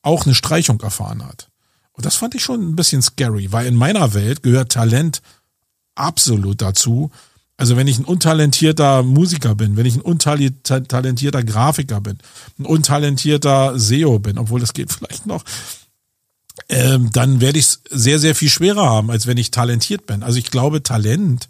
auch 0.01 0.25
eine 0.25 0.33
Streichung 0.33 0.81
erfahren 0.81 1.23
hat. 1.23 1.49
Und 1.91 2.07
das 2.07 2.15
fand 2.15 2.33
ich 2.33 2.43
schon 2.43 2.69
ein 2.69 2.75
bisschen 2.75 3.03
scary, 3.03 3.51
weil 3.51 3.67
in 3.67 3.75
meiner 3.75 4.15
Welt 4.15 4.41
gehört 4.41 4.71
Talent 4.71 5.21
absolut 5.93 6.63
dazu, 6.63 7.11
also 7.57 7.75
wenn 7.75 7.87
ich 7.87 7.97
ein 7.97 8.05
untalentierter 8.05 9.01
Musiker 9.01 9.55
bin, 9.55 9.77
wenn 9.77 9.87
ich 9.87 9.95
ein 9.95 10.01
untalentierter 10.01 11.43
Grafiker 11.43 12.01
bin, 12.01 12.19
ein 12.59 12.65
untalentierter 12.65 13.79
SEO 13.79 14.19
bin, 14.19 14.37
obwohl 14.37 14.59
das 14.59 14.73
geht 14.73 14.91
vielleicht 14.93 15.25
noch, 15.25 15.43
ähm, 16.69 17.09
dann 17.11 17.41
werde 17.41 17.59
ich 17.59 17.65
es 17.65 17.81
sehr, 17.89 18.19
sehr 18.19 18.35
viel 18.35 18.49
schwerer 18.49 18.87
haben, 18.89 19.09
als 19.09 19.25
wenn 19.25 19.37
ich 19.37 19.51
talentiert 19.51 20.05
bin. 20.05 20.23
Also 20.23 20.37
ich 20.37 20.51
glaube, 20.51 20.83
Talent 20.83 21.49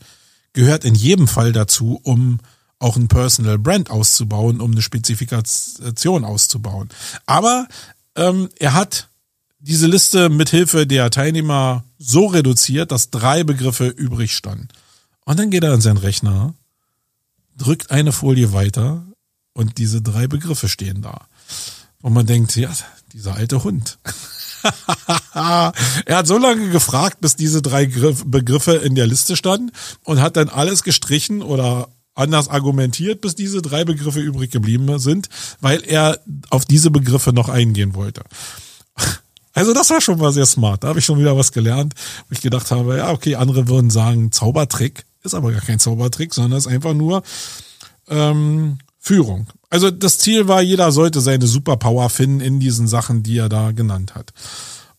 gehört 0.53 0.85
in 0.85 0.95
jedem 0.95 1.27
Fall 1.27 1.51
dazu, 1.51 1.99
um 2.03 2.39
auch 2.79 2.95
ein 2.95 3.07
Personal 3.07 3.57
Brand 3.57 3.89
auszubauen, 3.89 4.61
um 4.61 4.71
eine 4.71 4.81
Spezifikation 4.81 6.23
auszubauen. 6.23 6.89
Aber 7.25 7.67
ähm, 8.15 8.49
er 8.59 8.73
hat 8.73 9.07
diese 9.59 9.87
Liste 9.87 10.29
mithilfe 10.29 10.85
der 10.85 11.09
Teilnehmer 11.09 11.83
so 11.97 12.27
reduziert, 12.27 12.91
dass 12.91 13.09
drei 13.09 13.43
Begriffe 13.43 13.87
übrig 13.87 14.35
standen. 14.35 14.67
Und 15.27 15.37
dann 15.37 15.49
geht 15.49 15.65
er 15.65 15.73
an 15.73 15.81
seinen 15.81 15.97
Rechner 15.97 16.53
drückt 17.57 17.91
eine 17.91 18.13
Folie 18.13 18.53
weiter 18.53 19.03
und 19.53 19.77
diese 19.77 20.01
drei 20.01 20.27
Begriffe 20.27 20.69
stehen 20.69 21.01
da. 21.01 21.27
Und 22.01 22.13
man 22.13 22.25
denkt, 22.25 22.55
ja, 22.55 22.71
dieser 23.11 23.35
alte 23.35 23.63
Hund. 23.63 23.97
er 25.33 25.73
hat 26.17 26.27
so 26.27 26.37
lange 26.37 26.69
gefragt, 26.69 27.19
bis 27.19 27.35
diese 27.35 27.61
drei 27.61 27.87
Begriffe 27.87 28.75
in 28.75 28.95
der 28.95 29.05
Liste 29.05 29.35
standen 29.35 29.71
und 30.05 30.21
hat 30.21 30.37
dann 30.37 30.47
alles 30.47 30.83
gestrichen 30.83 31.41
oder 31.41 31.89
anders 32.15 32.47
argumentiert, 32.47 33.19
bis 33.19 33.35
diese 33.35 33.61
drei 33.61 33.83
Begriffe 33.83 34.21
übrig 34.21 34.51
geblieben 34.51 34.97
sind, 34.99 35.27
weil 35.59 35.83
er 35.83 36.19
auf 36.51 36.63
diese 36.63 36.89
Begriffe 36.89 37.33
noch 37.33 37.49
eingehen 37.49 37.95
wollte. 37.95 38.23
Also 39.53 39.73
das 39.73 39.89
war 39.89 39.99
schon 39.99 40.19
mal 40.19 40.31
sehr 40.31 40.45
smart. 40.45 40.83
Da 40.83 40.89
habe 40.89 40.99
ich 40.99 41.05
schon 41.05 41.19
wieder 41.19 41.35
was 41.35 41.51
gelernt, 41.51 41.95
wo 42.29 42.33
ich 42.33 42.41
gedacht 42.41 42.71
habe, 42.71 42.97
ja, 42.97 43.11
okay, 43.11 43.35
andere 43.35 43.67
würden 43.67 43.89
sagen 43.89 44.31
Zaubertrick, 44.31 45.03
ist 45.27 45.35
aber 45.35 45.51
gar 45.51 45.61
kein 45.61 45.79
Zaubertrick, 45.79 46.33
sondern 46.33 46.57
ist 46.57 46.67
einfach 46.67 46.93
nur 46.93 47.23
ähm, 48.09 48.79
Führung. 48.97 49.47
Also 49.69 49.91
das 49.91 50.17
Ziel 50.17 50.47
war, 50.47 50.61
jeder 50.61 50.91
sollte 50.91 51.21
seine 51.21 51.47
Superpower 51.47 52.09
finden 52.09 52.41
in 52.41 52.59
diesen 52.59 52.87
Sachen, 52.87 53.23
die 53.23 53.37
er 53.37 53.49
da 53.49 53.71
genannt 53.71 54.15
hat. 54.15 54.33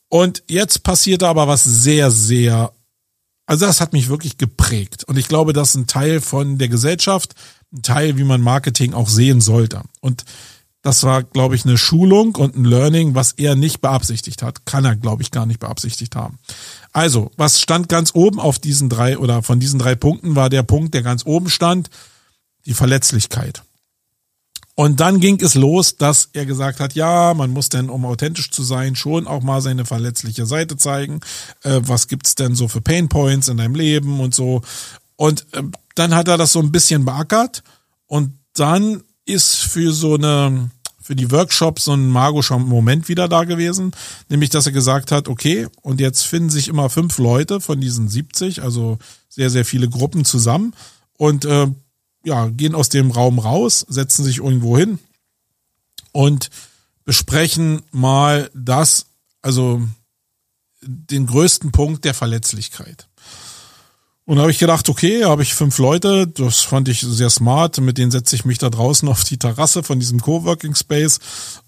Und 0.08 0.42
jetzt 0.48 0.82
passierte 0.82 1.28
aber 1.28 1.48
was 1.48 1.64
sehr, 1.64 2.10
sehr, 2.10 2.72
also 3.46 3.66
das 3.66 3.80
hat 3.80 3.92
mich 3.92 4.08
wirklich 4.08 4.38
geprägt. 4.38 5.04
Und 5.04 5.18
ich 5.18 5.28
glaube, 5.28 5.52
das 5.52 5.70
ist 5.70 5.74
ein 5.74 5.86
Teil 5.86 6.20
von 6.20 6.58
der 6.58 6.68
Gesellschaft, 6.68 7.34
ein 7.72 7.82
Teil, 7.82 8.16
wie 8.16 8.24
man 8.24 8.40
Marketing 8.40 8.94
auch 8.94 9.08
sehen 9.08 9.40
sollte. 9.40 9.82
Und 10.00 10.24
das 10.82 11.02
war, 11.02 11.22
glaube 11.22 11.54
ich, 11.54 11.64
eine 11.64 11.76
Schulung 11.76 12.36
und 12.36 12.56
ein 12.56 12.64
Learning, 12.64 13.14
was 13.14 13.32
er 13.32 13.56
nicht 13.56 13.80
beabsichtigt 13.80 14.42
hat. 14.42 14.64
Kann 14.64 14.84
er, 14.84 14.96
glaube 14.96 15.22
ich, 15.22 15.30
gar 15.30 15.44
nicht 15.44 15.60
beabsichtigt 15.60 16.16
haben. 16.16 16.38
Also, 16.92 17.30
was 17.36 17.60
stand 17.60 17.88
ganz 17.88 18.14
oben 18.14 18.40
auf 18.40 18.58
diesen 18.58 18.88
drei 18.88 19.18
oder 19.18 19.42
von 19.42 19.60
diesen 19.60 19.78
drei 19.78 19.94
Punkten 19.94 20.36
war 20.36 20.48
der 20.50 20.62
Punkt, 20.62 20.94
der 20.94 21.02
ganz 21.02 21.26
oben 21.26 21.50
stand, 21.50 21.90
die 22.66 22.74
Verletzlichkeit. 22.74 23.62
Und 24.74 25.00
dann 25.00 25.18
ging 25.18 25.40
es 25.40 25.56
los, 25.56 25.96
dass 25.96 26.28
er 26.34 26.46
gesagt 26.46 26.78
hat, 26.78 26.94
ja, 26.94 27.34
man 27.34 27.50
muss 27.50 27.68
denn, 27.68 27.90
um 27.90 28.04
authentisch 28.04 28.52
zu 28.52 28.62
sein, 28.62 28.94
schon 28.94 29.26
auch 29.26 29.42
mal 29.42 29.60
seine 29.60 29.84
verletzliche 29.84 30.46
Seite 30.46 30.76
zeigen. 30.76 31.20
Äh, 31.64 31.80
was 31.82 32.06
gibt's 32.06 32.36
denn 32.36 32.54
so 32.54 32.68
für 32.68 32.80
Pain 32.80 33.08
Points 33.08 33.48
in 33.48 33.56
deinem 33.56 33.74
Leben 33.74 34.20
und 34.20 34.36
so. 34.36 34.62
Und 35.16 35.52
äh, 35.52 35.64
dann 35.96 36.14
hat 36.14 36.28
er 36.28 36.38
das 36.38 36.52
so 36.52 36.60
ein 36.60 36.70
bisschen 36.70 37.04
beackert 37.04 37.64
und 38.06 38.38
dann 38.54 39.02
ist 39.24 39.56
für 39.56 39.92
so 39.92 40.14
eine, 40.14 40.70
für 41.08 41.16
die 41.16 41.30
Workshops 41.30 41.86
so 41.86 41.94
ein 41.94 42.06
magischer 42.06 42.58
Moment 42.58 43.08
wieder 43.08 43.28
da 43.28 43.44
gewesen, 43.44 43.92
nämlich 44.28 44.50
dass 44.50 44.66
er 44.66 44.72
gesagt 44.72 45.10
hat, 45.10 45.26
okay, 45.26 45.66
und 45.80 46.00
jetzt 46.00 46.24
finden 46.24 46.50
sich 46.50 46.68
immer 46.68 46.90
fünf 46.90 47.16
Leute 47.16 47.62
von 47.62 47.80
diesen 47.80 48.10
70, 48.10 48.62
also 48.62 48.98
sehr, 49.30 49.48
sehr 49.48 49.64
viele 49.64 49.88
Gruppen 49.88 50.26
zusammen 50.26 50.74
und 51.16 51.46
äh, 51.46 51.66
ja, 52.24 52.48
gehen 52.48 52.74
aus 52.74 52.90
dem 52.90 53.10
Raum 53.10 53.38
raus, 53.38 53.86
setzen 53.88 54.22
sich 54.22 54.36
irgendwo 54.36 54.76
hin 54.76 54.98
und 56.12 56.50
besprechen 57.06 57.80
mal 57.90 58.50
das, 58.54 59.06
also 59.40 59.80
den 60.82 61.24
größten 61.24 61.72
Punkt 61.72 62.04
der 62.04 62.12
Verletzlichkeit. 62.12 63.07
Und 64.28 64.38
habe 64.40 64.50
ich 64.50 64.58
gedacht, 64.58 64.90
okay, 64.90 65.24
habe 65.24 65.42
ich 65.42 65.54
fünf 65.54 65.78
Leute, 65.78 66.26
das 66.26 66.60
fand 66.60 66.86
ich 66.90 67.00
sehr 67.00 67.30
smart, 67.30 67.80
mit 67.80 67.96
denen 67.96 68.10
setze 68.10 68.36
ich 68.36 68.44
mich 68.44 68.58
da 68.58 68.68
draußen 68.68 69.08
auf 69.08 69.24
die 69.24 69.38
Terrasse 69.38 69.82
von 69.82 70.00
diesem 70.00 70.20
Coworking 70.20 70.74
Space 70.74 71.18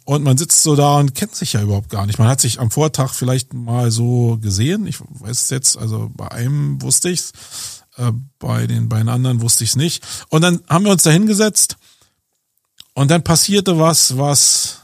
und 0.05 0.23
man 0.23 0.37
sitzt 0.37 0.63
so 0.63 0.77
da 0.77 0.99
und 0.99 1.15
kennt 1.15 1.35
sich 1.35 1.55
ja 1.55 1.63
überhaupt 1.63 1.89
gar 1.89 2.05
nicht. 2.05 2.19
Man 2.19 2.29
hat 2.29 2.43
sich 2.43 2.61
am 2.61 2.71
Vortag 2.71 3.15
vielleicht 3.15 3.55
mal 3.55 3.91
so 3.91 4.37
gesehen, 4.43 4.87
ich 4.87 5.01
weiß 5.01 5.45
es 5.45 5.49
jetzt, 5.49 5.79
also 5.79 6.11
bei 6.15 6.31
einem 6.33 6.83
wusste 6.83 7.09
ich's, 7.09 7.33
äh, 7.97 8.13
bei 8.39 8.67
den 8.67 8.91
beiden 8.91 9.09
anderen 9.09 9.41
wusste 9.41 9.65
ich's 9.65 9.77
nicht. 9.77 10.05
Und 10.29 10.43
dann 10.43 10.61
haben 10.69 10.85
wir 10.85 10.93
uns 10.93 11.05
da 11.05 11.09
hingesetzt 11.09 11.79
und 12.93 13.11
dann 13.11 13.25
passierte 13.25 13.79
was, 13.79 14.19
was 14.19 14.81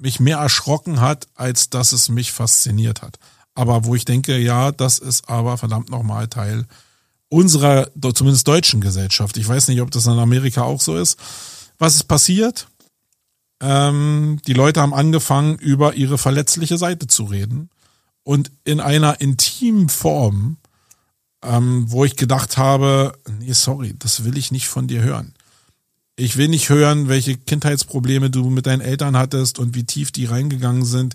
mich 0.00 0.18
mehr 0.18 0.38
erschrocken 0.38 1.00
hat, 1.00 1.28
als 1.36 1.70
dass 1.70 1.92
es 1.92 2.08
mich 2.08 2.32
fasziniert 2.32 3.02
hat 3.02 3.20
aber 3.54 3.84
wo 3.84 3.94
ich 3.94 4.04
denke, 4.04 4.38
ja, 4.38 4.72
das 4.72 4.98
ist 4.98 5.28
aber 5.28 5.58
verdammt 5.58 5.90
nochmal 5.90 6.28
Teil 6.28 6.66
unserer, 7.28 7.88
zumindest 8.14 8.46
deutschen 8.46 8.80
Gesellschaft. 8.80 9.38
Ich 9.38 9.48
weiß 9.48 9.68
nicht, 9.68 9.80
ob 9.80 9.90
das 9.90 10.06
in 10.06 10.12
Amerika 10.12 10.62
auch 10.62 10.80
so 10.80 10.96
ist. 10.96 11.18
Was 11.78 11.94
ist 11.94 12.04
passiert? 12.04 12.68
Ähm, 13.60 14.38
die 14.46 14.52
Leute 14.52 14.80
haben 14.80 14.92
angefangen, 14.92 15.56
über 15.56 15.94
ihre 15.94 16.18
verletzliche 16.18 16.76
Seite 16.76 17.06
zu 17.06 17.24
reden 17.24 17.70
und 18.22 18.50
in 18.64 18.80
einer 18.80 19.20
intimen 19.20 19.88
Form, 19.88 20.58
ähm, 21.42 21.90
wo 21.90 22.04
ich 22.04 22.16
gedacht 22.16 22.58
habe, 22.58 23.14
nee, 23.38 23.52
sorry, 23.52 23.94
das 23.98 24.24
will 24.24 24.36
ich 24.36 24.52
nicht 24.52 24.68
von 24.68 24.86
dir 24.86 25.02
hören. 25.02 25.32
Ich 26.16 26.36
will 26.36 26.48
nicht 26.48 26.68
hören, 26.68 27.08
welche 27.08 27.36
Kindheitsprobleme 27.36 28.28
du 28.28 28.50
mit 28.50 28.66
deinen 28.66 28.82
Eltern 28.82 29.16
hattest 29.16 29.58
und 29.58 29.74
wie 29.74 29.84
tief 29.84 30.12
die 30.12 30.26
reingegangen 30.26 30.84
sind 30.84 31.14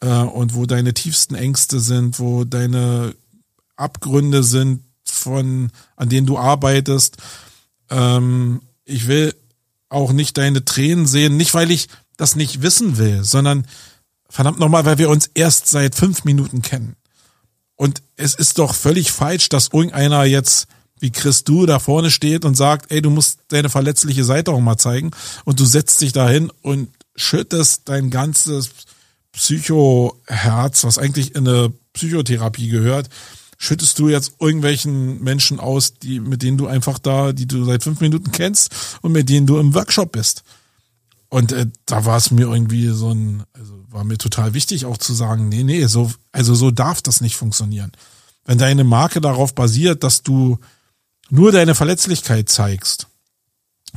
äh, 0.00 0.08
und 0.08 0.54
wo 0.54 0.64
deine 0.64 0.94
tiefsten 0.94 1.34
Ängste 1.34 1.80
sind, 1.80 2.18
wo 2.18 2.44
deine 2.44 3.14
Abgründe 3.76 4.42
sind, 4.42 4.82
von 5.04 5.70
an 5.96 6.08
denen 6.08 6.26
du 6.26 6.38
arbeitest. 6.38 7.18
Ähm, 7.90 8.62
ich 8.84 9.06
will 9.06 9.34
auch 9.90 10.12
nicht 10.12 10.38
deine 10.38 10.64
Tränen 10.64 11.06
sehen, 11.06 11.36
nicht 11.36 11.52
weil 11.52 11.70
ich 11.70 11.88
das 12.16 12.34
nicht 12.34 12.62
wissen 12.62 12.96
will, 12.96 13.24
sondern 13.24 13.66
verdammt 14.30 14.58
nochmal, 14.58 14.84
weil 14.86 14.98
wir 14.98 15.10
uns 15.10 15.30
erst 15.34 15.68
seit 15.68 15.94
fünf 15.94 16.24
Minuten 16.24 16.62
kennen. 16.62 16.96
Und 17.76 18.02
es 18.16 18.34
ist 18.34 18.58
doch 18.58 18.74
völlig 18.74 19.12
falsch, 19.12 19.48
dass 19.50 19.68
irgendeiner 19.72 20.24
jetzt 20.24 20.66
wie 21.00 21.10
Chris 21.10 21.44
Du 21.44 21.66
da 21.66 21.78
vorne 21.78 22.10
steht 22.10 22.44
und 22.44 22.56
sagt, 22.56 22.90
ey, 22.90 23.02
du 23.02 23.10
musst 23.10 23.40
deine 23.48 23.68
verletzliche 23.68 24.24
Seite 24.24 24.52
auch 24.52 24.60
mal 24.60 24.78
zeigen 24.78 25.10
und 25.44 25.60
du 25.60 25.64
setzt 25.64 26.00
dich 26.00 26.12
dahin 26.12 26.50
und 26.62 26.88
schüttest 27.16 27.88
dein 27.88 28.10
ganzes 28.10 28.70
Psychoherz, 29.32 30.84
was 30.84 30.98
eigentlich 30.98 31.34
in 31.34 31.46
eine 31.46 31.72
Psychotherapie 31.92 32.68
gehört, 32.68 33.08
schüttest 33.58 33.98
du 33.98 34.08
jetzt 34.08 34.34
irgendwelchen 34.40 35.22
Menschen 35.22 35.60
aus, 35.60 35.94
die, 35.94 36.20
mit 36.20 36.42
denen 36.42 36.58
du 36.58 36.66
einfach 36.66 36.98
da, 36.98 37.32
die 37.32 37.46
du 37.46 37.64
seit 37.64 37.82
fünf 37.82 38.00
Minuten 38.00 38.30
kennst 38.30 38.98
und 39.02 39.12
mit 39.12 39.28
denen 39.28 39.46
du 39.46 39.58
im 39.58 39.74
Workshop 39.74 40.12
bist. 40.12 40.44
Und 41.28 41.52
äh, 41.52 41.66
da 41.84 42.04
war 42.04 42.16
es 42.16 42.30
mir 42.30 42.48
irgendwie 42.48 42.88
so 42.88 43.10
ein, 43.10 43.42
also 43.52 43.74
war 43.90 44.04
mir 44.04 44.16
total 44.16 44.54
wichtig 44.54 44.86
auch 44.86 44.96
zu 44.96 45.12
sagen, 45.12 45.48
nee, 45.48 45.62
nee, 45.62 45.84
so, 45.86 46.10
also 46.32 46.54
so 46.54 46.70
darf 46.70 47.02
das 47.02 47.20
nicht 47.20 47.36
funktionieren. 47.36 47.92
Wenn 48.44 48.58
deine 48.58 48.84
Marke 48.84 49.20
darauf 49.20 49.54
basiert, 49.54 50.04
dass 50.04 50.22
du 50.22 50.58
nur 51.30 51.52
deine 51.52 51.74
Verletzlichkeit 51.74 52.48
zeigst, 52.48 53.06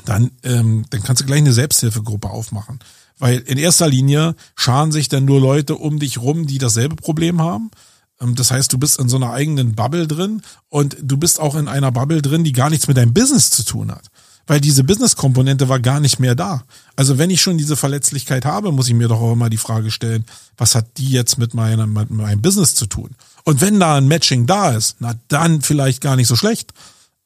dann, 0.06 0.32
ähm, 0.44 0.86
dann 0.90 1.04
kannst 1.04 1.22
du 1.22 1.26
gleich 1.26 1.40
eine 1.40 1.54
Selbsthilfegruppe 1.54 2.30
aufmachen. 2.30 2.80
Weil 3.20 3.40
in 3.40 3.58
erster 3.58 3.88
Linie 3.88 4.36
scharen 4.56 4.92
sich 4.92 5.08
dann 5.08 5.26
nur 5.26 5.40
Leute 5.40 5.76
um 5.76 6.00
dich 6.00 6.18
rum, 6.20 6.48
die 6.48 6.58
dasselbe 6.58 6.96
Problem 6.96 7.42
haben. 7.42 7.72
Ähm, 8.20 8.36
das 8.36 8.52
heißt, 8.52 8.74
du 8.74 8.78
bist 8.78 9.00
in 9.00 9.10
so 9.10 9.18
einer 9.18 9.32
eigenen 9.32 9.76
Bubble 9.76 10.08
drin 10.08 10.42
und 10.70 10.98
du 11.02 11.18
bist 11.18 11.40
auch 11.40 11.56
in 11.56 11.68
einer 11.68 11.92
Bubble 11.92 12.22
drin, 12.22 12.44
die 12.44 12.54
gar 12.54 12.70
nichts 12.70 12.88
mit 12.88 12.98
deinem 12.98 13.14
Business 13.14 13.52
zu 13.52 13.64
tun 13.64 13.92
hat. 13.92 14.06
Weil 14.48 14.60
diese 14.60 14.84
Business-Komponente 14.84 15.70
war 15.70 15.80
gar 15.80 16.00
nicht 16.00 16.20
mehr 16.20 16.34
da. 16.34 16.64
Also 16.96 17.18
wenn 17.18 17.30
ich 17.30 17.42
schon 17.42 17.58
diese 17.58 17.76
Verletzlichkeit 17.76 18.44
habe, 18.44 18.72
muss 18.72 18.88
ich 18.88 18.96
mir 18.96 19.08
doch 19.08 19.22
auch 19.22 19.34
immer 19.34 19.50
die 19.50 19.58
Frage 19.58 19.92
stellen, 19.92 20.26
was 20.58 20.74
hat 20.74 20.98
die 20.98 21.10
jetzt 21.10 21.38
mit 21.38 21.54
meinem, 21.54 21.94
mit 21.94 22.10
meinem 22.10 22.42
Business 22.42 22.74
zu 22.74 22.88
tun? 22.88 23.12
Und 23.44 23.62
wenn 23.62 23.80
da 23.80 23.98
ein 23.98 24.08
Matching 24.08 24.48
da 24.48 24.72
ist, 24.72 24.96
na 25.00 25.14
dann 25.28 25.62
vielleicht 25.62 26.02
gar 26.02 26.16
nicht 26.16 26.28
so 26.28 26.36
schlecht. 26.36 26.74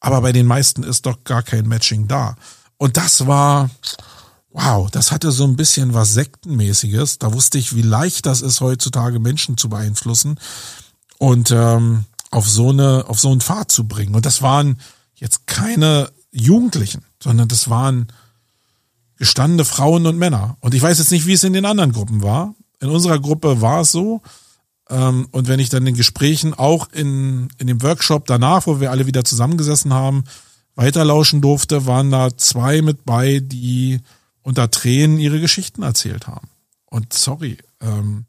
Aber 0.05 0.21
bei 0.21 0.31
den 0.31 0.45
meisten 0.45 0.83
ist 0.83 1.07
doch 1.07 1.23
gar 1.23 1.41
kein 1.41 1.67
Matching 1.67 2.07
da. 2.07 2.35
Und 2.77 2.95
das 2.95 3.25
war, 3.25 3.71
wow, 4.51 4.87
das 4.91 5.11
hatte 5.11 5.31
so 5.31 5.45
ein 5.45 5.55
bisschen 5.55 5.95
was 5.95 6.13
Sektenmäßiges. 6.13 7.17
Da 7.17 7.33
wusste 7.33 7.57
ich, 7.57 7.75
wie 7.75 7.81
leicht 7.81 8.27
das 8.27 8.43
ist, 8.43 8.61
heutzutage 8.61 9.19
Menschen 9.19 9.57
zu 9.57 9.67
beeinflussen 9.67 10.39
und 11.17 11.49
ähm, 11.49 12.05
auf 12.29 12.47
so 12.47 12.69
eine, 12.69 13.05
auf 13.07 13.19
so 13.19 13.31
einen 13.31 13.41
Pfad 13.41 13.71
zu 13.71 13.87
bringen. 13.87 14.13
Und 14.13 14.27
das 14.27 14.43
waren 14.43 14.79
jetzt 15.15 15.47
keine 15.47 16.11
Jugendlichen, 16.29 17.03
sondern 17.19 17.47
das 17.47 17.67
waren 17.71 18.09
gestandene 19.17 19.65
Frauen 19.65 20.05
und 20.05 20.19
Männer. 20.19 20.55
Und 20.59 20.75
ich 20.75 20.83
weiß 20.83 20.99
jetzt 20.99 21.09
nicht, 21.09 21.25
wie 21.25 21.33
es 21.33 21.43
in 21.43 21.53
den 21.53 21.65
anderen 21.65 21.93
Gruppen 21.93 22.21
war. 22.21 22.53
In 22.79 22.89
unserer 22.89 23.19
Gruppe 23.19 23.59
war 23.59 23.81
es 23.81 23.91
so, 23.91 24.21
und 24.87 25.47
wenn 25.47 25.59
ich 25.59 25.69
dann 25.69 25.87
in 25.87 25.95
Gesprächen 25.95 26.53
auch 26.53 26.91
in, 26.91 27.47
in 27.57 27.67
dem 27.67 27.81
Workshop 27.81 28.27
danach, 28.27 28.67
wo 28.67 28.79
wir 28.79 28.91
alle 28.91 29.07
wieder 29.07 29.23
zusammengesessen 29.23 29.93
haben, 29.93 30.25
weiterlauschen 30.75 31.41
durfte, 31.41 31.85
waren 31.85 32.11
da 32.11 32.37
zwei 32.37 32.81
mit 32.81 33.05
bei, 33.05 33.39
die 33.39 34.01
unter 34.43 34.69
Tränen 34.69 35.17
ihre 35.17 35.39
Geschichten 35.39 35.81
erzählt 35.81 36.27
haben. 36.27 36.49
Und 36.85 37.13
sorry, 37.13 37.57
ähm, 37.81 38.25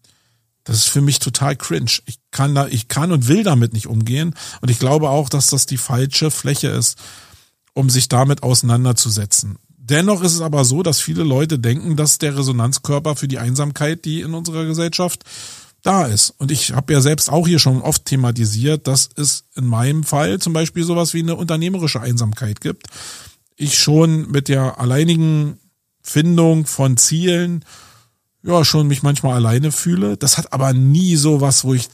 das 0.64 0.78
ist 0.78 0.88
für 0.88 1.00
mich 1.00 1.18
total 1.18 1.56
cringe. 1.56 2.00
Ich 2.06 2.18
kann 2.30 2.54
da, 2.54 2.66
ich 2.66 2.88
kann 2.88 3.12
und 3.12 3.28
will 3.28 3.42
damit 3.42 3.72
nicht 3.72 3.86
umgehen. 3.86 4.34
Und 4.60 4.70
ich 4.70 4.78
glaube 4.78 5.10
auch, 5.10 5.28
dass 5.28 5.48
das 5.50 5.66
die 5.66 5.76
falsche 5.76 6.30
Fläche 6.30 6.68
ist, 6.68 6.98
um 7.74 7.90
sich 7.90 8.08
damit 8.08 8.42
auseinanderzusetzen. 8.42 9.58
Dennoch 9.76 10.22
ist 10.22 10.34
es 10.34 10.40
aber 10.40 10.64
so, 10.64 10.82
dass 10.82 11.00
viele 11.00 11.22
Leute 11.22 11.60
denken, 11.60 11.96
dass 11.96 12.18
der 12.18 12.36
Resonanzkörper 12.36 13.14
für 13.14 13.28
die 13.28 13.38
Einsamkeit, 13.38 14.04
die 14.04 14.22
in 14.22 14.34
unserer 14.34 14.64
Gesellschaft 14.64 15.22
da 15.86 16.06
ist. 16.06 16.34
Und 16.38 16.50
ich 16.50 16.72
habe 16.72 16.92
ja 16.92 17.00
selbst 17.00 17.30
auch 17.30 17.46
hier 17.46 17.58
schon 17.58 17.80
oft 17.80 18.04
thematisiert, 18.04 18.86
dass 18.86 19.08
es 19.16 19.44
in 19.54 19.66
meinem 19.66 20.04
Fall 20.04 20.38
zum 20.38 20.52
Beispiel 20.52 20.84
sowas 20.84 21.14
wie 21.14 21.20
eine 21.20 21.36
unternehmerische 21.36 22.00
Einsamkeit 22.00 22.60
gibt. 22.60 22.88
ich 23.56 23.78
schon 23.78 24.30
mit 24.30 24.48
der 24.48 24.80
alleinigen 24.80 25.58
Findung 26.02 26.66
von 26.66 26.96
Zielen 26.96 27.64
ja 28.42 28.64
schon 28.64 28.86
mich 28.86 29.02
manchmal 29.02 29.34
alleine 29.34 29.72
fühle. 29.72 30.16
Das 30.16 30.38
hat 30.38 30.52
aber 30.52 30.72
nie 30.72 31.16
so 31.16 31.40
was, 31.40 31.64
wo 31.64 31.74
ich 31.74 31.88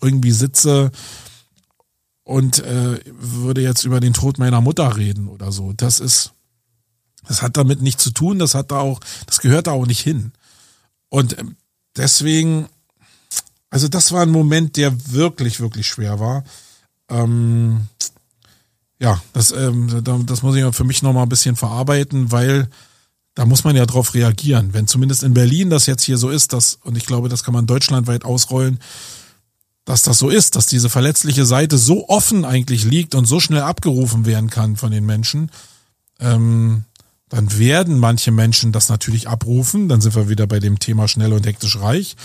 irgendwie 0.00 0.30
sitze 0.32 0.90
und 2.24 2.60
äh, 2.60 3.00
würde 3.18 3.62
jetzt 3.62 3.84
über 3.84 4.00
den 4.00 4.12
Tod 4.12 4.38
meiner 4.38 4.60
Mutter 4.60 4.96
reden 4.96 5.28
oder 5.28 5.50
so. 5.52 5.72
Das 5.72 6.00
ist, 6.00 6.32
das 7.26 7.42
hat 7.42 7.56
damit 7.56 7.82
nichts 7.82 8.04
zu 8.04 8.10
tun. 8.10 8.38
Das 8.38 8.54
hat 8.54 8.70
da 8.70 8.78
auch, 8.80 9.00
das 9.26 9.40
gehört 9.40 9.66
da 9.66 9.72
auch 9.72 9.86
nicht 9.86 10.00
hin. 10.00 10.32
Und 11.08 11.38
ähm, 11.38 11.56
deswegen, 11.96 12.68
also 13.70 13.88
das 13.88 14.12
war 14.12 14.22
ein 14.22 14.30
Moment, 14.30 14.76
der 14.76 15.12
wirklich, 15.12 15.60
wirklich 15.60 15.86
schwer 15.86 16.20
war. 16.20 16.44
Ähm, 17.08 17.88
ja, 18.98 19.20
das, 19.32 19.52
ähm, 19.52 20.02
das 20.26 20.42
muss 20.42 20.56
ich 20.56 20.74
für 20.74 20.84
mich 20.84 21.02
nochmal 21.02 21.24
ein 21.24 21.28
bisschen 21.28 21.56
verarbeiten, 21.56 22.32
weil 22.32 22.68
da 23.34 23.46
muss 23.46 23.62
man 23.62 23.76
ja 23.76 23.86
drauf 23.86 24.14
reagieren. 24.14 24.70
Wenn 24.72 24.88
zumindest 24.88 25.22
in 25.22 25.34
Berlin 25.34 25.70
das 25.70 25.86
jetzt 25.86 26.02
hier 26.02 26.18
so 26.18 26.30
ist, 26.30 26.52
dass, 26.52 26.78
und 26.82 26.96
ich 26.96 27.06
glaube, 27.06 27.28
das 27.28 27.44
kann 27.44 27.54
man 27.54 27.66
deutschlandweit 27.66 28.24
ausrollen, 28.24 28.80
dass 29.84 30.02
das 30.02 30.18
so 30.18 30.28
ist, 30.28 30.56
dass 30.56 30.66
diese 30.66 30.88
verletzliche 30.88 31.46
Seite 31.46 31.78
so 31.78 32.08
offen 32.08 32.44
eigentlich 32.44 32.84
liegt 32.84 33.14
und 33.14 33.26
so 33.26 33.40
schnell 33.40 33.62
abgerufen 33.62 34.26
werden 34.26 34.50
kann 34.50 34.76
von 34.76 34.90
den 34.90 35.06
Menschen, 35.06 35.50
ähm, 36.18 36.84
dann 37.28 37.58
werden 37.58 37.98
manche 37.98 38.32
Menschen 38.32 38.72
das 38.72 38.88
natürlich 38.88 39.28
abrufen. 39.28 39.88
Dann 39.88 40.00
sind 40.00 40.14
wir 40.14 40.28
wieder 40.28 40.46
bei 40.46 40.58
dem 40.58 40.78
Thema 40.78 41.08
schnell 41.08 41.32
und 41.32 41.46
hektisch 41.46 41.78
reich 41.78 42.16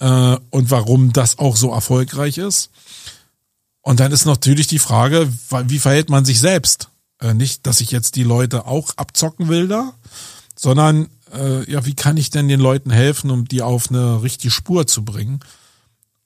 äh, 0.00 0.36
und 0.50 0.70
warum 0.70 1.12
das 1.12 1.38
auch 1.38 1.56
so 1.56 1.70
erfolgreich 1.70 2.38
ist. 2.38 2.70
Und 3.82 4.00
dann 4.00 4.12
ist 4.12 4.24
natürlich 4.24 4.66
die 4.66 4.78
Frage, 4.78 5.30
wie 5.66 5.78
verhält 5.78 6.08
man 6.08 6.24
sich 6.24 6.40
selbst? 6.40 6.88
Äh, 7.20 7.34
nicht, 7.34 7.66
dass 7.66 7.80
ich 7.80 7.90
jetzt 7.90 8.16
die 8.16 8.22
Leute 8.22 8.66
auch 8.66 8.90
abzocken 8.96 9.48
will 9.48 9.68
da, 9.68 9.92
sondern 10.56 11.08
äh, 11.32 11.70
ja, 11.70 11.84
wie 11.84 11.94
kann 11.94 12.16
ich 12.16 12.30
denn 12.30 12.48
den 12.48 12.60
Leuten 12.60 12.90
helfen, 12.90 13.30
um 13.30 13.46
die 13.46 13.62
auf 13.62 13.90
eine 13.90 14.22
richtige 14.22 14.50
Spur 14.50 14.86
zu 14.86 15.04
bringen? 15.04 15.40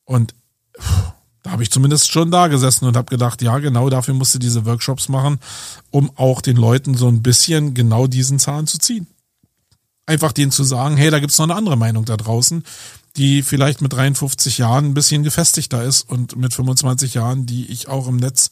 Und 0.05 0.35
da 1.43 1.53
habe 1.53 1.63
ich 1.63 1.71
zumindest 1.71 2.11
schon 2.11 2.31
da 2.31 2.49
gesessen 2.49 2.87
und 2.87 2.97
habe 2.97 3.11
gedacht, 3.11 3.43
ja, 3.43 3.59
genau 3.59 3.91
dafür 3.91 4.15
musst 4.15 4.35
du 4.35 4.39
diese 4.39 4.67
Workshops 4.67 5.09
machen, 5.09 5.39
um 5.91 6.11
auch 6.17 6.41
den 6.41 6.57
Leuten 6.57 6.95
so 6.95 7.09
ein 7.09 7.23
bisschen 7.23 7.75
genau 7.75 8.07
diesen 8.07 8.39
Zahn 8.39 8.67
zu 8.67 8.79
ziehen. 8.79 9.07
Einfach 10.07 10.33
denen 10.33 10.53
zu 10.53 10.65
sagen, 10.65 10.97
hey, 10.97 11.11
da 11.11 11.21
gibt's 11.21 11.39
noch 11.39 11.47
eine 11.47 11.55
andere 11.55 11.77
Meinung 11.77 12.05
da 12.05 12.17
draußen, 12.17 12.65
die 13.19 13.43
vielleicht 13.43 13.83
mit 13.83 13.93
53 13.93 14.59
Jahren 14.59 14.87
ein 14.87 14.95
bisschen 14.95 15.25
gefestigter 15.25 15.83
ist 15.83 16.09
und 16.09 16.37
mit 16.37 16.55
25 16.55 17.15
Jahren, 17.15 17.47
die 17.47 17.67
ich 17.67 17.89
auch 17.89 18.07
im 18.09 18.17
Netz 18.17 18.51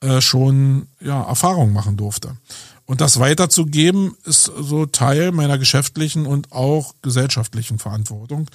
äh, 0.00 0.20
schon 0.20 0.86
ja, 1.00 1.22
Erfahrung 1.22 1.72
machen 1.72 1.96
durfte. 1.96 2.36
Und 2.84 3.00
das 3.00 3.18
weiterzugeben, 3.18 4.16
ist 4.24 4.44
so 4.44 4.86
Teil 4.86 5.32
meiner 5.32 5.58
geschäftlichen 5.58 6.24
und 6.24 6.52
auch 6.52 6.94
gesellschaftlichen 7.02 7.78
Verantwortung. 7.80 8.48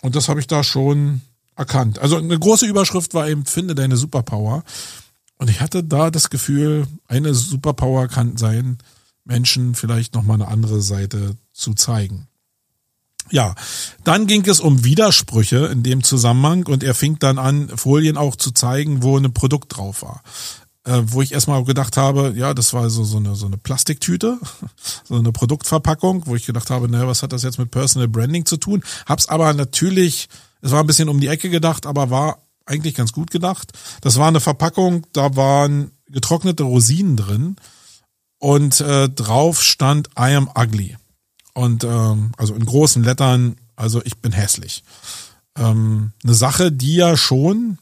Und 0.00 0.16
das 0.16 0.28
habe 0.28 0.40
ich 0.40 0.46
da 0.46 0.64
schon 0.64 1.20
erkannt. 1.56 1.98
Also 1.98 2.16
eine 2.16 2.38
große 2.38 2.66
Überschrift 2.66 3.12
war 3.12 3.28
eben, 3.28 3.44
finde 3.44 3.74
deine 3.74 3.98
Superpower. 3.98 4.64
Und 5.36 5.50
ich 5.50 5.60
hatte 5.60 5.84
da 5.84 6.10
das 6.10 6.30
Gefühl, 6.30 6.86
eine 7.06 7.34
Superpower 7.34 8.08
kann 8.08 8.38
sein, 8.38 8.78
Menschen 9.24 9.74
vielleicht 9.74 10.14
nochmal 10.14 10.36
eine 10.36 10.48
andere 10.48 10.80
Seite 10.80 11.36
zu 11.52 11.74
zeigen. 11.74 12.28
Ja, 13.30 13.54
dann 14.04 14.26
ging 14.26 14.46
es 14.46 14.60
um 14.60 14.84
Widersprüche 14.84 15.66
in 15.66 15.82
dem 15.82 16.02
Zusammenhang 16.02 16.66
und 16.66 16.82
er 16.82 16.94
fing 16.94 17.18
dann 17.18 17.38
an, 17.38 17.68
Folien 17.76 18.16
auch 18.16 18.36
zu 18.36 18.52
zeigen, 18.52 19.02
wo 19.02 19.16
ein 19.18 19.32
Produkt 19.32 19.76
drauf 19.76 20.02
war. 20.02 20.22
Äh, 20.84 21.02
wo 21.06 21.20
ich 21.22 21.32
erstmal 21.32 21.64
gedacht 21.64 21.96
habe, 21.96 22.32
ja, 22.36 22.54
das 22.54 22.72
war 22.72 22.88
so, 22.90 23.02
so, 23.02 23.16
eine, 23.16 23.34
so 23.34 23.46
eine 23.46 23.56
Plastiktüte, 23.56 24.38
so 25.04 25.16
eine 25.16 25.32
Produktverpackung, 25.32 26.26
wo 26.26 26.36
ich 26.36 26.46
gedacht 26.46 26.70
habe, 26.70 26.88
naja, 26.88 27.08
was 27.08 27.22
hat 27.22 27.32
das 27.32 27.42
jetzt 27.42 27.58
mit 27.58 27.72
Personal 27.72 28.08
Branding 28.08 28.46
zu 28.46 28.56
tun? 28.56 28.84
Hab's 29.06 29.28
aber 29.28 29.52
natürlich 29.52 30.28
es 30.66 30.72
war 30.72 30.80
ein 30.80 30.86
bisschen 30.86 31.08
um 31.08 31.20
die 31.20 31.28
Ecke 31.28 31.50
gedacht, 31.50 31.86
aber 31.86 32.10
war 32.10 32.38
eigentlich 32.64 32.94
ganz 32.94 33.12
gut 33.12 33.30
gedacht. 33.30 33.72
Das 34.00 34.18
war 34.18 34.26
eine 34.26 34.40
Verpackung, 34.40 35.06
da 35.12 35.36
waren 35.36 35.92
getrocknete 36.08 36.64
Rosinen 36.64 37.16
drin 37.16 37.56
und 38.38 38.80
äh, 38.80 39.08
drauf 39.08 39.62
stand 39.62 40.08
I 40.18 40.34
am 40.34 40.50
ugly. 40.58 40.96
Und 41.56 41.84
ähm, 41.84 42.32
also 42.36 42.54
in 42.54 42.66
großen 42.66 43.02
Lettern, 43.02 43.56
also 43.76 44.02
ich 44.04 44.18
bin 44.18 44.32
hässlich. 44.32 44.84
Ähm, 45.56 46.12
eine 46.22 46.34
Sache, 46.34 46.70
die 46.70 46.96
ja 46.96 47.16
schon 47.16 47.78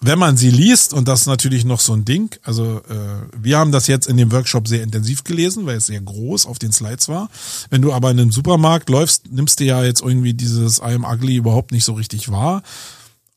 wenn 0.00 0.18
man 0.18 0.36
sie 0.36 0.50
liest, 0.50 0.92
und 0.92 1.08
das 1.08 1.22
ist 1.22 1.26
natürlich 1.26 1.64
noch 1.64 1.80
so 1.80 1.92
ein 1.92 2.04
Ding, 2.04 2.30
also 2.44 2.80
äh, 2.88 3.26
wir 3.36 3.58
haben 3.58 3.72
das 3.72 3.88
jetzt 3.88 4.06
in 4.06 4.16
dem 4.16 4.30
Workshop 4.30 4.68
sehr 4.68 4.84
intensiv 4.84 5.24
gelesen, 5.24 5.66
weil 5.66 5.78
es 5.78 5.86
sehr 5.86 6.00
groß 6.00 6.46
auf 6.46 6.60
den 6.60 6.70
Slides 6.70 7.08
war. 7.08 7.28
Wenn 7.68 7.82
du 7.82 7.92
aber 7.92 8.12
in 8.12 8.20
einem 8.20 8.30
Supermarkt 8.30 8.90
läufst, 8.90 9.32
nimmst 9.32 9.58
du 9.58 9.64
ja 9.64 9.82
jetzt 9.82 10.00
irgendwie 10.00 10.34
dieses 10.34 10.78
I 10.78 10.94
am 10.94 11.04
ugly 11.04 11.34
überhaupt 11.34 11.72
nicht 11.72 11.84
so 11.84 11.94
richtig 11.94 12.30
wahr. 12.30 12.62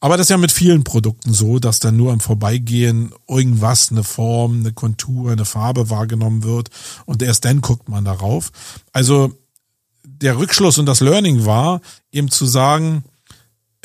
Aber 0.02 0.18
das 0.18 0.26
ist 0.26 0.32
ja 0.32 0.38
mit 0.38 0.52
vielen 0.52 0.84
Produkten 0.84 1.34
so, 1.34 1.60
dass 1.60 1.80
dann 1.80 1.95
nur 1.95 2.12
im 2.12 2.20
Vorbeigehen 2.20 3.14
irgendwas, 3.28 3.91
eine 3.91 4.04
Form, 4.04 4.60
eine 4.60 4.74
Kontur, 4.74 5.32
eine 5.32 5.45
Farbe 5.45 5.89
wahrgenommen 5.89 6.43
wird 6.43 6.70
und 7.06 7.22
erst 7.22 7.45
dann 7.45 7.62
guckt 7.62 7.88
man 7.88 8.04
darauf. 8.04 8.52
Also 8.91 9.34
der 10.04 10.38
Rückschluss 10.38 10.78
und 10.78 10.88
das 10.88 10.99
Learning 10.99 11.45
war 11.45 11.82
eben 12.12 12.30
zu 12.30 12.45
sagen, 12.45 13.04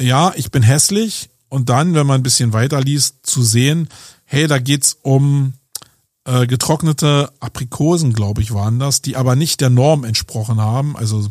ja, 0.00 0.32
ich 0.36 0.50
bin 0.50 0.62
hässlich, 0.62 1.30
und 1.48 1.68
dann, 1.68 1.94
wenn 1.94 2.06
man 2.06 2.20
ein 2.20 2.24
bisschen 2.24 2.52
weiter 2.52 2.80
liest, 2.80 3.18
zu 3.22 3.42
sehen, 3.42 3.88
hey, 4.24 4.46
da 4.46 4.58
geht's 4.58 4.98
um 5.02 5.54
äh, 6.24 6.46
getrocknete 6.46 7.32
Aprikosen, 7.40 8.12
glaube 8.12 8.42
ich, 8.42 8.52
waren 8.52 8.78
das, 8.78 9.00
die 9.00 9.16
aber 9.16 9.36
nicht 9.36 9.60
der 9.60 9.70
Norm 9.70 10.04
entsprochen 10.04 10.60
haben. 10.60 10.96
Also 10.96 11.30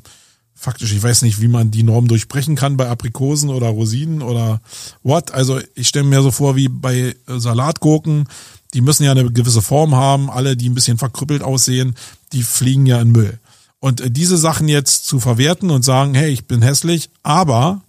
faktisch, 0.65 0.91
ich 0.91 1.01
weiß 1.01 1.21
nicht, 1.21 1.39
wie 1.41 1.47
man 1.47 1.71
die 1.71 1.83
Norm 1.83 2.07
durchbrechen 2.07 2.55
kann 2.55 2.75
bei 2.75 2.89
Aprikosen 2.89 3.49
oder 3.49 3.67
Rosinen 3.67 4.21
oder 4.21 4.61
what. 5.03 5.31
Also 5.31 5.59
ich 5.75 5.87
stelle 5.87 6.05
mir 6.05 6.21
so 6.21 6.31
vor 6.31 6.55
wie 6.55 6.67
bei 6.67 7.15
äh, 7.27 7.39
Salatgurken, 7.39 8.27
die 8.73 8.81
müssen 8.81 9.03
ja 9.03 9.11
eine 9.11 9.31
gewisse 9.31 9.61
Form 9.61 9.95
haben, 9.95 10.29
alle, 10.29 10.57
die 10.57 10.67
ein 10.67 10.73
bisschen 10.73 10.97
verkrüppelt 10.97 11.43
aussehen, 11.43 11.95
die 12.33 12.43
fliegen 12.43 12.85
ja 12.85 12.99
in 12.99 13.11
Müll. 13.11 13.39
Und 13.79 14.01
äh, 14.01 14.11
diese 14.11 14.37
Sachen 14.37 14.67
jetzt 14.67 15.05
zu 15.05 15.19
verwerten 15.19 15.69
und 15.69 15.85
sagen, 15.85 16.15
hey, 16.15 16.31
ich 16.31 16.45
bin 16.45 16.61
hässlich, 16.61 17.09
aber 17.23 17.81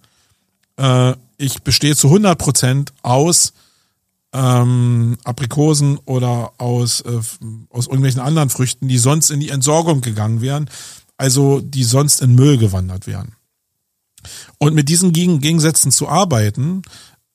äh, 0.77 1.13
ich 1.37 1.63
bestehe 1.63 1.95
zu 1.95 2.07
100 2.07 2.37
Prozent 2.37 2.93
aus 3.01 3.53
ähm, 4.33 5.17
Aprikosen 5.23 5.97
oder 6.05 6.53
aus, 6.59 7.01
äh, 7.01 7.19
aus 7.69 7.87
irgendwelchen 7.87 8.21
anderen 8.21 8.49
Früchten, 8.49 8.87
die 8.87 8.99
sonst 8.99 9.31
in 9.31 9.39
die 9.39 9.49
Entsorgung 9.49 10.01
gegangen 10.01 10.41
wären, 10.41 10.69
also 11.17 11.61
die 11.61 11.83
sonst 11.83 12.21
in 12.21 12.35
Müll 12.35 12.57
gewandert 12.57 13.07
wären. 13.07 13.35
Und 14.57 14.75
mit 14.75 14.89
diesen 14.89 15.13
Gegensätzen 15.13 15.91
zu 15.91 16.07
arbeiten 16.07 16.81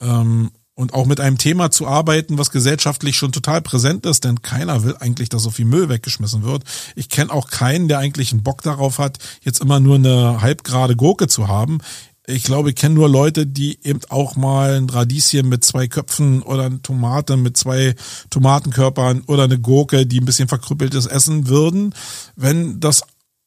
ähm, 0.00 0.50
und 0.74 0.94
auch 0.94 1.06
mit 1.06 1.20
einem 1.20 1.38
Thema 1.38 1.70
zu 1.70 1.86
arbeiten, 1.86 2.38
was 2.38 2.50
gesellschaftlich 2.50 3.16
schon 3.16 3.32
total 3.32 3.60
präsent 3.62 4.06
ist, 4.06 4.24
denn 4.24 4.42
keiner 4.42 4.84
will 4.84 4.96
eigentlich, 4.98 5.28
dass 5.28 5.42
so 5.42 5.50
viel 5.50 5.64
Müll 5.64 5.88
weggeschmissen 5.88 6.42
wird. 6.42 6.64
Ich 6.96 7.08
kenne 7.08 7.32
auch 7.32 7.48
keinen, 7.48 7.88
der 7.88 7.98
eigentlich 7.98 8.32
einen 8.32 8.42
Bock 8.42 8.62
darauf 8.62 8.98
hat, 8.98 9.18
jetzt 9.42 9.60
immer 9.60 9.80
nur 9.80 9.96
eine 9.96 10.40
halbgrade 10.40 10.96
Gurke 10.96 11.28
zu 11.28 11.48
haben 11.48 11.80
ich 12.26 12.44
glaube, 12.44 12.70
ich 12.70 12.76
kenne 12.76 12.94
nur 12.94 13.08
Leute, 13.08 13.46
die 13.46 13.78
eben 13.82 14.00
auch 14.08 14.36
mal 14.36 14.76
ein 14.76 14.88
Radieschen 14.88 15.48
mit 15.48 15.64
zwei 15.64 15.88
Köpfen 15.88 16.42
oder 16.42 16.64
eine 16.64 16.80
Tomate 16.80 17.36
mit 17.36 17.56
zwei 17.56 17.96
Tomatenkörpern 18.30 19.22
oder 19.26 19.44
eine 19.44 19.58
Gurke, 19.58 20.06
die 20.06 20.20
ein 20.20 20.24
bisschen 20.24 20.48
verkrüppeltes 20.48 21.06
essen 21.06 21.48
würden, 21.48 21.94
wenn 22.36 22.78
das 22.78 23.02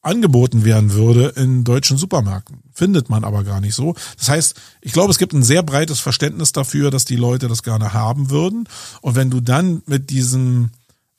angeboten 0.06 0.64
werden 0.64 0.92
würde 0.92 1.28
in 1.36 1.64
deutschen 1.64 1.98
Supermärkten. 1.98 2.60
Findet 2.72 3.10
man 3.10 3.24
aber 3.24 3.44
gar 3.44 3.60
nicht 3.60 3.74
so. 3.74 3.94
Das 4.18 4.28
heißt, 4.28 4.54
ich 4.80 4.92
glaube, 4.92 5.10
es 5.10 5.18
gibt 5.18 5.32
ein 5.32 5.42
sehr 5.42 5.62
breites 5.62 6.00
Verständnis 6.00 6.52
dafür, 6.52 6.90
dass 6.90 7.04
die 7.04 7.16
Leute 7.16 7.48
das 7.48 7.62
gerne 7.62 7.92
haben 7.92 8.30
würden. 8.30 8.68
Und 9.02 9.16
wenn 9.16 9.30
du 9.30 9.40
dann 9.40 9.82
mit 9.86 10.10
diesem 10.10 10.70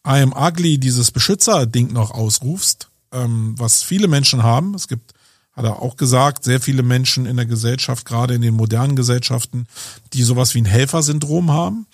I 0.08 0.22
am 0.22 0.34
ugly, 0.34 0.78
dieses 0.78 1.12
Beschützer-Ding 1.12 1.92
noch 1.92 2.12
ausrufst, 2.12 2.88
ähm, 3.12 3.56
was 3.58 3.84
viele 3.84 4.08
Menschen 4.08 4.44
haben, 4.44 4.74
es 4.74 4.88
gibt 4.88 5.14
hat 5.58 5.66
er 5.66 5.82
auch 5.82 5.98
gesagt, 5.98 6.44
sehr 6.44 6.62
viele 6.62 6.84
Menschen 6.84 7.26
in 7.26 7.36
der 7.36 7.48
Gesellschaft, 7.48 8.06
gerade 8.06 8.36
in 8.36 8.44
den 8.44 8.54
modernen 8.54 8.96
Gesellschaften, 8.96 9.66
die 10.14 10.22
sowas 10.22 10.54
wie 10.54 10.62
ein 10.62 10.66
Helfersyndrom 10.66 11.52
haben, 11.52 11.88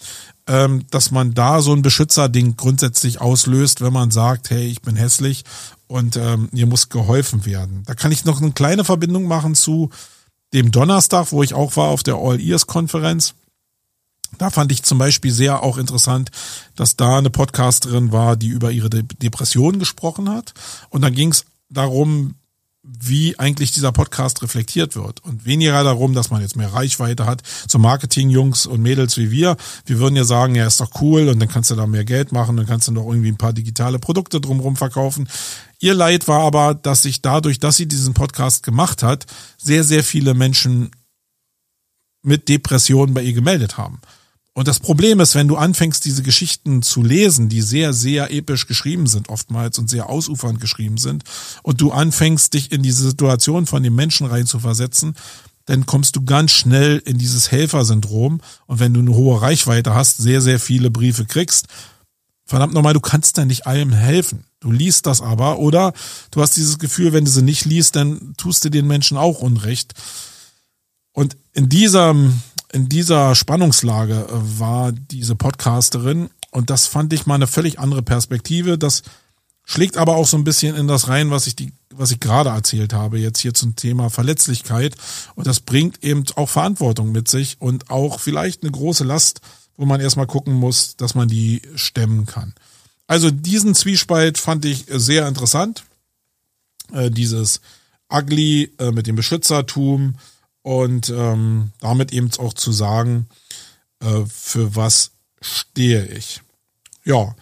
ähm, 0.48 0.84
dass 0.92 1.12
man 1.12 1.34
da 1.34 1.62
so 1.62 1.72
ein 1.72 1.82
Beschützerding 1.82 2.58
grundsätzlich 2.58 3.22
auslöst, 3.22 3.80
wenn 3.80 3.94
man 3.94 4.12
sagt, 4.12 4.50
hey, 4.50 4.68
ich 4.68 4.82
bin 4.82 4.98
hässlich 4.98 5.46
und 5.94 6.18
ähm, 6.18 6.50
ihr 6.54 6.66
muss 6.66 6.90
geholfen 6.90 7.46
werden. 7.46 7.84
Da 7.86 7.94
kann 7.94 8.12
ich 8.12 8.26
noch 8.26 8.42
eine 8.42 8.52
kleine 8.52 8.84
Verbindung 8.84 9.26
machen 9.26 9.54
zu 9.54 9.92
dem 10.52 10.72
Donnerstag, 10.72 11.32
wo 11.32 11.44
ich 11.44 11.54
auch 11.54 11.78
war 11.78 11.90
auf 11.90 12.02
der 12.02 12.16
All 12.16 12.42
Ears 12.42 12.66
Konferenz. 12.66 13.36
Da 14.40 14.50
fand 14.50 14.72
ich 14.72 14.82
zum 14.82 14.98
Beispiel 14.98 15.32
sehr 15.32 15.62
auch 15.62 15.78
interessant, 15.78 16.32
dass 16.76 16.96
da 16.96 17.20
eine 17.20 17.30
Podcasterin 17.30 18.12
war, 18.12 18.36
die 18.36 18.48
über 18.48 18.72
ihre 18.72 18.90
De 18.90 19.04
Depression 19.04 19.78
gesprochen 19.78 20.30
hat. 20.30 20.56
Und 20.90 21.04
dann 21.04 21.14
ging 21.14 21.30
es 21.30 21.46
darum, 21.70 22.34
wie 22.84 23.40
eigentlich 23.40 23.72
dieser 23.72 23.94
Podcast 23.94 24.42
reflektiert 24.42 24.96
wird 24.96 25.24
und 25.24 25.46
weniger 25.46 25.84
darum, 25.84 26.14
dass 26.14 26.32
man 26.32 26.42
jetzt 26.42 26.58
mehr 26.58 26.74
Reichweite 26.74 27.26
hat. 27.26 27.42
Zum 27.68 27.82
Marketing-Jungs 27.82 28.66
und 28.66 28.82
Mädels 28.82 29.16
wie 29.16 29.32
wir, 29.32 29.56
wir 29.86 30.00
würden 30.00 30.18
ja 30.18 30.26
sagen, 30.26 30.56
ja, 30.56 30.68
ist 30.68 30.82
doch 30.82 31.02
cool 31.02 31.30
und 31.30 31.40
dann 31.40 31.48
kannst 31.48 31.72
du 31.72 31.76
da 31.76 31.88
mehr 31.88 32.04
Geld 32.04 32.34
machen, 32.34 32.58
dann 32.58 32.66
kannst 32.66 32.90
du 32.90 32.92
noch 32.92 33.08
irgendwie 33.08 33.30
ein 33.30 33.38
paar 33.38 33.54
digitale 33.54 34.00
Produkte 34.00 34.42
drumherum 34.42 34.76
verkaufen. 34.76 35.30
Ihr 35.84 35.94
Leid 35.94 36.30
war 36.30 36.40
aber, 36.40 36.76
dass 36.76 37.02
sich 37.02 37.22
dadurch, 37.22 37.60
dass 37.60 37.76
sie 37.76 37.88
diesen 37.88 38.14
Podcast 38.14 38.64
gemacht 38.64 39.04
hat, 39.04 39.26
sehr, 39.58 39.84
sehr 39.84 40.02
viele 40.02 40.34
Menschen 40.34 40.92
mit 42.22 42.48
Depressionen 42.48 43.14
bei 43.14 43.22
ihr 43.22 43.34
gemeldet 43.34 43.78
haben. 43.78 44.00
Und 44.54 44.70
das 44.70 44.80
Problem 44.80 45.20
ist, 45.20 45.36
wenn 45.36 45.50
du 45.50 45.58
anfängst, 45.58 46.06
diese 46.06 46.24
Geschichten 46.24 46.84
zu 46.84 47.04
lesen, 47.04 47.50
die 47.50 47.62
sehr, 47.62 47.92
sehr 47.92 48.32
episch 48.32 48.66
geschrieben 48.66 49.08
sind 49.08 49.28
oftmals 49.28 49.78
und 49.78 49.90
sehr 49.90 50.10
ausufernd 50.10 50.62
geschrieben 50.62 50.98
sind, 50.98 51.26
und 51.64 51.82
du 51.82 51.92
anfängst, 51.92 52.54
dich 52.54 52.72
in 52.72 52.82
diese 52.82 53.04
Situation 53.04 53.66
von 53.66 53.84
den 53.84 53.94
Menschen 53.94 54.26
reinzuversetzen, 54.26 55.18
dann 55.66 55.86
kommst 55.86 56.16
du 56.16 56.24
ganz 56.24 56.52
schnell 56.52 57.02
in 57.04 57.18
dieses 57.18 57.52
Helfersyndrom. 57.52 58.40
Und 58.68 58.80
wenn 58.80 58.94
du 58.94 59.02
eine 59.02 59.14
hohe 59.14 59.42
Reichweite 59.42 59.94
hast, 59.94 60.16
sehr, 60.16 60.40
sehr 60.40 60.62
viele 60.62 60.90
Briefe 60.92 61.26
kriegst, 61.26 61.68
verdammt 62.54 62.76
nochmal, 62.76 62.94
du 62.94 63.00
kannst 63.00 63.40
da 63.40 63.46
nicht 63.46 63.66
allem 63.66 63.92
helfen. 63.92 64.44
Du 64.60 64.72
liest 64.72 65.08
das 65.08 65.22
aber, 65.22 65.58
oder 65.58 65.92
du 66.30 66.40
hast 66.40 66.56
dieses 66.56 66.78
Gefühl, 66.78 67.12
wenn 67.12 67.26
du 67.26 67.32
sie 67.32 67.42
nicht 67.42 67.66
liest, 67.66 67.96
dann 67.96 68.36
tust 68.38 68.64
du 68.64 68.70
den 68.70 68.86
Menschen 68.86 69.18
auch 69.18 69.40
Unrecht. 69.40 69.94
Und 71.14 71.36
in 71.54 71.68
diesem 71.68 72.44
in 72.72 72.90
dieser 72.90 73.34
Spannungslage 73.34 74.28
äh, 74.30 74.60
war 74.60 74.92
diese 74.92 75.34
Podcasterin 75.34 76.30
und 76.52 76.70
das 76.70 76.86
fand 76.86 77.12
ich 77.14 77.26
mal 77.26 77.34
eine 77.34 77.48
völlig 77.48 77.80
andere 77.80 78.04
Perspektive. 78.04 78.78
Das 78.78 79.02
schlägt 79.66 79.98
aber 79.98 80.16
auch 80.16 80.28
so 80.28 80.38
ein 80.38 80.44
bisschen 80.44 80.76
in 80.76 80.88
das 80.88 81.08
rein, 81.08 81.32
was 81.32 81.48
ich 81.48 81.56
die, 81.56 81.74
was 81.90 82.12
ich 82.12 82.20
gerade 82.20 82.52
erzählt 82.52 82.94
habe, 82.94 83.18
jetzt 83.18 83.40
hier 83.40 83.56
zum 83.56 83.76
Thema 83.76 84.12
Verletzlichkeit. 84.12 84.96
Und 85.34 85.48
das 85.48 85.60
bringt 85.60 86.04
eben 86.04 86.24
auch 86.36 86.50
Verantwortung 86.50 87.12
mit 87.12 87.28
sich 87.28 87.60
und 87.60 87.90
auch 87.90 88.20
vielleicht 88.20 88.62
eine 88.62 88.72
große 88.72 89.06
Last, 89.06 89.42
wo 89.78 89.86
man 89.86 90.02
erstmal 90.02 90.28
gucken 90.28 90.54
muss, 90.54 90.96
dass 90.96 91.16
man 91.16 91.28
die 91.28 91.62
stemmen 91.76 92.26
kann. 92.26 92.54
Also 93.08 93.32
diesen 93.32 93.76
Zwiespalt 93.76 94.38
fand 94.38 94.66
ich 94.66 94.86
sehr 94.90 95.28
interessant. 95.28 95.84
Äh, 96.92 97.12
dieses 97.12 97.62
Ugly 98.10 98.72
äh, 98.78 98.92
mit 98.92 99.08
dem 99.08 99.16
Beschützertum, 99.16 100.16
und 100.64 101.10
ähm, 101.10 101.72
damit 101.80 102.12
eben 102.12 102.32
auch 102.40 102.54
zu 102.54 102.72
sagen, 102.72 103.28
äh, 104.00 104.24
für 104.26 104.76
was 104.76 105.12
stehe 105.42 106.08
ich. 106.08 106.42
Ja. 107.04 107.36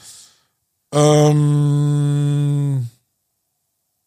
Ähm, 0.91 2.89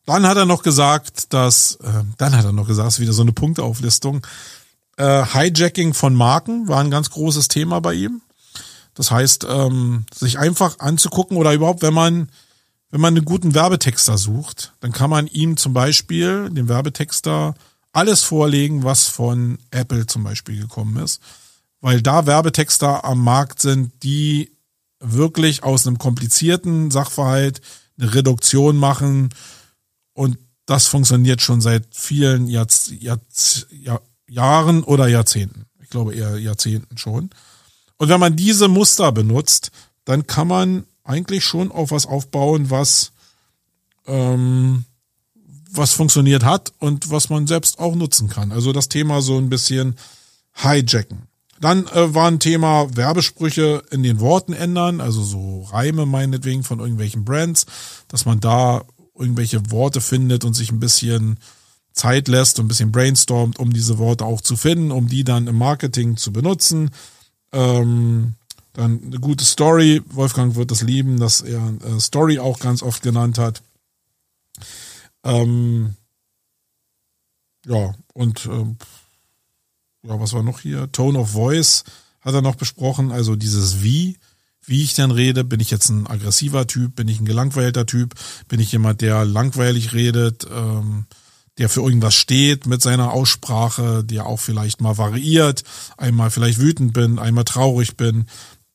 dann 0.05 0.27
hat 0.27 0.37
er 0.37 0.45
noch 0.45 0.63
gesagt, 0.63 1.33
dass, 1.33 1.79
dann 2.19 2.37
hat 2.37 2.45
er 2.45 2.53
noch 2.53 2.67
gesagt, 2.67 2.89
es 2.89 2.95
ist 2.95 3.01
wieder 3.01 3.15
so 3.15 3.23
eine 3.23 3.33
Punkteauflistung. 3.33 4.27
Äh, 4.97 5.25
Hijacking 5.25 5.95
von 5.95 6.15
Marken 6.15 6.69
war 6.69 6.81
ein 6.81 6.91
ganz 6.91 7.11
großes 7.11 7.49
Thema 7.49 7.81
bei 7.81 7.95
ihm. 7.95 8.23
Das 8.95 9.11
heißt, 9.11 9.47
ähm, 9.49 10.07
sich 10.15 10.39
einfach 10.39 10.79
anzugucken 10.79 11.37
oder 11.37 11.53
überhaupt, 11.53 11.83
wenn 11.83 11.95
man, 11.95 12.31
wenn 12.91 13.01
man 13.01 13.17
einen 13.17 13.25
guten 13.25 13.55
Werbetexter 13.55 14.19
sucht, 14.19 14.73
dann 14.81 14.93
kann 14.93 15.11
man 15.11 15.27
ihm 15.27 15.57
zum 15.57 15.73
Beispiel, 15.73 16.49
den 16.51 16.69
Werbetexter, 16.69 17.55
alles 17.93 18.23
vorlegen, 18.23 18.85
was 18.85 19.07
von 19.07 19.59
Apple 19.71 20.07
zum 20.07 20.25
Beispiel 20.25 20.61
gekommen 20.61 20.97
ist, 21.03 21.21
weil 21.81 22.03
da 22.03 22.27
Werbetexter 22.27 23.05
am 23.05 23.23
Markt 23.23 23.61
sind, 23.61 24.03
die 24.03 24.53
wirklich 25.01 25.63
aus 25.63 25.87
einem 25.87 25.99
komplizierten 25.99 26.91
Sachverhalt 26.91 27.61
eine 27.99 28.15
Reduktion 28.15 28.77
machen 28.77 29.31
und 30.13 30.39
das 30.67 30.87
funktioniert 30.87 31.43
schon 31.43 31.61
seit 31.61 31.87
vielen 31.93 32.47
Jahrz 32.47 32.91
Jahrz 32.99 33.67
Jahr 33.71 34.01
Jahren 34.29 34.83
oder 34.83 35.09
Jahrzehnten. 35.09 35.67
Ich 35.83 35.91
glaube 35.91 36.15
eher 36.15 36.39
Jahrzehnten 36.39 36.99
schon. 36.99 37.31
Und 37.97 38.09
wenn 38.09 38.21
man 38.21 38.37
diese 38.37 38.69
Muster 38.69 39.13
benutzt, 39.13 39.71
dann 40.05 40.27
kann 40.27 40.49
man 40.49 40.85
eigentlich 41.05 41.45
schon 41.45 41.71
auf 41.71 41.91
was 41.91 42.07
aufbauen, 42.07 42.71
was 42.71 43.13
ähm, 44.07 44.85
was 45.77 45.93
funktioniert 45.93 46.45
hat 46.45 46.73
und 46.79 47.11
was 47.11 47.31
man 47.31 47.47
selbst 47.47 47.79
auch 47.79 47.95
nutzen 47.95 48.29
kann. 48.29 48.53
Also 48.53 48.73
das 48.73 48.89
Thema 48.89 49.23
so 49.23 49.39
ein 49.39 49.49
bisschen 49.49 49.97
hijacken. 50.55 51.23
Dann 51.61 51.87
äh, 51.89 52.15
war 52.15 52.29
ein 52.29 52.41
Thema 52.41 52.95
Werbesprüche 52.97 53.83
in 53.91 54.03
den 54.03 54.21
Worten 54.21 54.53
ändern, 54.53 55.01
also 55.01 55.23
so 55.23 55.63
Reime 55.71 56.07
meinetwegen 56.07 56.63
von 56.63 56.81
irgendwelchen 56.81 57.25
Brands, 57.25 57.67
dass 58.09 58.25
man 58.25 58.41
da 58.41 58.83
irgendwelche 59.17 59.71
Worte 59.71 60.01
findet 60.01 60.45
und 60.45 60.55
sich 60.55 60.71
ein 60.71 60.81
bisschen 60.81 61.39
Zeit 61.95 62.29
lässt 62.29 62.59
und 62.59 62.67
ein 62.67 62.69
bisschen 62.69 62.93
brainstormt, 62.93 63.59
um 63.59 63.73
diese 63.73 63.99
Worte 63.99 64.25
auch 64.25 64.41
zu 64.41 64.57
finden, 64.57 64.91
um 64.91 65.09
die 65.09 65.25
dann 65.25 65.47
im 65.47 65.57
Marketing 65.57 66.17
zu 66.17 66.33
benutzen. 66.33 66.91
Ähm, 67.53 68.35
dann 68.73 69.01
eine 69.05 69.21
gute 69.21 69.45
Story. 69.45 70.03
Wolfgang 70.11 70.57
wird 70.57 70.73
es 70.73 70.83
lieben, 70.83 71.21
dass 71.21 71.41
er 71.41 71.75
äh, 71.85 72.01
Story 72.01 72.41
auch 72.41 72.59
ganz 72.59 72.83
oft 72.83 73.03
genannt 73.03 73.39
hat. 73.39 73.63
Ähm, 75.23 75.95
ja, 77.65 77.95
und 78.13 78.45
ähm, 78.47 78.77
ja, 80.03 80.21
was 80.21 80.33
war 80.33 80.43
noch 80.43 80.61
hier? 80.61 80.91
Tone 80.91 81.19
of 81.19 81.31
Voice 81.31 81.85
hat 82.21 82.35
er 82.35 82.43
noch 82.43 82.57
besprochen, 82.57 83.13
also 83.13 83.37
dieses 83.37 83.83
Wie, 83.83 84.19
wie 84.67 84.83
ich 84.83 84.95
dann 84.95 85.13
rede. 85.13 85.45
Bin 85.45 85.61
ich 85.61 85.71
jetzt 85.71 85.89
ein 85.91 86.07
aggressiver 86.07 86.67
Typ? 86.67 86.97
Bin 86.97 87.07
ich 87.07 87.21
ein 87.21 87.27
gelangweilter 87.27 87.87
Typ? 87.87 88.15
Bin 88.49 88.61
ich 88.61 88.73
jemand, 88.73 89.01
der 89.01 89.25
langweilig 89.25 89.93
redet, 89.93 90.47
ähm, 90.51 91.07
der 91.59 91.69
für 91.69 91.83
irgendwas 91.83 92.15
steht 92.15 92.67
mit 92.67 92.83
seiner 92.83 93.13
Aussprache, 93.13 94.03
der 94.05 94.27
auch 94.27 94.41
vielleicht 94.41 94.81
mal 94.81 94.99
variiert, 94.99 95.63
einmal 95.97 96.31
vielleicht 96.31 96.59
wütend 96.59 96.93
bin, 96.93 97.19
einmal 97.19 97.45
traurig 97.45 97.97
bin. 97.97 98.27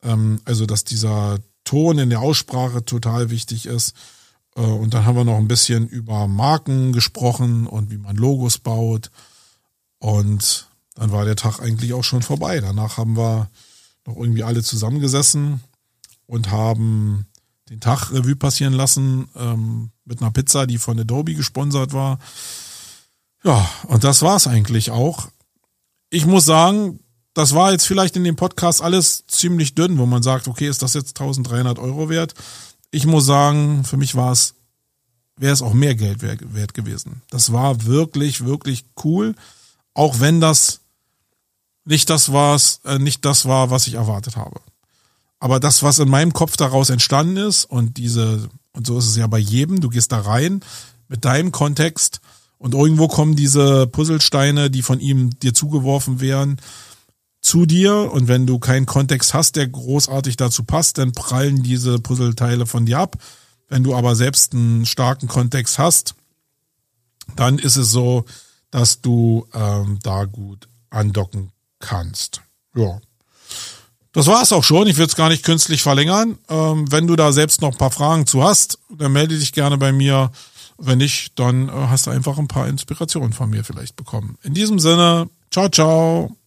Ähm, 0.02 0.40
also, 0.46 0.66
dass 0.66 0.84
dieser 0.84 1.40
Ton 1.66 2.00
in 2.00 2.10
der 2.10 2.22
Aussprache 2.22 2.86
total 2.86 3.30
wichtig 3.30 3.66
ist. 3.66 3.96
Äh, 4.56 4.62
und 4.62 4.94
dann 4.94 5.06
haben 5.06 5.18
wir 5.18 5.26
noch 5.26 5.38
ein 5.38 5.48
bisschen 5.48 5.88
über 5.88 6.28
Marken 6.28 6.94
gesprochen 6.94 7.68
und 7.68 7.92
wie 7.92 7.98
man 7.98 8.16
Logos 8.16 8.58
baut. 8.58 9.12
Und 10.00 10.68
dann 10.96 11.12
war 11.12 11.26
der 11.26 11.36
Tag 11.36 11.60
eigentlich 11.60 11.94
auch 11.94 12.04
schon 12.04 12.22
vorbei. 12.22 12.62
Danach 12.62 12.98
haben 12.98 13.18
wir 13.18 13.50
noch 14.06 14.16
irgendwie 14.16 14.44
alle 14.44 14.64
zusammengesessen 14.64 15.62
und 16.26 16.50
haben 16.50 17.26
den 17.70 17.80
Tag 17.80 18.12
Revue 18.12 18.36
passieren 18.36 18.74
lassen 18.74 19.28
ähm, 19.36 19.92
mit 20.06 20.22
einer 20.22 20.32
Pizza, 20.32 20.66
die 20.66 20.78
von 20.78 21.00
Adobe 21.00 21.36
gesponsert 21.36 21.94
war. 21.94 22.20
Ja, 23.44 23.70
und 23.88 24.04
das 24.04 24.22
war's 24.22 24.48
eigentlich 24.48 24.92
auch. 24.92 25.28
Ich 26.10 26.26
muss 26.26 26.46
sagen, 26.46 27.00
das 27.34 27.54
war 27.54 27.72
jetzt 27.72 27.86
vielleicht 27.86 28.16
in 28.16 28.24
dem 28.24 28.36
Podcast 28.36 28.82
alles 28.82 29.26
ziemlich 29.28 29.76
dünn, 29.76 29.98
wo 29.98 30.06
man 30.06 30.24
sagt, 30.24 30.48
okay, 30.48 30.68
ist 30.68 30.82
das 30.82 30.94
jetzt 30.94 31.20
1300 31.20 31.80
Euro 31.80 32.10
wert? 32.10 32.34
ich 32.92 33.06
muss 33.06 33.26
sagen, 33.26 33.84
für 33.84 33.98
mich 33.98 34.16
war 34.16 34.32
es, 34.32 34.56
wäre 35.38 35.54
es 35.54 35.62
auch 35.62 35.74
mehr 35.74 35.96
Geld 35.96 36.22
wert 36.22 36.74
gewesen. 36.74 37.22
Das 37.30 37.52
war 37.52 37.86
wirklich, 37.86 38.46
wirklich 38.46 38.86
cool, 39.04 39.36
auch 39.94 40.20
wenn 40.20 40.42
das 40.42 40.82
nicht 41.86 42.10
das 42.10 42.32
war, 42.32 42.60
äh, 42.86 43.00
nicht 43.00 43.26
das 43.26 43.46
war, 43.46 43.70
was 43.70 43.88
ich 43.88 43.96
erwartet 43.96 44.36
habe. 44.36 44.62
Aber 45.40 45.60
das, 45.60 45.84
was 45.84 46.00
in 46.00 46.10
meinem 46.10 46.34
Kopf 46.34 46.58
daraus 46.58 46.90
entstanden 46.90 47.38
ist 47.38 47.66
und 47.66 47.98
diese, 47.98 48.50
und 48.74 48.86
so 48.86 48.98
ist 48.98 49.08
es 49.08 49.16
ja 49.16 49.28
bei 49.28 49.40
jedem, 49.40 49.80
du 49.80 49.90
gehst 49.90 50.12
da 50.12 50.20
rein 50.20 50.62
mit 51.08 51.26
deinem 51.26 51.52
Kontext 51.52 52.20
und 52.60 52.76
irgendwo 52.76 53.08
kommen 53.08 53.36
diese 53.36 53.88
Puzzlesteine, 53.88 54.70
die 54.70 54.84
von 54.84 55.00
ihm 55.00 55.32
dir 55.40 55.54
zugeworfen 55.54 56.20
werden, 56.20 56.62
zu 57.42 57.66
dir 57.66 58.12
und 58.12 58.28
wenn 58.28 58.46
du 58.46 58.60
keinen 58.60 58.86
Kontext 58.86 59.34
hast, 59.34 59.56
der 59.56 59.68
großartig 59.68 60.38
dazu 60.38 60.64
passt, 60.64 60.98
dann 60.98 61.14
prallen 61.14 61.64
diese 61.64 62.00
Puzzleteile 62.00 62.66
von 62.66 62.86
dir 62.86 63.00
ab. 63.00 63.18
Wenn 63.70 63.84
du 63.84 63.96
aber 63.96 64.16
selbst 64.16 64.54
einen 64.54 64.86
starken 64.86 65.28
Kontext 65.28 65.80
hast, 65.80 66.16
dann 67.36 67.58
ist 67.60 67.78
es 67.78 67.92
so, 67.92 68.26
dass 68.72 69.02
du 69.02 69.48
ähm, 69.54 70.00
da 70.04 70.26
gut 70.26 70.68
andocken 70.90 71.52
kannst. 71.80 72.42
Ja. 72.76 73.00
Das 74.12 74.28
war's 74.28 74.52
auch 74.52 74.64
schon. 74.64 74.88
Ich 74.88 74.98
will 74.98 75.06
es 75.06 75.16
gar 75.16 75.30
nicht 75.30 75.44
künstlich 75.44 75.84
verlängern. 75.84 76.38
Ähm, 76.50 76.92
wenn 76.92 77.08
du 77.08 77.16
da 77.16 77.32
selbst 77.32 77.62
noch 77.62 77.72
ein 77.72 77.78
paar 77.78 77.92
Fragen 77.92 78.26
zu 78.26 78.44
hast, 78.44 78.80
dann 78.90 79.12
melde 79.12 79.38
dich 79.38 79.54
gerne 79.54 79.78
bei 79.78 79.92
mir. 79.92 80.32
Wenn 80.80 80.98
nicht, 81.00 81.38
dann 81.38 81.70
äh, 81.70 81.72
hast 81.72 82.08
du 82.08 82.12
einfach 82.12 82.38
ein 82.38 82.48
paar 82.48 82.68
Inspirationen 82.68 83.34
von 83.34 83.50
mir 83.50 83.64
vielleicht 83.64 83.96
bekommen. 83.96 84.38
In 84.44 84.54
diesem 84.54 84.80
Sinne, 84.80 85.30
ciao, 85.52 85.70
ciao. 85.70 86.39